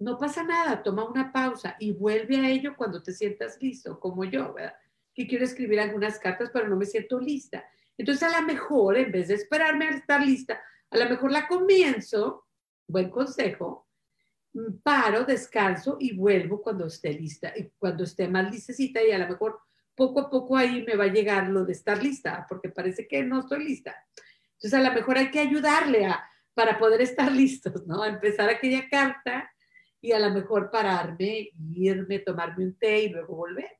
no 0.00 0.16
pasa 0.16 0.42
nada, 0.42 0.82
toma 0.82 1.04
una 1.04 1.30
pausa 1.30 1.76
y 1.78 1.92
vuelve 1.92 2.38
a 2.38 2.48
ello 2.48 2.74
cuando 2.74 3.02
te 3.02 3.12
sientas 3.12 3.58
listo, 3.60 4.00
como 4.00 4.24
yo, 4.24 4.54
¿verdad? 4.54 4.74
Que 5.14 5.26
quiero 5.26 5.44
escribir 5.44 5.78
algunas 5.78 6.18
cartas, 6.18 6.50
pero 6.52 6.68
no 6.68 6.76
me 6.76 6.86
siento 6.86 7.20
lista. 7.20 7.64
Entonces, 7.98 8.22
a 8.22 8.40
lo 8.40 8.46
mejor, 8.46 8.96
en 8.96 9.12
vez 9.12 9.28
de 9.28 9.34
esperarme 9.34 9.86
a 9.86 9.90
estar 9.90 10.24
lista, 10.24 10.58
a 10.90 10.96
lo 10.96 11.08
mejor 11.08 11.30
la 11.30 11.46
comienzo, 11.46 12.46
buen 12.86 13.10
consejo, 13.10 13.88
mm, 14.54 14.78
paro, 14.82 15.24
descanso 15.24 15.98
y 16.00 16.16
vuelvo 16.16 16.62
cuando 16.62 16.86
esté 16.86 17.12
lista, 17.12 17.52
cuando 17.78 18.04
esté 18.04 18.26
más 18.26 18.50
listecita 18.50 19.02
y 19.02 19.10
a 19.10 19.18
lo 19.18 19.28
mejor 19.28 19.60
poco 20.00 20.20
a 20.20 20.30
poco 20.30 20.56
ahí 20.56 20.82
me 20.86 20.96
va 20.96 21.04
a 21.04 21.12
llegar 21.12 21.48
lo 21.48 21.66
de 21.66 21.72
estar 21.72 22.02
lista, 22.02 22.46
porque 22.48 22.70
parece 22.70 23.06
que 23.06 23.22
no 23.22 23.40
estoy 23.40 23.62
lista. 23.62 23.94
Entonces, 24.54 24.72
a 24.72 24.82
lo 24.82 24.94
mejor 24.94 25.18
hay 25.18 25.30
que 25.30 25.40
ayudarle 25.40 26.06
a, 26.06 26.26
para 26.54 26.78
poder 26.78 27.02
estar 27.02 27.30
listos, 27.42 27.86
¿no? 27.86 28.02
empezar 28.02 28.48
aquella 28.48 28.88
carta 28.88 29.52
y 30.00 30.12
a 30.12 30.18
lo 30.18 30.30
mejor 30.30 30.70
pararme, 30.70 31.50
irme, 31.74 32.18
tomarme 32.20 32.64
un 32.64 32.78
té 32.78 33.02
y 33.02 33.08
luego 33.10 33.36
volver. 33.36 33.76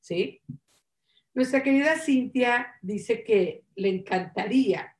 ¿Sí? 0.00 0.40
Nuestra 1.34 1.62
querida 1.62 1.98
Cintia 1.98 2.74
dice 2.80 3.22
que 3.22 3.64
le 3.74 3.90
encantaría 3.90 4.96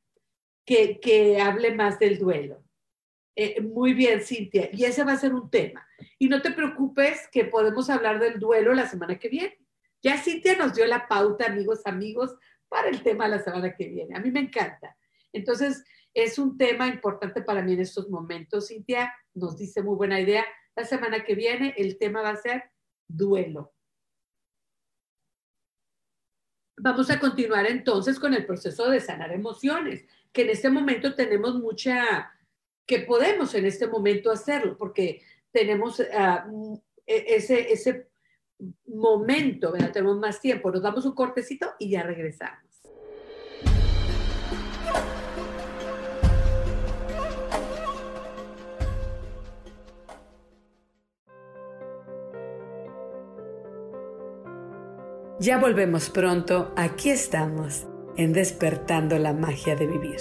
que, 0.67 1.01
que 1.01 1.41
hable 1.41 1.75
más 1.75 1.99
del 1.99 2.19
duelo. 2.19 2.63
Eh, 3.35 3.63
muy 3.63 3.95
bien, 3.95 4.21
Cintia, 4.21 4.69
y 4.75 4.85
ese 4.85 5.05
va 5.05 5.13
a 5.13 5.19
ser 5.19 5.33
un 5.33 5.49
tema. 5.49 5.89
Y 6.19 6.29
no 6.29 6.43
te 6.43 6.51
preocupes 6.51 7.31
que 7.33 7.47
podemos 7.47 7.89
hablar 7.89 8.21
del 8.21 8.39
duelo 8.39 8.75
la 8.75 8.87
semana 8.87 9.19
que 9.19 9.31
viene. 9.31 9.60
Ya 10.03 10.17
Cintia 10.19 10.57
nos 10.57 10.75
dio 10.75 10.87
la 10.87 11.07
pauta, 11.07 11.47
amigos, 11.47 11.81
amigos, 11.85 12.35
para 12.69 12.89
el 12.89 13.03
tema 13.03 13.29
la 13.29 13.43
semana 13.43 13.75
que 13.75 13.89
viene. 13.89 14.17
A 14.17 14.21
mí 14.21 14.31
me 14.31 14.41
encanta. 14.41 14.97
Entonces, 15.33 15.85
es 16.15 16.39
un 16.39 16.57
tema 16.57 16.89
importante 16.89 17.43
para 17.43 17.63
mí 17.63 17.75
en 17.75 17.81
estos 17.81 18.09
momentos. 18.09 18.69
Cintia 18.69 19.13
nos 19.35 19.57
dice 19.57 19.83
muy 19.83 19.97
buena 19.97 20.21
idea. 20.21 20.45
La 20.75 20.85
semana 20.85 21.25
que 21.25 21.35
viene 21.35 21.75
el 21.77 21.99
tema 21.99 22.23
va 22.23 22.31
a 22.31 22.37
ser 22.37 22.71
duelo. 23.07 23.75
Vamos 26.79 27.11
a 27.11 27.21
continuar 27.21 27.67
entonces 27.67 28.19
con 28.19 28.33
el 28.33 28.47
proceso 28.47 28.89
de 28.89 29.01
sanar 29.01 29.33
emociones, 29.33 30.07
que 30.33 30.43
en 30.43 30.51
este 30.51 30.71
momento 30.71 31.15
tenemos 31.15 31.57
mucha, 31.57 32.33
que 32.87 33.01
podemos 33.01 33.55
en 33.55 33.67
este 33.67 33.87
momento 33.87 34.31
hacerlo, 34.31 34.79
porque 34.79 35.23
tenemos 35.53 36.01
ah, 36.15 36.49
e, 37.07 37.37
ese, 37.37 37.71
ese 37.71 38.10
momento, 38.87 39.73
tenemos 39.93 40.19
más 40.19 40.41
tiempo. 40.41 40.71
Nos 40.71 40.83
damos 40.83 41.05
un 41.07 41.15
cortecito 41.15 41.67
y 41.79 41.91
ya 41.91 42.03
regresamos. 42.03 42.71
Ya 55.41 55.57
volvemos 55.57 56.11
pronto, 56.11 56.71
aquí 56.77 57.09
estamos, 57.09 57.87
en 58.19 58.35
despertando 58.35 59.19
la 59.19 59.33
magia 59.33 59.75
de 59.75 59.87
vivir. 59.87 60.21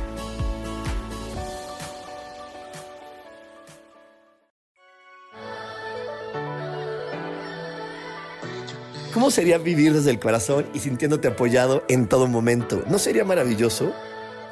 ¿Cómo 9.13 9.29
sería 9.29 9.57
vivir 9.57 9.93
desde 9.93 10.09
el 10.09 10.19
corazón 10.19 10.67
y 10.73 10.79
sintiéndote 10.79 11.27
apoyado 11.27 11.83
en 11.89 12.07
todo 12.07 12.27
momento? 12.27 12.81
¿No 12.87 12.97
sería 12.97 13.25
maravilloso? 13.25 13.91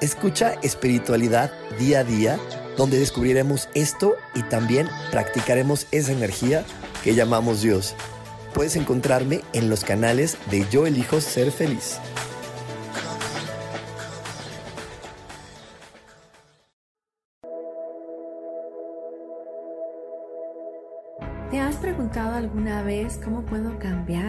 Escucha 0.01 0.55
espiritualidad 0.61 1.53
día 1.79 1.99
a 1.99 2.03
día 2.03 2.37
donde 2.75 2.99
descubriremos 2.99 3.69
esto 3.73 4.15
y 4.35 4.43
también 4.43 4.89
practicaremos 5.11 5.87
esa 5.91 6.11
energía 6.11 6.65
que 7.05 7.15
llamamos 7.15 7.61
Dios. 7.61 7.95
Puedes 8.53 8.75
encontrarme 8.75 9.41
en 9.53 9.69
los 9.69 9.85
canales 9.85 10.37
de 10.51 10.67
Yo 10.69 10.85
elijo 10.85 11.21
ser 11.21 11.51
feliz. 11.51 11.97
¿Te 21.49 21.59
has 21.59 21.77
preguntado 21.77 22.35
alguna 22.35 22.83
vez 22.83 23.19
cómo 23.23 23.41
puedo 23.41 23.79
cambiar? 23.79 24.28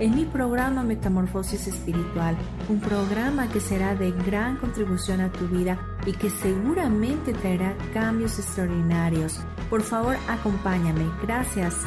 en 0.00 0.14
mi 0.14 0.24
programa 0.24 0.82
Metamorfosis 0.82 1.68
Espiritual, 1.68 2.36
un 2.68 2.80
programa 2.80 3.48
que 3.48 3.60
será 3.60 3.94
de 3.94 4.10
gran 4.10 4.56
contribución 4.56 5.20
a 5.20 5.30
tu 5.30 5.46
vida 5.48 5.78
y 6.06 6.12
que 6.12 6.30
seguramente 6.30 7.32
traerá 7.32 7.76
cambios 7.92 8.38
extraordinarios. 8.38 9.40
Por 9.70 9.82
favor, 9.82 10.16
acompáñame. 10.28 11.04
Gracias. 11.22 11.86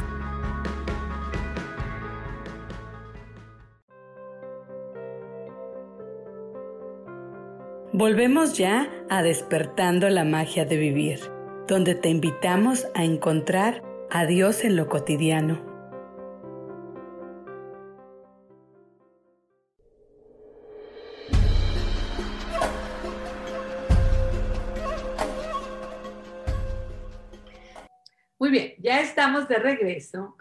Volvemos 7.92 8.58
ya 8.58 8.90
a 9.08 9.22
despertando 9.22 10.10
la 10.10 10.24
magia 10.24 10.66
de 10.66 10.76
vivir, 10.76 11.20
donde 11.66 11.94
te 11.94 12.10
invitamos 12.10 12.86
a 12.94 13.04
encontrar 13.04 13.82
a 14.10 14.26
Dios 14.26 14.64
en 14.64 14.76
lo 14.76 14.88
cotidiano. 14.88 15.75
Muy 28.38 28.50
bien, 28.50 28.74
ya 28.78 29.00
estamos 29.00 29.48
de 29.48 29.56
regreso 29.58 30.36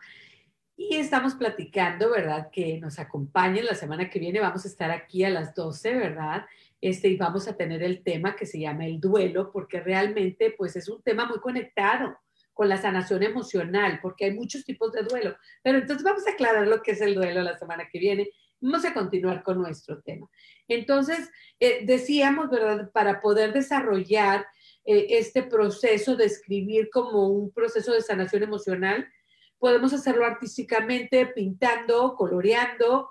y 0.75 0.97
estamos 0.97 1.35
platicando, 1.35 2.11
¿verdad? 2.11 2.49
Que 2.51 2.79
nos 2.79 2.99
acompañen 2.99 3.65
la 3.65 3.75
semana 3.75 4.09
que 4.09 4.19
viene. 4.19 4.41
Vamos 4.41 4.65
a 4.65 4.67
estar 4.67 4.91
aquí 4.91 5.23
a 5.23 5.29
las 5.29 5.55
12, 5.55 5.95
¿verdad? 5.95 6.45
este, 6.81 7.07
y 7.07 7.17
vamos 7.17 7.47
a 7.47 7.57
tener 7.57 7.81
el 7.81 8.03
tema 8.03 8.35
que 8.35 8.45
se 8.45 8.59
llama 8.59 8.85
el 8.85 8.99
duelo, 8.99 9.51
porque 9.51 9.79
realmente 9.79 10.53
pues 10.55 10.75
es 10.75 10.87
un 10.87 11.01
tema 11.01 11.25
muy 11.25 11.39
conectado 11.39 12.15
con 12.53 12.69
la 12.69 12.77
sanación 12.77 13.23
emocional, 13.23 13.99
porque 14.03 14.25
hay 14.25 14.33
muchos 14.35 14.63
tipos 14.63 14.91
de 14.91 15.01
duelo. 15.01 15.35
Pero 15.63 15.79
entonces 15.79 16.03
vamos 16.03 16.27
a 16.27 16.31
aclarar 16.31 16.67
lo 16.67 16.83
que 16.83 16.91
es 16.91 17.01
el 17.01 17.15
duelo 17.15 17.41
la 17.41 17.57
semana 17.57 17.87
que 17.91 17.97
viene. 17.97 18.29
Vamos 18.61 18.85
a 18.85 18.93
continuar 18.93 19.41
con 19.41 19.57
nuestro 19.57 20.01
tema. 20.03 20.29
Entonces, 20.67 21.29
eh, 21.59 21.79
decíamos, 21.85 22.51
¿verdad? 22.51 22.91
Para 22.91 23.19
poder 23.19 23.51
desarrollar 23.51 24.45
eh, 24.85 25.07
este 25.09 25.43
proceso 25.43 26.15
de 26.15 26.25
escribir 26.25 26.89
como 26.89 27.29
un 27.29 27.51
proceso 27.51 27.93
de 27.93 28.01
sanación 28.01 28.43
emocional, 28.43 29.07
podemos 29.57 29.93
hacerlo 29.93 30.25
artísticamente, 30.25 31.27
pintando, 31.27 32.15
coloreando, 32.15 33.09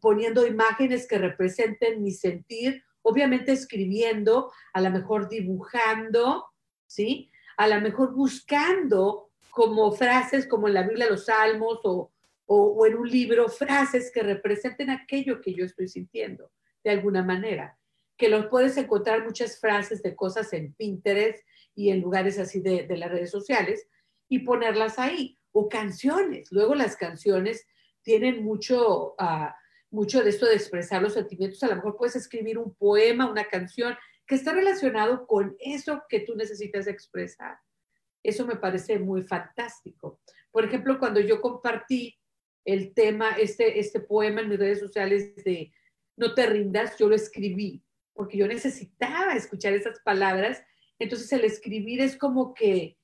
poniendo 0.00 0.46
imágenes 0.46 1.06
que 1.06 1.18
representen 1.18 2.02
mi 2.02 2.12
sentir, 2.12 2.82
obviamente 3.02 3.52
escribiendo, 3.52 4.50
a 4.72 4.80
lo 4.80 4.90
mejor 4.90 5.28
dibujando, 5.28 6.46
¿sí? 6.86 7.30
A 7.56 7.68
lo 7.68 7.80
mejor 7.80 8.14
buscando 8.14 9.30
como 9.50 9.92
frases 9.92 10.46
como 10.46 10.68
en 10.68 10.74
la 10.74 10.82
Biblia, 10.82 11.10
los 11.10 11.26
Salmos 11.26 11.80
o, 11.84 12.10
o, 12.46 12.86
en 12.86 12.96
un 12.96 13.08
libro, 13.08 13.48
frases 13.48 14.10
que 14.12 14.22
representen 14.22 14.90
aquello 14.90 15.40
que 15.40 15.54
yo 15.54 15.64
estoy 15.64 15.88
sintiendo 15.88 16.50
de 16.82 16.90
alguna 16.90 17.22
manera. 17.22 17.78
Que 18.16 18.28
los 18.28 18.46
puedes 18.46 18.76
encontrar 18.76 19.24
muchas 19.24 19.58
frases 19.58 20.02
de 20.02 20.14
cosas 20.14 20.52
en 20.52 20.74
Pinterest 20.74 21.42
y 21.74 21.90
en 21.90 22.00
lugares 22.00 22.38
así 22.38 22.60
de, 22.60 22.86
de 22.86 22.96
las 22.96 23.10
redes 23.10 23.30
sociales 23.30 23.86
y 24.28 24.40
ponerlas 24.40 24.98
ahí. 24.98 25.38
O 25.54 25.68
canciones. 25.68 26.50
Luego 26.50 26.74
las 26.74 26.96
canciones 26.96 27.66
tienen 28.02 28.42
mucho, 28.42 29.14
ah, 29.18 29.54
mucho 29.90 30.22
de 30.22 30.30
esto 30.30 30.46
de 30.46 30.54
expresar 30.54 31.02
los 31.02 31.14
sentimientos. 31.14 31.62
A 31.62 31.68
lo 31.68 31.76
mejor 31.76 31.96
puedes 31.96 32.16
escribir 32.16 32.58
un 32.58 32.74
poema, 32.74 33.30
una 33.30 33.44
canción 33.44 33.94
que 34.26 34.34
está 34.34 34.52
relacionado 34.52 35.26
con 35.26 35.56
eso 35.58 36.02
que 36.08 36.20
tú 36.20 36.34
necesitas 36.34 36.86
expresar. 36.86 37.58
Eso 38.22 38.46
me 38.46 38.56
parece 38.56 38.98
muy 38.98 39.22
fantástico. 39.22 40.20
Por 40.50 40.64
ejemplo, 40.64 40.98
cuando 40.98 41.20
yo 41.20 41.40
compartí 41.40 42.18
el 42.64 42.94
tema, 42.94 43.32
este, 43.32 43.80
este 43.80 44.00
poema 44.00 44.40
en 44.40 44.48
mis 44.48 44.58
redes 44.58 44.80
sociales 44.80 45.34
de 45.44 45.72
No 46.16 46.34
te 46.34 46.46
rindas, 46.46 46.96
yo 46.98 47.08
lo 47.08 47.14
escribí 47.14 47.82
porque 48.14 48.36
yo 48.38 48.46
necesitaba 48.46 49.34
escuchar 49.34 49.72
esas 49.72 50.00
palabras. 50.00 50.62
Entonces 50.98 51.32
el 51.32 51.44
escribir 51.44 52.00
es 52.00 52.16
como 52.16 52.54
que 52.54 52.98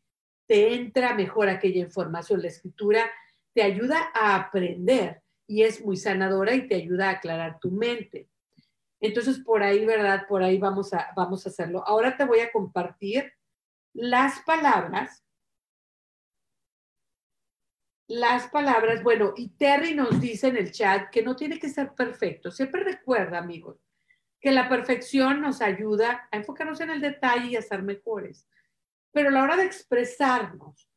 te 0.47 0.75
entra 0.75 1.15
mejor 1.15 1.49
aquella 1.49 1.81
información. 1.81 2.43
La 2.43 2.49
escritura 2.49 3.11
te 3.55 3.63
ayuda 3.63 4.11
a 4.15 4.37
aprender 4.37 5.23
y 5.47 5.63
es 5.63 5.85
muy 5.85 5.97
sanadora 5.97 6.55
y 6.55 6.69
te 6.69 6.75
ayuda 6.75 7.09
a 7.09 7.13
aclarar 7.13 7.59
tu 7.59 7.71
mente. 7.71 8.29
Entonces, 9.01 9.39
por 9.39 9.63
ahí, 9.63 9.85
¿verdad? 9.85 10.27
Por 10.29 10.43
ahí 10.43 10.59
vamos 10.59 10.93
a, 10.93 11.13
vamos 11.17 11.47
a 11.47 11.51
hacerlo. 11.51 11.83
Ahora 11.87 12.17
te 12.17 12.25
voy 12.25 12.41
a 12.41 12.51
compartir 12.51 13.33
las 13.95 14.41
palabras. 14.41 15.25
Las 18.09 18.49
palabras, 18.49 19.03
bueno, 19.03 19.35
y 19.37 19.51
Terry 19.51 19.95
nos 19.95 20.21
dice 20.21 20.49
en 20.49 20.57
el 20.57 20.73
chat 20.73 21.11
que 21.11 21.23
no 21.23 21.37
tiene 21.37 21.59
que 21.59 21.69
ser 21.69 21.93
perfecto. 21.95 22.51
Siempre 22.51 22.83
recuerda, 22.83 23.39
amigos, 23.39 23.77
que 24.41 24.53
la 24.53 24.69
perfección 24.69 25.41
nos 25.41 25.61
ayuda 25.61 26.29
a 26.31 26.37
enfocarnos 26.37 26.81
en 26.81 26.91
el 26.91 27.01
detalle 27.01 27.49
y 27.49 27.57
a 27.57 27.63
ser 27.63 27.83
mejores. 27.83 28.47
Pero 29.13 29.31
a 29.31 29.33
la 29.33 29.43
hora 29.43 29.57
de 29.57 29.65
expresarnos, 29.65 30.89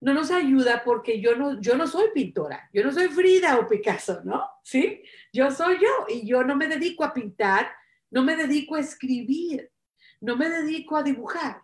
no 0.00 0.14
nos 0.14 0.30
ayuda 0.30 0.82
porque 0.84 1.20
yo 1.20 1.36
no, 1.36 1.60
yo 1.60 1.76
no 1.76 1.86
soy 1.86 2.08
pintora, 2.14 2.70
yo 2.72 2.82
no 2.82 2.92
soy 2.92 3.08
Frida 3.08 3.58
o 3.58 3.66
Picasso, 3.66 4.22
¿no? 4.24 4.44
¿Sí? 4.62 5.02
Yo 5.32 5.50
soy 5.50 5.78
yo 5.80 6.06
y 6.08 6.26
yo 6.26 6.42
no 6.42 6.56
me 6.56 6.68
dedico 6.68 7.04
a 7.04 7.12
pintar, 7.12 7.70
no 8.10 8.22
me 8.22 8.36
dedico 8.36 8.76
a 8.76 8.80
escribir. 8.80 9.70
no 10.22 10.36
me 10.36 10.50
dedico 10.50 10.96
a 10.96 11.02
dibujar, 11.02 11.62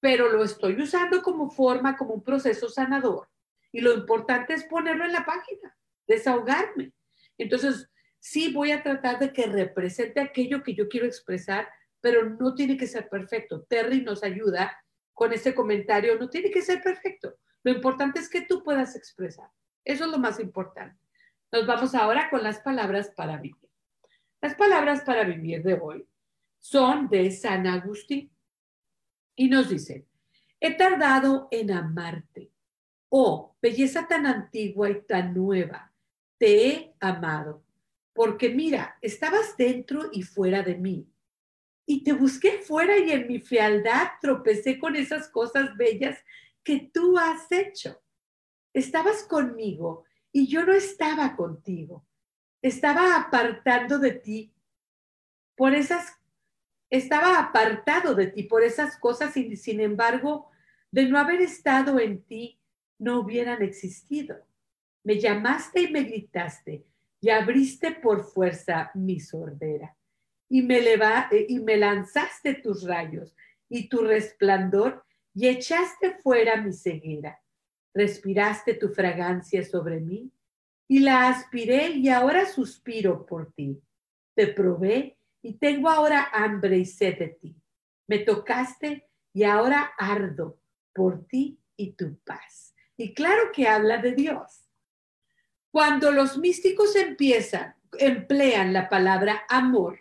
pero 0.00 0.28
lo 0.28 0.42
estoy 0.42 0.80
usando 0.80 1.22
como 1.22 1.50
forma, 1.50 1.96
como 1.96 2.14
un 2.14 2.22
proceso 2.22 2.68
sanador. 2.68 3.28
Y 3.72 3.80
lo 3.80 3.92
importante 3.94 4.54
es 4.54 4.64
ponerlo 4.64 5.04
en 5.04 5.12
la 5.12 5.24
página, 5.24 5.76
desahogarme. 6.06 6.92
Entonces, 7.38 7.88
sí 8.26 8.52
voy 8.52 8.72
a 8.72 8.82
tratar 8.82 9.20
de 9.20 9.32
que 9.32 9.46
represente 9.46 10.18
aquello 10.18 10.64
que 10.64 10.74
yo 10.74 10.88
quiero 10.88 11.06
expresar, 11.06 11.68
pero 12.00 12.28
no 12.28 12.56
tiene 12.56 12.76
que 12.76 12.88
ser 12.88 13.08
perfecto. 13.08 13.62
Terry 13.62 14.00
nos 14.02 14.24
ayuda 14.24 14.76
con 15.14 15.32
este 15.32 15.54
comentario, 15.54 16.18
no 16.18 16.28
tiene 16.28 16.50
que 16.50 16.60
ser 16.60 16.82
perfecto. 16.82 17.36
Lo 17.62 17.70
importante 17.70 18.18
es 18.18 18.28
que 18.28 18.40
tú 18.40 18.64
puedas 18.64 18.96
expresar. 18.96 19.48
Eso 19.84 20.06
es 20.06 20.10
lo 20.10 20.18
más 20.18 20.40
importante. 20.40 21.00
Nos 21.52 21.68
vamos 21.68 21.94
ahora 21.94 22.28
con 22.28 22.42
las 22.42 22.58
palabras 22.58 23.12
para 23.14 23.36
vivir. 23.36 23.70
Las 24.40 24.56
palabras 24.56 25.02
para 25.02 25.22
vivir 25.22 25.62
de 25.62 25.74
hoy 25.74 26.04
son 26.58 27.08
de 27.08 27.30
San 27.30 27.64
Agustín 27.68 28.32
y 29.36 29.48
nos 29.48 29.68
dice, 29.68 30.04
he 30.58 30.76
tardado 30.76 31.46
en 31.52 31.70
amarte. 31.70 32.50
Oh, 33.08 33.54
belleza 33.62 34.08
tan 34.08 34.26
antigua 34.26 34.90
y 34.90 35.00
tan 35.02 35.32
nueva, 35.32 35.92
te 36.38 36.68
he 36.68 36.94
amado, 36.98 37.65
porque 38.16 38.48
mira, 38.48 38.96
estabas 39.02 39.56
dentro 39.58 40.08
y 40.10 40.22
fuera 40.22 40.62
de 40.62 40.74
mí. 40.74 41.06
Y 41.84 42.02
te 42.02 42.14
busqué 42.14 42.58
fuera 42.58 42.98
y 42.98 43.12
en 43.12 43.28
mi 43.28 43.38
fealdad 43.38 44.08
tropecé 44.20 44.78
con 44.78 44.96
esas 44.96 45.28
cosas 45.28 45.76
bellas 45.76 46.18
que 46.64 46.90
tú 46.92 47.18
has 47.18 47.52
hecho. 47.52 48.02
Estabas 48.72 49.22
conmigo 49.22 50.04
y 50.32 50.48
yo 50.48 50.64
no 50.64 50.72
estaba 50.72 51.36
contigo. 51.36 52.04
Estaba 52.62 53.16
apartando 53.16 53.98
de 53.98 54.12
ti 54.12 54.52
por 55.54 55.74
esas, 55.74 56.18
estaba 56.90 57.38
apartado 57.38 58.14
de 58.14 58.28
ti 58.28 58.44
por 58.44 58.64
esas 58.64 58.96
cosas 58.98 59.36
y 59.36 59.56
sin 59.56 59.80
embargo, 59.80 60.50
de 60.90 61.04
no 61.04 61.18
haber 61.18 61.42
estado 61.42 62.00
en 62.00 62.22
ti, 62.24 62.58
no 62.98 63.20
hubieran 63.20 63.62
existido. 63.62 64.36
Me 65.04 65.20
llamaste 65.20 65.82
y 65.82 65.92
me 65.92 66.02
gritaste 66.02 66.86
y 67.26 67.30
abriste 67.30 67.90
por 67.90 68.22
fuerza 68.22 68.92
mi 68.94 69.18
sordera 69.18 69.96
y 70.48 70.62
me, 70.62 70.78
eh, 70.78 71.46
y 71.48 71.58
me 71.58 71.76
lanzaste 71.76 72.54
tus 72.54 72.84
rayos 72.84 73.34
y 73.68 73.88
tu 73.88 74.02
resplandor 74.02 75.04
y 75.34 75.48
echaste 75.48 76.18
fuera 76.22 76.62
mi 76.62 76.72
ceguera. 76.72 77.42
Respiraste 77.92 78.74
tu 78.74 78.90
fragancia 78.90 79.64
sobre 79.64 79.98
mí 79.98 80.30
y 80.86 81.00
la 81.00 81.28
aspiré 81.28 81.88
y 81.88 82.10
ahora 82.10 82.46
suspiro 82.46 83.26
por 83.26 83.52
ti. 83.54 83.82
Te 84.36 84.46
probé 84.46 85.18
y 85.42 85.54
tengo 85.54 85.88
ahora 85.88 86.28
hambre 86.32 86.78
y 86.78 86.84
sed 86.84 87.18
de 87.18 87.28
ti. 87.30 87.56
Me 88.06 88.20
tocaste 88.20 89.08
y 89.32 89.42
ahora 89.42 89.90
ardo 89.98 90.60
por 90.94 91.26
ti 91.26 91.58
y 91.76 91.94
tu 91.94 92.20
paz. 92.20 92.72
Y 92.96 93.14
claro 93.14 93.50
que 93.52 93.66
habla 93.66 93.98
de 93.98 94.12
Dios. 94.14 94.65
Cuando 95.76 96.10
los 96.10 96.38
místicos 96.38 96.96
empiezan, 96.96 97.74
emplean 97.98 98.72
la 98.72 98.88
palabra 98.88 99.44
amor, 99.46 100.00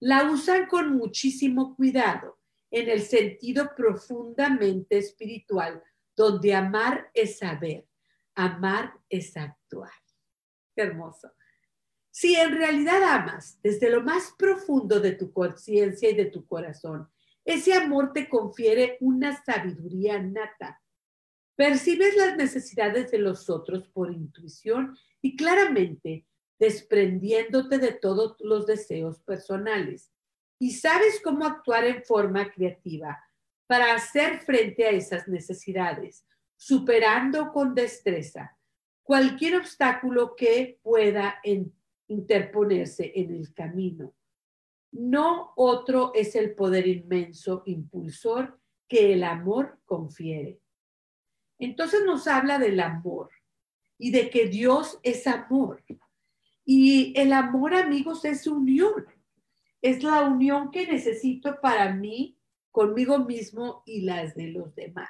la 0.00 0.30
usan 0.30 0.66
con 0.66 0.98
muchísimo 0.98 1.74
cuidado 1.76 2.38
en 2.70 2.90
el 2.90 3.00
sentido 3.00 3.74
profundamente 3.74 4.98
espiritual, 4.98 5.82
donde 6.14 6.54
amar 6.54 7.10
es 7.14 7.38
saber, 7.38 7.88
amar 8.34 9.00
es 9.08 9.34
actuar. 9.38 9.94
Qué 10.76 10.82
hermoso. 10.82 11.32
Si 12.10 12.34
en 12.34 12.52
realidad 12.52 13.02
amas 13.02 13.58
desde 13.62 13.88
lo 13.88 14.02
más 14.02 14.34
profundo 14.36 15.00
de 15.00 15.12
tu 15.12 15.32
conciencia 15.32 16.10
y 16.10 16.16
de 16.16 16.26
tu 16.26 16.46
corazón, 16.46 17.08
ese 17.46 17.72
amor 17.72 18.12
te 18.12 18.28
confiere 18.28 18.98
una 19.00 19.42
sabiduría 19.42 20.22
nata. 20.22 20.82
Percibes 21.58 22.16
las 22.16 22.36
necesidades 22.36 23.10
de 23.10 23.18
los 23.18 23.50
otros 23.50 23.88
por 23.88 24.12
intuición 24.12 24.96
y 25.20 25.34
claramente 25.34 26.24
desprendiéndote 26.56 27.78
de 27.78 27.90
todos 27.94 28.36
los 28.38 28.64
deseos 28.64 29.18
personales. 29.22 30.12
Y 30.60 30.74
sabes 30.74 31.20
cómo 31.20 31.44
actuar 31.44 31.84
en 31.84 32.04
forma 32.04 32.48
creativa 32.52 33.18
para 33.66 33.92
hacer 33.92 34.38
frente 34.38 34.86
a 34.86 34.90
esas 34.90 35.26
necesidades, 35.26 36.24
superando 36.56 37.50
con 37.52 37.74
destreza 37.74 38.56
cualquier 39.02 39.56
obstáculo 39.56 40.36
que 40.36 40.78
pueda 40.80 41.40
interponerse 42.06 43.10
en 43.16 43.34
el 43.34 43.52
camino. 43.52 44.14
No 44.92 45.54
otro 45.56 46.12
es 46.14 46.36
el 46.36 46.54
poder 46.54 46.86
inmenso 46.86 47.64
impulsor 47.66 48.60
que 48.86 49.12
el 49.14 49.24
amor 49.24 49.80
confiere. 49.86 50.60
Entonces 51.58 52.04
nos 52.04 52.26
habla 52.26 52.58
del 52.58 52.80
amor 52.80 53.30
y 53.98 54.10
de 54.12 54.30
que 54.30 54.46
Dios 54.46 54.98
es 55.02 55.26
amor. 55.26 55.82
Y 56.64 57.18
el 57.18 57.32
amor, 57.32 57.74
amigos, 57.74 58.24
es 58.24 58.46
unión. 58.46 59.06
Es 59.82 60.02
la 60.02 60.22
unión 60.22 60.70
que 60.70 60.86
necesito 60.86 61.60
para 61.60 61.92
mí, 61.92 62.38
conmigo 62.70 63.18
mismo 63.18 63.82
y 63.86 64.02
las 64.02 64.34
de 64.34 64.48
los 64.48 64.74
demás. 64.74 65.08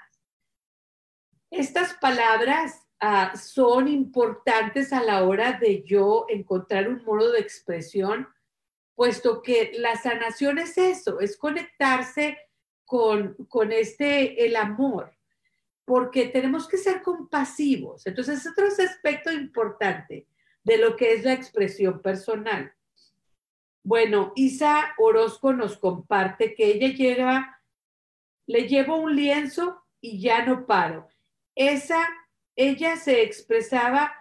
Estas 1.51 1.95
palabras 1.95 2.87
ah, 3.01 3.35
son 3.37 3.89
importantes 3.89 4.93
a 4.93 5.03
la 5.03 5.25
hora 5.25 5.59
de 5.59 5.83
yo 5.83 6.27
encontrar 6.29 6.89
un 6.89 7.03
modo 7.05 7.33
de 7.33 7.41
expresión, 7.41 8.29
puesto 8.95 9.43
que 9.43 9.73
la 9.75 9.97
sanación 9.97 10.59
es 10.59 10.77
eso, 10.77 11.21
es 11.21 11.37
conectarse 11.37 12.39
con, 12.85 13.35
con 13.49 13.73
este, 13.73 14.47
el 14.47 14.57
amor, 14.57 15.18
porque 15.89 16.27
tenemos 16.27 16.69
que 16.69 16.77
ser 16.77 17.01
compasivos. 17.01 18.07
Entonces, 18.07 18.47
otro 18.47 18.67
aspecto 18.67 19.33
importante 19.33 20.27
de 20.63 20.77
lo 20.77 20.97
que 20.97 21.15
es 21.15 21.25
la 21.25 21.33
expresión 21.33 22.03
personal. 22.03 22.75
Bueno, 23.83 24.35
Isa 24.37 24.95
Orozco 24.99 25.55
nos 25.55 25.79
comparte 25.79 26.55
que 26.55 26.67
ella 26.67 26.89
lleva, 26.89 27.63
le 28.47 28.69
llevo 28.69 28.97
un 28.97 29.17
lienzo 29.17 29.83
y 30.03 30.21
ya 30.21 30.45
no 30.45 30.67
paro. 30.67 31.09
Esa, 31.55 32.07
ella 32.55 32.97
se 32.97 33.23
expresaba 33.23 34.13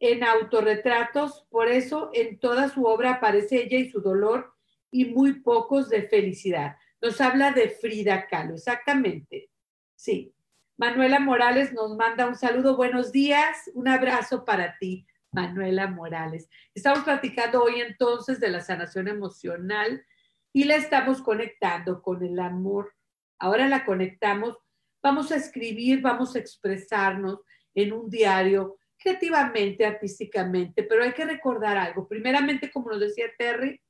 en 0.00 0.24
autorretratos, 0.24 1.46
por 1.50 1.68
eso 1.68 2.10
en 2.14 2.40
toda 2.40 2.68
su 2.68 2.84
obra 2.84 3.12
aparece 3.12 3.62
ella 3.62 3.78
y 3.78 3.88
su 3.88 4.00
dolor 4.00 4.52
y 4.90 5.04
muy 5.04 5.34
pocos 5.34 5.88
de 5.88 6.02
felicidad. 6.02 6.74
Nos 7.00 7.20
habla 7.20 7.52
de 7.52 7.70
Frida 7.70 8.26
Kahlo, 8.26 8.54
exactamente. 8.54 9.50
Sí. 9.94 10.34
Manuela 10.82 11.20
Morales 11.20 11.72
nos 11.72 11.94
manda 11.96 12.26
un 12.26 12.34
saludo, 12.34 12.76
buenos 12.76 13.12
días, 13.12 13.70
un 13.74 13.86
abrazo 13.86 14.44
para 14.44 14.78
ti. 14.78 15.06
Manuela 15.30 15.86
Morales. 15.86 16.48
Estamos 16.74 17.04
platicando 17.04 17.62
hoy 17.62 17.80
entonces 17.80 18.40
de 18.40 18.50
la 18.50 18.58
sanación 18.58 19.06
emocional 19.06 20.04
y 20.52 20.64
la 20.64 20.74
estamos 20.74 21.22
conectando 21.22 22.02
con 22.02 22.24
el 22.24 22.36
amor. 22.40 22.96
Ahora 23.38 23.68
la 23.68 23.84
conectamos, 23.84 24.58
vamos 25.00 25.30
a 25.30 25.36
escribir, 25.36 26.00
vamos 26.00 26.34
a 26.34 26.40
expresarnos 26.40 27.42
en 27.76 27.92
un 27.92 28.10
diario 28.10 28.78
creativamente, 28.98 29.86
artísticamente, 29.86 30.82
pero 30.82 31.04
hay 31.04 31.12
que 31.12 31.24
recordar 31.24 31.76
algo. 31.76 32.08
Primeramente, 32.08 32.72
como 32.72 32.90
nos 32.90 32.98
decía 32.98 33.26
Terry, 33.38 33.80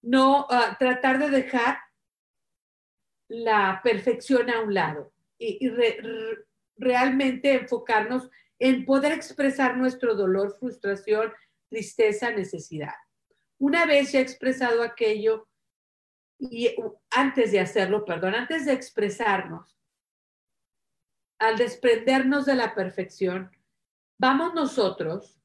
no 0.00 0.46
ah, 0.48 0.74
tratar 0.78 1.18
de 1.18 1.28
dejar 1.28 1.80
la 3.28 3.82
perfección 3.84 4.48
a 4.48 4.62
un 4.62 4.72
lado 4.72 5.11
y, 5.42 5.70
realmente 6.76 7.54
enfocarnos 7.54 8.30
en 8.58 8.84
poder 8.84 9.12
expresar 9.12 9.76
nuestro 9.76 10.14
dolor, 10.14 10.56
frustración, 10.58 11.32
tristeza, 11.68 12.30
necesidad. 12.30 12.94
Una 13.58 13.86
vez 13.86 14.12
ya 14.12 14.20
expresado 14.20 14.82
aquello, 14.82 15.48
y 16.38 16.74
antes 17.10 17.52
de 17.52 17.60
hacerlo, 17.60 18.04
perdón, 18.04 18.34
antes 18.34 18.66
de 18.66 18.72
expresarnos, 18.72 19.78
al 21.38 21.56
desprendernos 21.56 22.46
de 22.46 22.56
la 22.56 22.74
perfección, 22.74 23.50
vamos 24.18 24.54
nosotros 24.54 25.40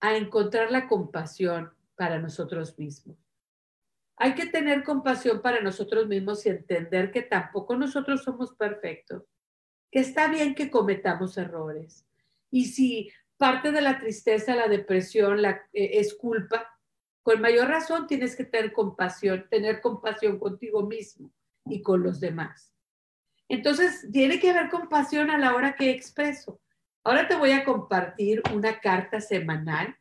a 0.00 0.16
encontrar 0.16 0.70
la 0.70 0.88
compasión 0.88 1.72
para 1.96 2.18
nosotros 2.18 2.78
mismos. 2.78 3.25
Hay 4.16 4.34
que 4.34 4.46
tener 4.46 4.82
compasión 4.82 5.42
para 5.42 5.60
nosotros 5.60 6.06
mismos 6.06 6.44
y 6.46 6.50
entender 6.50 7.10
que 7.10 7.22
tampoco 7.22 7.76
nosotros 7.76 8.22
somos 8.22 8.54
perfectos 8.54 9.24
que 9.90 10.00
está 10.00 10.28
bien 10.28 10.54
que 10.54 10.70
cometamos 10.70 11.38
errores. 11.38 12.06
Y 12.50 12.66
si 12.66 13.10
parte 13.36 13.72
de 13.72 13.80
la 13.80 13.98
tristeza, 13.98 14.54
la 14.54 14.68
depresión 14.68 15.42
la, 15.42 15.62
eh, 15.72 15.90
es 15.94 16.14
culpa, 16.14 16.68
con 17.22 17.40
mayor 17.40 17.68
razón 17.68 18.06
tienes 18.06 18.36
que 18.36 18.44
tener 18.44 18.72
compasión, 18.72 19.46
tener 19.50 19.80
compasión 19.80 20.38
contigo 20.38 20.82
mismo 20.82 21.32
y 21.64 21.82
con 21.82 22.02
los 22.02 22.20
demás. 22.20 22.72
Entonces, 23.48 24.08
tiene 24.12 24.40
que 24.40 24.50
haber 24.50 24.70
compasión 24.70 25.30
a 25.30 25.38
la 25.38 25.54
hora 25.54 25.76
que 25.76 25.90
expreso. 25.90 26.60
Ahora 27.04 27.28
te 27.28 27.36
voy 27.36 27.52
a 27.52 27.64
compartir 27.64 28.42
una 28.52 28.80
carta 28.80 29.20
semanal 29.20 29.96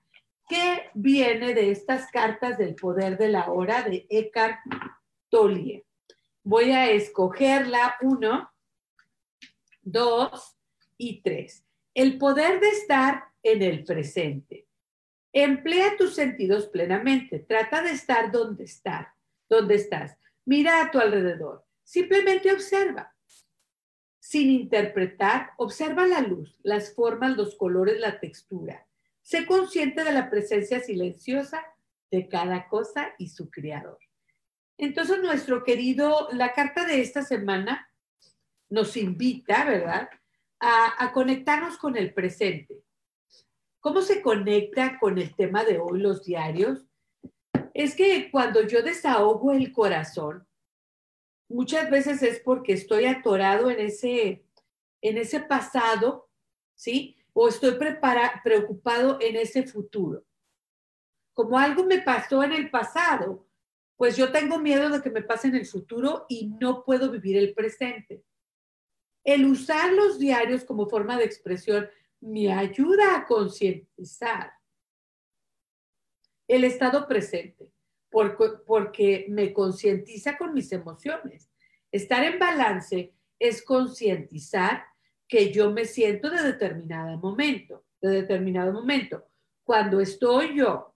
que 0.47 0.89
viene 0.93 1.53
de 1.53 1.71
estas 1.71 2.09
cartas 2.11 2.57
del 2.57 2.75
poder 2.75 3.17
de 3.17 3.29
la 3.29 3.51
hora 3.51 3.83
de 3.83 4.05
Eckhart 4.09 4.59
Tolie. 5.29 5.85
Voy 6.43 6.71
a 6.71 6.91
escogerla 6.91 7.95
uno, 8.01 8.51
dos 9.81 10.57
y 10.97 11.21
tres. 11.21 11.65
El 11.93 12.17
poder 12.17 12.59
de 12.59 12.69
estar 12.69 13.25
en 13.41 13.61
el 13.61 13.83
presente. 13.83 14.67
Emplea 15.33 15.97
tus 15.97 16.15
sentidos 16.15 16.67
plenamente. 16.67 17.39
Trata 17.39 17.81
de 17.81 17.91
estar 17.91 18.31
donde 18.31 18.65
estás. 18.65 19.07
Donde 19.49 19.75
estás. 19.75 20.17
Mira 20.45 20.81
a 20.81 20.91
tu 20.91 20.99
alrededor. 20.99 21.65
Simplemente 21.83 22.51
observa. 22.51 23.13
Sin 24.19 24.49
interpretar, 24.49 25.51
observa 25.57 26.07
la 26.07 26.21
luz, 26.21 26.57
las 26.63 26.95
formas, 26.95 27.37
los 27.37 27.55
colores, 27.55 27.99
la 27.99 28.19
textura. 28.19 28.87
Sé 29.25 29.47
consciente 29.47 30.03
de 30.03 30.11
la 30.11 30.29
presencia 30.29 30.79
silenciosa 30.79 31.65
de 32.11 32.29
cada 32.29 32.67
cosa 32.67 33.15
y 33.17 33.29
su 33.29 33.49
creador. 33.49 33.97
Entonces, 34.77 35.19
nuestro 35.19 35.63
querido, 35.63 36.29
la 36.31 36.53
carta 36.53 36.85
de 36.85 37.01
esta 37.01 37.23
semana 37.23 37.91
nos 38.69 38.95
invita, 38.95 39.65
¿verdad?, 39.65 40.09
a, 40.59 41.11
conectarnos 41.11 41.77
con 41.77 41.97
el 41.97 42.13
presente. 42.13 42.83
¿Cómo 43.79 44.03
se 44.03 44.21
conecta 44.21 44.99
con 44.99 45.17
el 45.17 45.35
tema 45.35 45.63
de 45.63 45.79
hoy 45.79 46.01
los 46.01 46.23
diarios? 46.23 46.85
Es 47.73 47.95
que 47.95 48.29
cuando 48.29 48.61
yo 48.67 48.83
desahogo 48.83 49.53
el 49.53 49.73
corazón, 49.73 50.47
muchas 51.49 51.89
veces 51.89 52.21
es 52.21 52.41
porque 52.41 52.73
estoy 52.73 53.05
atorado 53.05 53.71
en 53.71 53.79
ese, 53.79 54.45
en 55.01 55.17
ese 55.17 55.39
pasado, 55.39 56.29
¿sí? 56.75 57.17
O 57.37 57.49
estoy 57.49 57.77
preocupado 58.43 59.19
en 59.19 59.35
ese 59.35 59.63
futuro. 59.63 60.25
Como 61.33 61.59
algo 61.59 61.83
me 61.83 62.01
pasó 62.01 62.41
en 62.43 62.53
el 62.53 62.69
pasado, 62.69 63.45
pues 63.97 64.15
yo 64.15 64.31
tengo 64.31 64.57
miedo 64.57 64.89
de 64.89 65.01
que 65.01 65.09
me 65.09 65.21
pase 65.21 65.49
en 65.49 65.55
el 65.55 65.65
futuro 65.65 66.25
y 66.29 66.47
no 66.47 66.85
puedo 66.85 67.11
vivir 67.11 67.35
el 67.35 67.53
presente. 67.53 68.23
El 69.25 69.45
usar 69.45 69.91
los 69.91 70.17
diarios 70.17 70.63
como 70.63 70.87
forma 70.87 71.17
de 71.17 71.25
expresión 71.25 71.89
me 72.21 72.53
ayuda 72.53 73.17
a 73.17 73.25
concientizar 73.25 74.53
el 76.47 76.63
estado 76.63 77.05
presente, 77.05 77.69
porque, 78.09 79.25
me 79.27 79.51
concientiza 79.51 80.37
con 80.37 80.53
mis 80.53 80.71
emociones. 80.71 81.51
Estar 81.91 82.23
en 82.23 82.39
balance 82.39 83.13
es 83.39 83.61
concientizar 83.61 84.85
que 85.27 85.51
yo 85.51 85.71
me 85.71 85.85
siento 85.85 86.29
de 86.29 86.43
determinado 86.43 87.17
momento, 87.17 87.85
de 88.01 88.09
determinado 88.09 88.71
momento. 88.71 89.25
Cuando 89.63 89.99
estoy 89.99 90.57
yo 90.57 90.95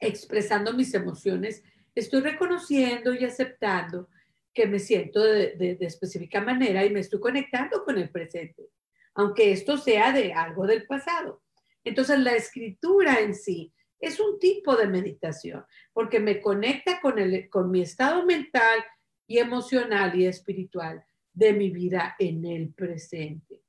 expresando 0.00 0.72
mis 0.72 0.94
emociones, 0.94 1.64
estoy 1.94 2.20
reconociendo 2.20 3.14
y 3.14 3.24
aceptando 3.24 4.08
que 4.52 4.66
me 4.66 4.78
siento 4.78 5.22
de, 5.22 5.76
específica 5.80 6.40
manera 6.40 6.84
y 6.84 6.90
me 6.90 7.00
estoy 7.00 7.20
conectando 7.20 7.84
con 7.84 7.98
el 7.98 8.10
presente, 8.10 8.70
aunque 9.14 9.52
esto 9.52 9.76
sea 9.76 10.12
de 10.12 10.32
algo 10.32 10.66
del 10.66 10.86
pasado. 10.86 11.42
Entonces, 11.84 12.18
la 12.20 12.34
escritura 12.34 13.20
en 13.20 13.34
sí 13.34 13.72
es 14.00 14.20
un 14.20 14.38
tipo 14.38 14.76
de 14.76 14.86
meditación, 14.86 15.64
porque 15.92 16.20
me 16.20 16.40
conecta 16.40 17.00
con, 17.00 17.18
el, 17.18 17.48
con 17.48 17.70
mi 17.70 17.82
estado 17.82 18.24
mental 18.24 18.84
y 19.26 19.38
emocional 19.38 20.18
y 20.18 20.26
espiritual 20.26 21.04
de 21.36 21.52
mi 21.52 21.70
vida 21.70 22.16
en 22.18 22.44
el 22.46 22.72
presente. 22.72 23.62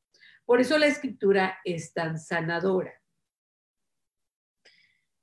Por 0.45 0.61
eso 0.61 0.77
la 0.77 0.87
escritura 0.87 1.59
es 1.65 1.93
tan 1.93 2.17
sanadora. 2.17 2.93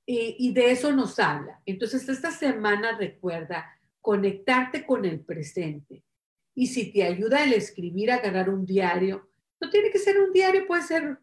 Y, 0.07 0.53
de 0.53 0.71
eso 0.71 0.93
nos 0.93 1.19
habla. 1.19 1.63
Entonces, 1.65 2.07
esta 2.11 2.31
semana 2.31 2.99
recuerda 2.99 3.81
conectarte 4.03 4.85
con 4.85 5.07
el 5.07 5.21
presente. 5.21 6.05
Y 6.55 6.67
si 6.67 6.93
te 6.93 7.05
ayuda 7.05 7.43
el 7.43 7.55
escribir, 7.55 8.13
agarrar 8.13 8.51
un 8.51 8.67
diario, 8.67 9.31
no 9.59 9.71
tiene 9.71 9.91
que 9.91 9.99
ser 9.99 10.21
un 10.21 10.31
diario, 10.31 10.67
puede 10.67 10.83
ser 10.83 11.19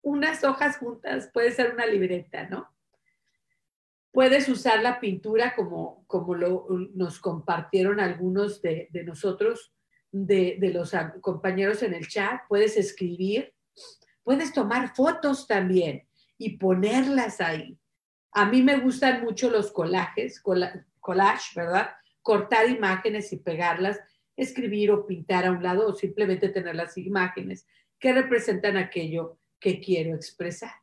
unas 0.00 0.42
hojas 0.42 0.78
juntas, 0.78 1.28
puede 1.34 1.52
ser 1.52 1.74
una 1.74 1.84
libreta, 1.84 2.48
¿no? 2.48 2.74
Puedes 4.10 4.48
usar 4.48 4.82
la 4.82 5.00
pintura 5.00 5.54
como, 5.54 6.06
como 6.06 6.34
lo, 6.34 6.66
nos 6.94 7.18
compartieron 7.18 8.00
algunos 8.00 8.62
de, 8.62 8.88
nosotros, 9.04 9.74
de, 10.14 10.70
los 10.72 10.92
compañeros 11.20 11.82
en 11.82 11.92
el 11.92 12.06
chat. 12.06 12.42
Puedes 12.48 12.76
escribir, 12.76 13.52
puedes 14.22 14.52
tomar 14.52 14.94
fotos 14.94 15.46
también 15.46 16.06
y 16.38 16.56
ponerlas 16.56 17.40
ahí. 17.40 17.76
A 18.32 18.46
mí 18.46 18.62
me 18.62 18.78
gustan 18.78 19.22
mucho 19.24 19.50
los 19.50 19.72
collages, 19.72 20.40
collage, 20.40 21.52
¿verdad? 21.56 21.90
Cortar 22.22 22.70
imágenes 22.70 23.32
y 23.32 23.38
pegarlas, 23.38 24.00
escribir 24.36 24.92
o 24.92 25.06
pintar 25.06 25.46
a 25.46 25.50
un 25.50 25.62
lado 25.62 25.88
o 25.88 25.94
simplemente 25.94 26.48
tener 26.48 26.74
las 26.76 26.96
imágenes 26.96 27.66
que 27.98 28.12
representan 28.12 28.76
aquello 28.76 29.38
que 29.58 29.80
quiero 29.80 30.14
expresar. 30.14 30.74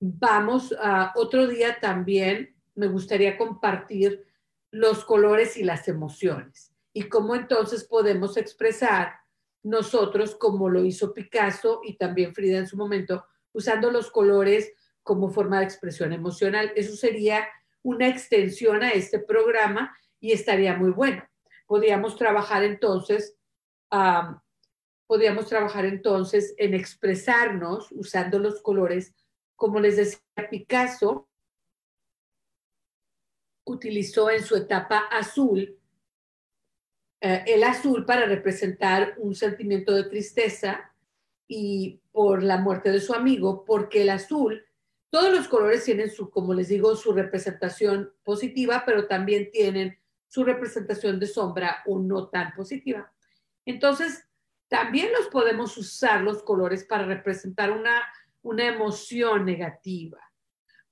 Vamos 0.00 0.74
a 0.80 1.12
otro 1.16 1.46
día 1.46 1.78
también, 1.80 2.54
me 2.74 2.86
gustaría 2.86 3.36
compartir 3.36 4.24
los 4.70 5.04
colores 5.04 5.56
y 5.56 5.64
las 5.64 5.88
emociones 5.88 6.72
y 6.92 7.08
cómo 7.08 7.34
entonces 7.34 7.84
podemos 7.84 8.36
expresar 8.36 9.14
nosotros, 9.62 10.34
como 10.36 10.68
lo 10.68 10.84
hizo 10.84 11.12
Picasso 11.12 11.80
y 11.84 11.96
también 11.96 12.34
Frida 12.34 12.58
en 12.58 12.66
su 12.66 12.76
momento, 12.76 13.24
usando 13.52 13.90
los 13.90 14.10
colores 14.10 14.72
como 15.02 15.30
forma 15.30 15.58
de 15.58 15.64
expresión 15.64 16.12
emocional. 16.12 16.72
Eso 16.76 16.96
sería 16.96 17.48
una 17.82 18.08
extensión 18.08 18.82
a 18.82 18.90
este 18.90 19.18
programa 19.18 19.96
y 20.20 20.32
estaría 20.32 20.76
muy 20.76 20.90
bueno. 20.90 21.22
Podríamos 21.66 22.16
trabajar 22.16 22.64
entonces, 22.64 23.36
podríamos 25.06 25.46
trabajar 25.46 25.84
entonces 25.86 26.54
en 26.58 26.74
expresarnos 26.74 27.90
usando 27.92 28.38
los 28.38 28.60
colores, 28.62 29.14
como 29.56 29.80
les 29.80 29.96
decía 29.96 30.20
Picasso, 30.50 31.28
utilizó 33.64 34.30
en 34.30 34.42
su 34.42 34.56
etapa 34.56 34.98
azul 35.10 35.77
eh, 37.20 37.44
el 37.46 37.64
azul 37.64 38.04
para 38.04 38.26
representar 38.26 39.14
un 39.18 39.34
sentimiento 39.34 39.94
de 39.94 40.04
tristeza 40.04 40.92
y 41.46 42.00
por 42.12 42.42
la 42.42 42.58
muerte 42.58 42.90
de 42.90 43.00
su 43.00 43.14
amigo, 43.14 43.64
porque 43.64 44.02
el 44.02 44.10
azul 44.10 44.64
todos 45.10 45.32
los 45.32 45.48
colores 45.48 45.84
tienen 45.84 46.10
su, 46.10 46.30
como 46.30 46.52
les 46.52 46.68
digo, 46.68 46.94
su 46.94 47.12
representación 47.12 48.12
positiva, 48.22 48.82
pero 48.84 49.06
también 49.06 49.50
tienen 49.50 49.98
su 50.26 50.44
representación 50.44 51.18
de 51.18 51.26
sombra 51.26 51.82
o 51.86 51.98
no 51.98 52.28
tan 52.28 52.52
positiva. 52.54 53.10
Entonces, 53.64 54.26
también 54.68 55.10
los 55.12 55.28
podemos 55.28 55.76
usar 55.78 56.20
los 56.20 56.42
colores 56.42 56.84
para 56.84 57.06
representar 57.06 57.70
una, 57.70 58.02
una 58.42 58.66
emoción 58.66 59.46
negativa, 59.46 60.18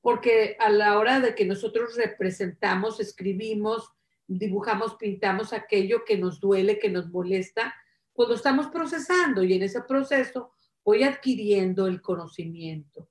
porque 0.00 0.56
a 0.58 0.70
la 0.70 0.98
hora 0.98 1.20
de 1.20 1.34
que 1.34 1.44
nosotros 1.44 1.94
representamos, 1.96 3.00
escribimos, 3.00 3.92
dibujamos, 4.26 4.94
pintamos 4.96 5.52
aquello 5.52 6.04
que 6.04 6.18
nos 6.18 6.40
duele, 6.40 6.78
que 6.78 6.90
nos 6.90 7.08
molesta, 7.08 7.74
pues 8.14 8.28
lo 8.28 8.34
estamos 8.34 8.68
procesando 8.68 9.44
y 9.44 9.54
en 9.54 9.62
ese 9.62 9.82
proceso 9.82 10.52
voy 10.84 11.02
adquiriendo 11.02 11.86
el 11.86 12.00
conocimiento. 12.00 13.08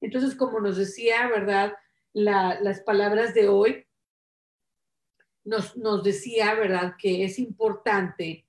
Entonces, 0.00 0.34
como 0.34 0.60
nos 0.60 0.76
decía, 0.76 1.28
¿verdad? 1.28 1.74
las 2.14 2.80
palabras 2.80 3.32
de 3.34 3.48
hoy 3.48 3.86
nos, 5.44 5.76
nos 5.76 6.02
decía, 6.02 6.54
¿verdad? 6.54 6.94
Que 6.98 7.24
es 7.24 7.38
importante 7.38 8.46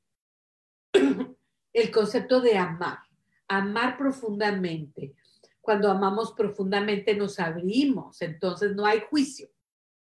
el 1.74 1.92
concepto 1.92 2.42
de 2.42 2.58
amar, 2.58 3.00
amar 3.48 3.98
profundamente. 3.98 5.14
Cuando 5.62 5.92
amamos 5.92 6.34
profundamente 6.34 7.16
nos 7.16 7.40
abrimos, 7.40 8.22
entonces 8.22 8.76
no 8.76 8.86
hay 8.86 9.02
juicio, 9.10 9.50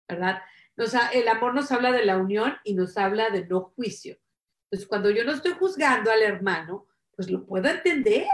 ¿verdad? 0.07 0.41
El 0.75 1.27
amor 1.27 1.53
nos 1.53 1.71
habla 1.71 1.91
de 1.91 2.05
la 2.05 2.17
unión 2.17 2.55
y 2.63 2.73
nos 2.73 2.97
habla 2.97 3.29
de 3.29 3.45
no 3.45 3.73
juicio. 3.75 4.17
Entonces, 4.65 4.87
cuando 4.87 5.11
yo 5.11 5.23
no 5.23 5.33
estoy 5.33 5.51
juzgando 5.51 6.11
al 6.11 6.21
hermano, 6.21 6.87
pues 7.15 7.29
lo 7.29 7.45
puedo 7.45 7.69
entender. 7.69 8.25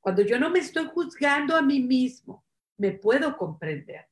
Cuando 0.00 0.22
yo 0.22 0.38
no 0.38 0.50
me 0.50 0.60
estoy 0.60 0.86
juzgando 0.86 1.54
a 1.54 1.62
mí 1.62 1.80
mismo, 1.80 2.44
me 2.78 2.92
puedo 2.92 3.36
comprender. 3.36 4.06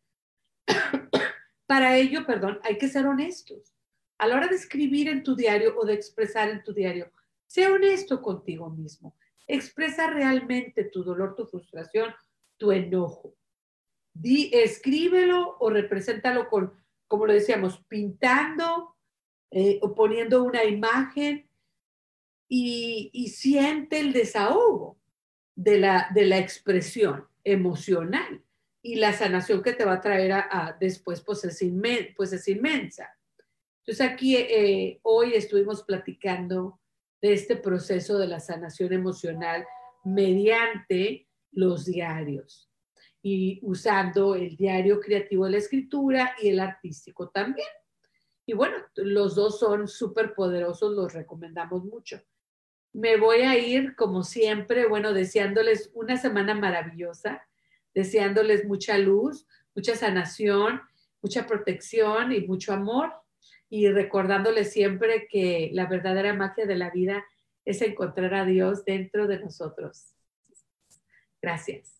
Para 1.67 1.97
ello, 1.97 2.27
perdón, 2.27 2.61
hay 2.63 2.77
que 2.77 2.89
ser 2.89 3.07
honestos. 3.07 3.75
A 4.19 4.27
la 4.27 4.37
hora 4.37 4.49
de 4.49 4.57
escribir 4.57 5.09
en 5.09 5.23
tu 5.23 5.35
diario 5.35 5.75
o 5.79 5.87
de 5.87 5.95
expresar 5.95 6.51
en 6.51 6.63
tu 6.63 6.75
diario, 6.75 7.11
sea 7.47 7.73
honesto 7.73 8.21
contigo 8.21 8.69
mismo. 8.69 9.17
Expresa 9.47 10.09
realmente 10.09 10.85
tu 10.85 11.03
dolor, 11.03 11.35
tu 11.35 11.47
frustración, 11.47 12.15
tu 12.59 12.71
enojo. 12.71 13.35
Di, 14.13 14.51
escríbelo 14.53 15.57
o 15.59 15.71
represéntalo 15.71 16.49
con, 16.49 16.75
como 17.11 17.27
lo 17.27 17.33
decíamos, 17.33 17.85
pintando 17.89 18.95
eh, 19.51 19.81
o 19.83 19.97
poniendo 19.97 20.45
una 20.45 20.63
imagen 20.63 21.51
y, 22.49 23.11
siente 23.35 23.99
el 23.99 24.13
desahogo 24.13 24.97
de 25.57 25.81
la, 25.81 26.09
de 26.15 26.27
la 26.27 26.39
expresión 26.39 27.27
emocional 27.43 28.45
y 28.81 28.95
la 28.95 29.13
sanación 29.13 29.61
que 29.61 29.73
te 29.73 29.85
va 29.85 29.95
a 29.95 30.01
traer 30.01 30.33
a, 30.33 30.77
después 30.79 31.21
pues 31.21 31.43
es, 31.45 31.61
pues 32.17 32.33
es 32.33 32.47
inmensa. 32.47 33.11
Entonces 33.81 34.07
aquí 34.07 34.37
eh, 34.37 35.01
hoy 35.03 35.35
estuvimos 35.35 35.83
platicando 35.83 36.79
de 37.21 37.33
este 37.33 37.57
proceso 37.57 38.19
de 38.19 38.29
la 38.29 38.39
sanación 38.39 38.93
emocional 38.93 39.67
mediante 40.05 41.27
los 41.51 41.87
diarios 41.87 42.70
y 43.23 43.61
usando 43.63 44.35
el 44.35 44.57
diario 44.57 45.01
creativo 45.01 45.45
de 45.45 45.53
la 45.53 45.59
escritura 45.59 46.35
y 46.41 46.49
el 46.49 46.61
artístico 46.61 47.29
también. 47.29 47.69
Y 48.47 48.55
bueno, 48.55 48.77
los 48.97 49.35
dos 49.35 49.59
son 49.59 49.87
súper 49.87 50.35
poderosos, 50.35 50.93
los 50.95 51.13
recomendamos 51.13 51.85
mucho. 51.85 52.21
Me 52.93 53.17
voy 53.17 53.43
a 53.43 53.57
ir, 53.57 53.95
como 53.95 54.25
siempre, 54.25 54.87
bueno, 54.87 55.13
deseándoles 55.13 55.91
una 55.95 56.17
semana 56.17 56.55
maravillosa, 56.55 57.47
deseándoles 57.95 58.65
mucha 58.65 58.99
luz, 58.99 59.47
mucha 59.75 59.95
sanación, 59.95 60.81
mucha 61.23 61.47
protección 61.47 62.33
y 62.33 62.41
mucho 62.41 62.73
amor. 62.73 63.13
Y 63.69 63.89
recordándoles 63.89 64.73
siempre 64.73 65.29
que 65.31 65.71
la 65.73 65.87
verdadera 65.87 66.35
magia 66.35 66.67
de 66.67 66.75
la 66.77 66.91
vida 66.91 67.25
es 67.65 67.83
encontrar 67.83 68.35
a 68.35 68.45
Dios 68.45 68.85
dentro 68.85 69.29
de 69.29 69.39
nosotros. 69.39 70.17
Gracias. 71.41 72.00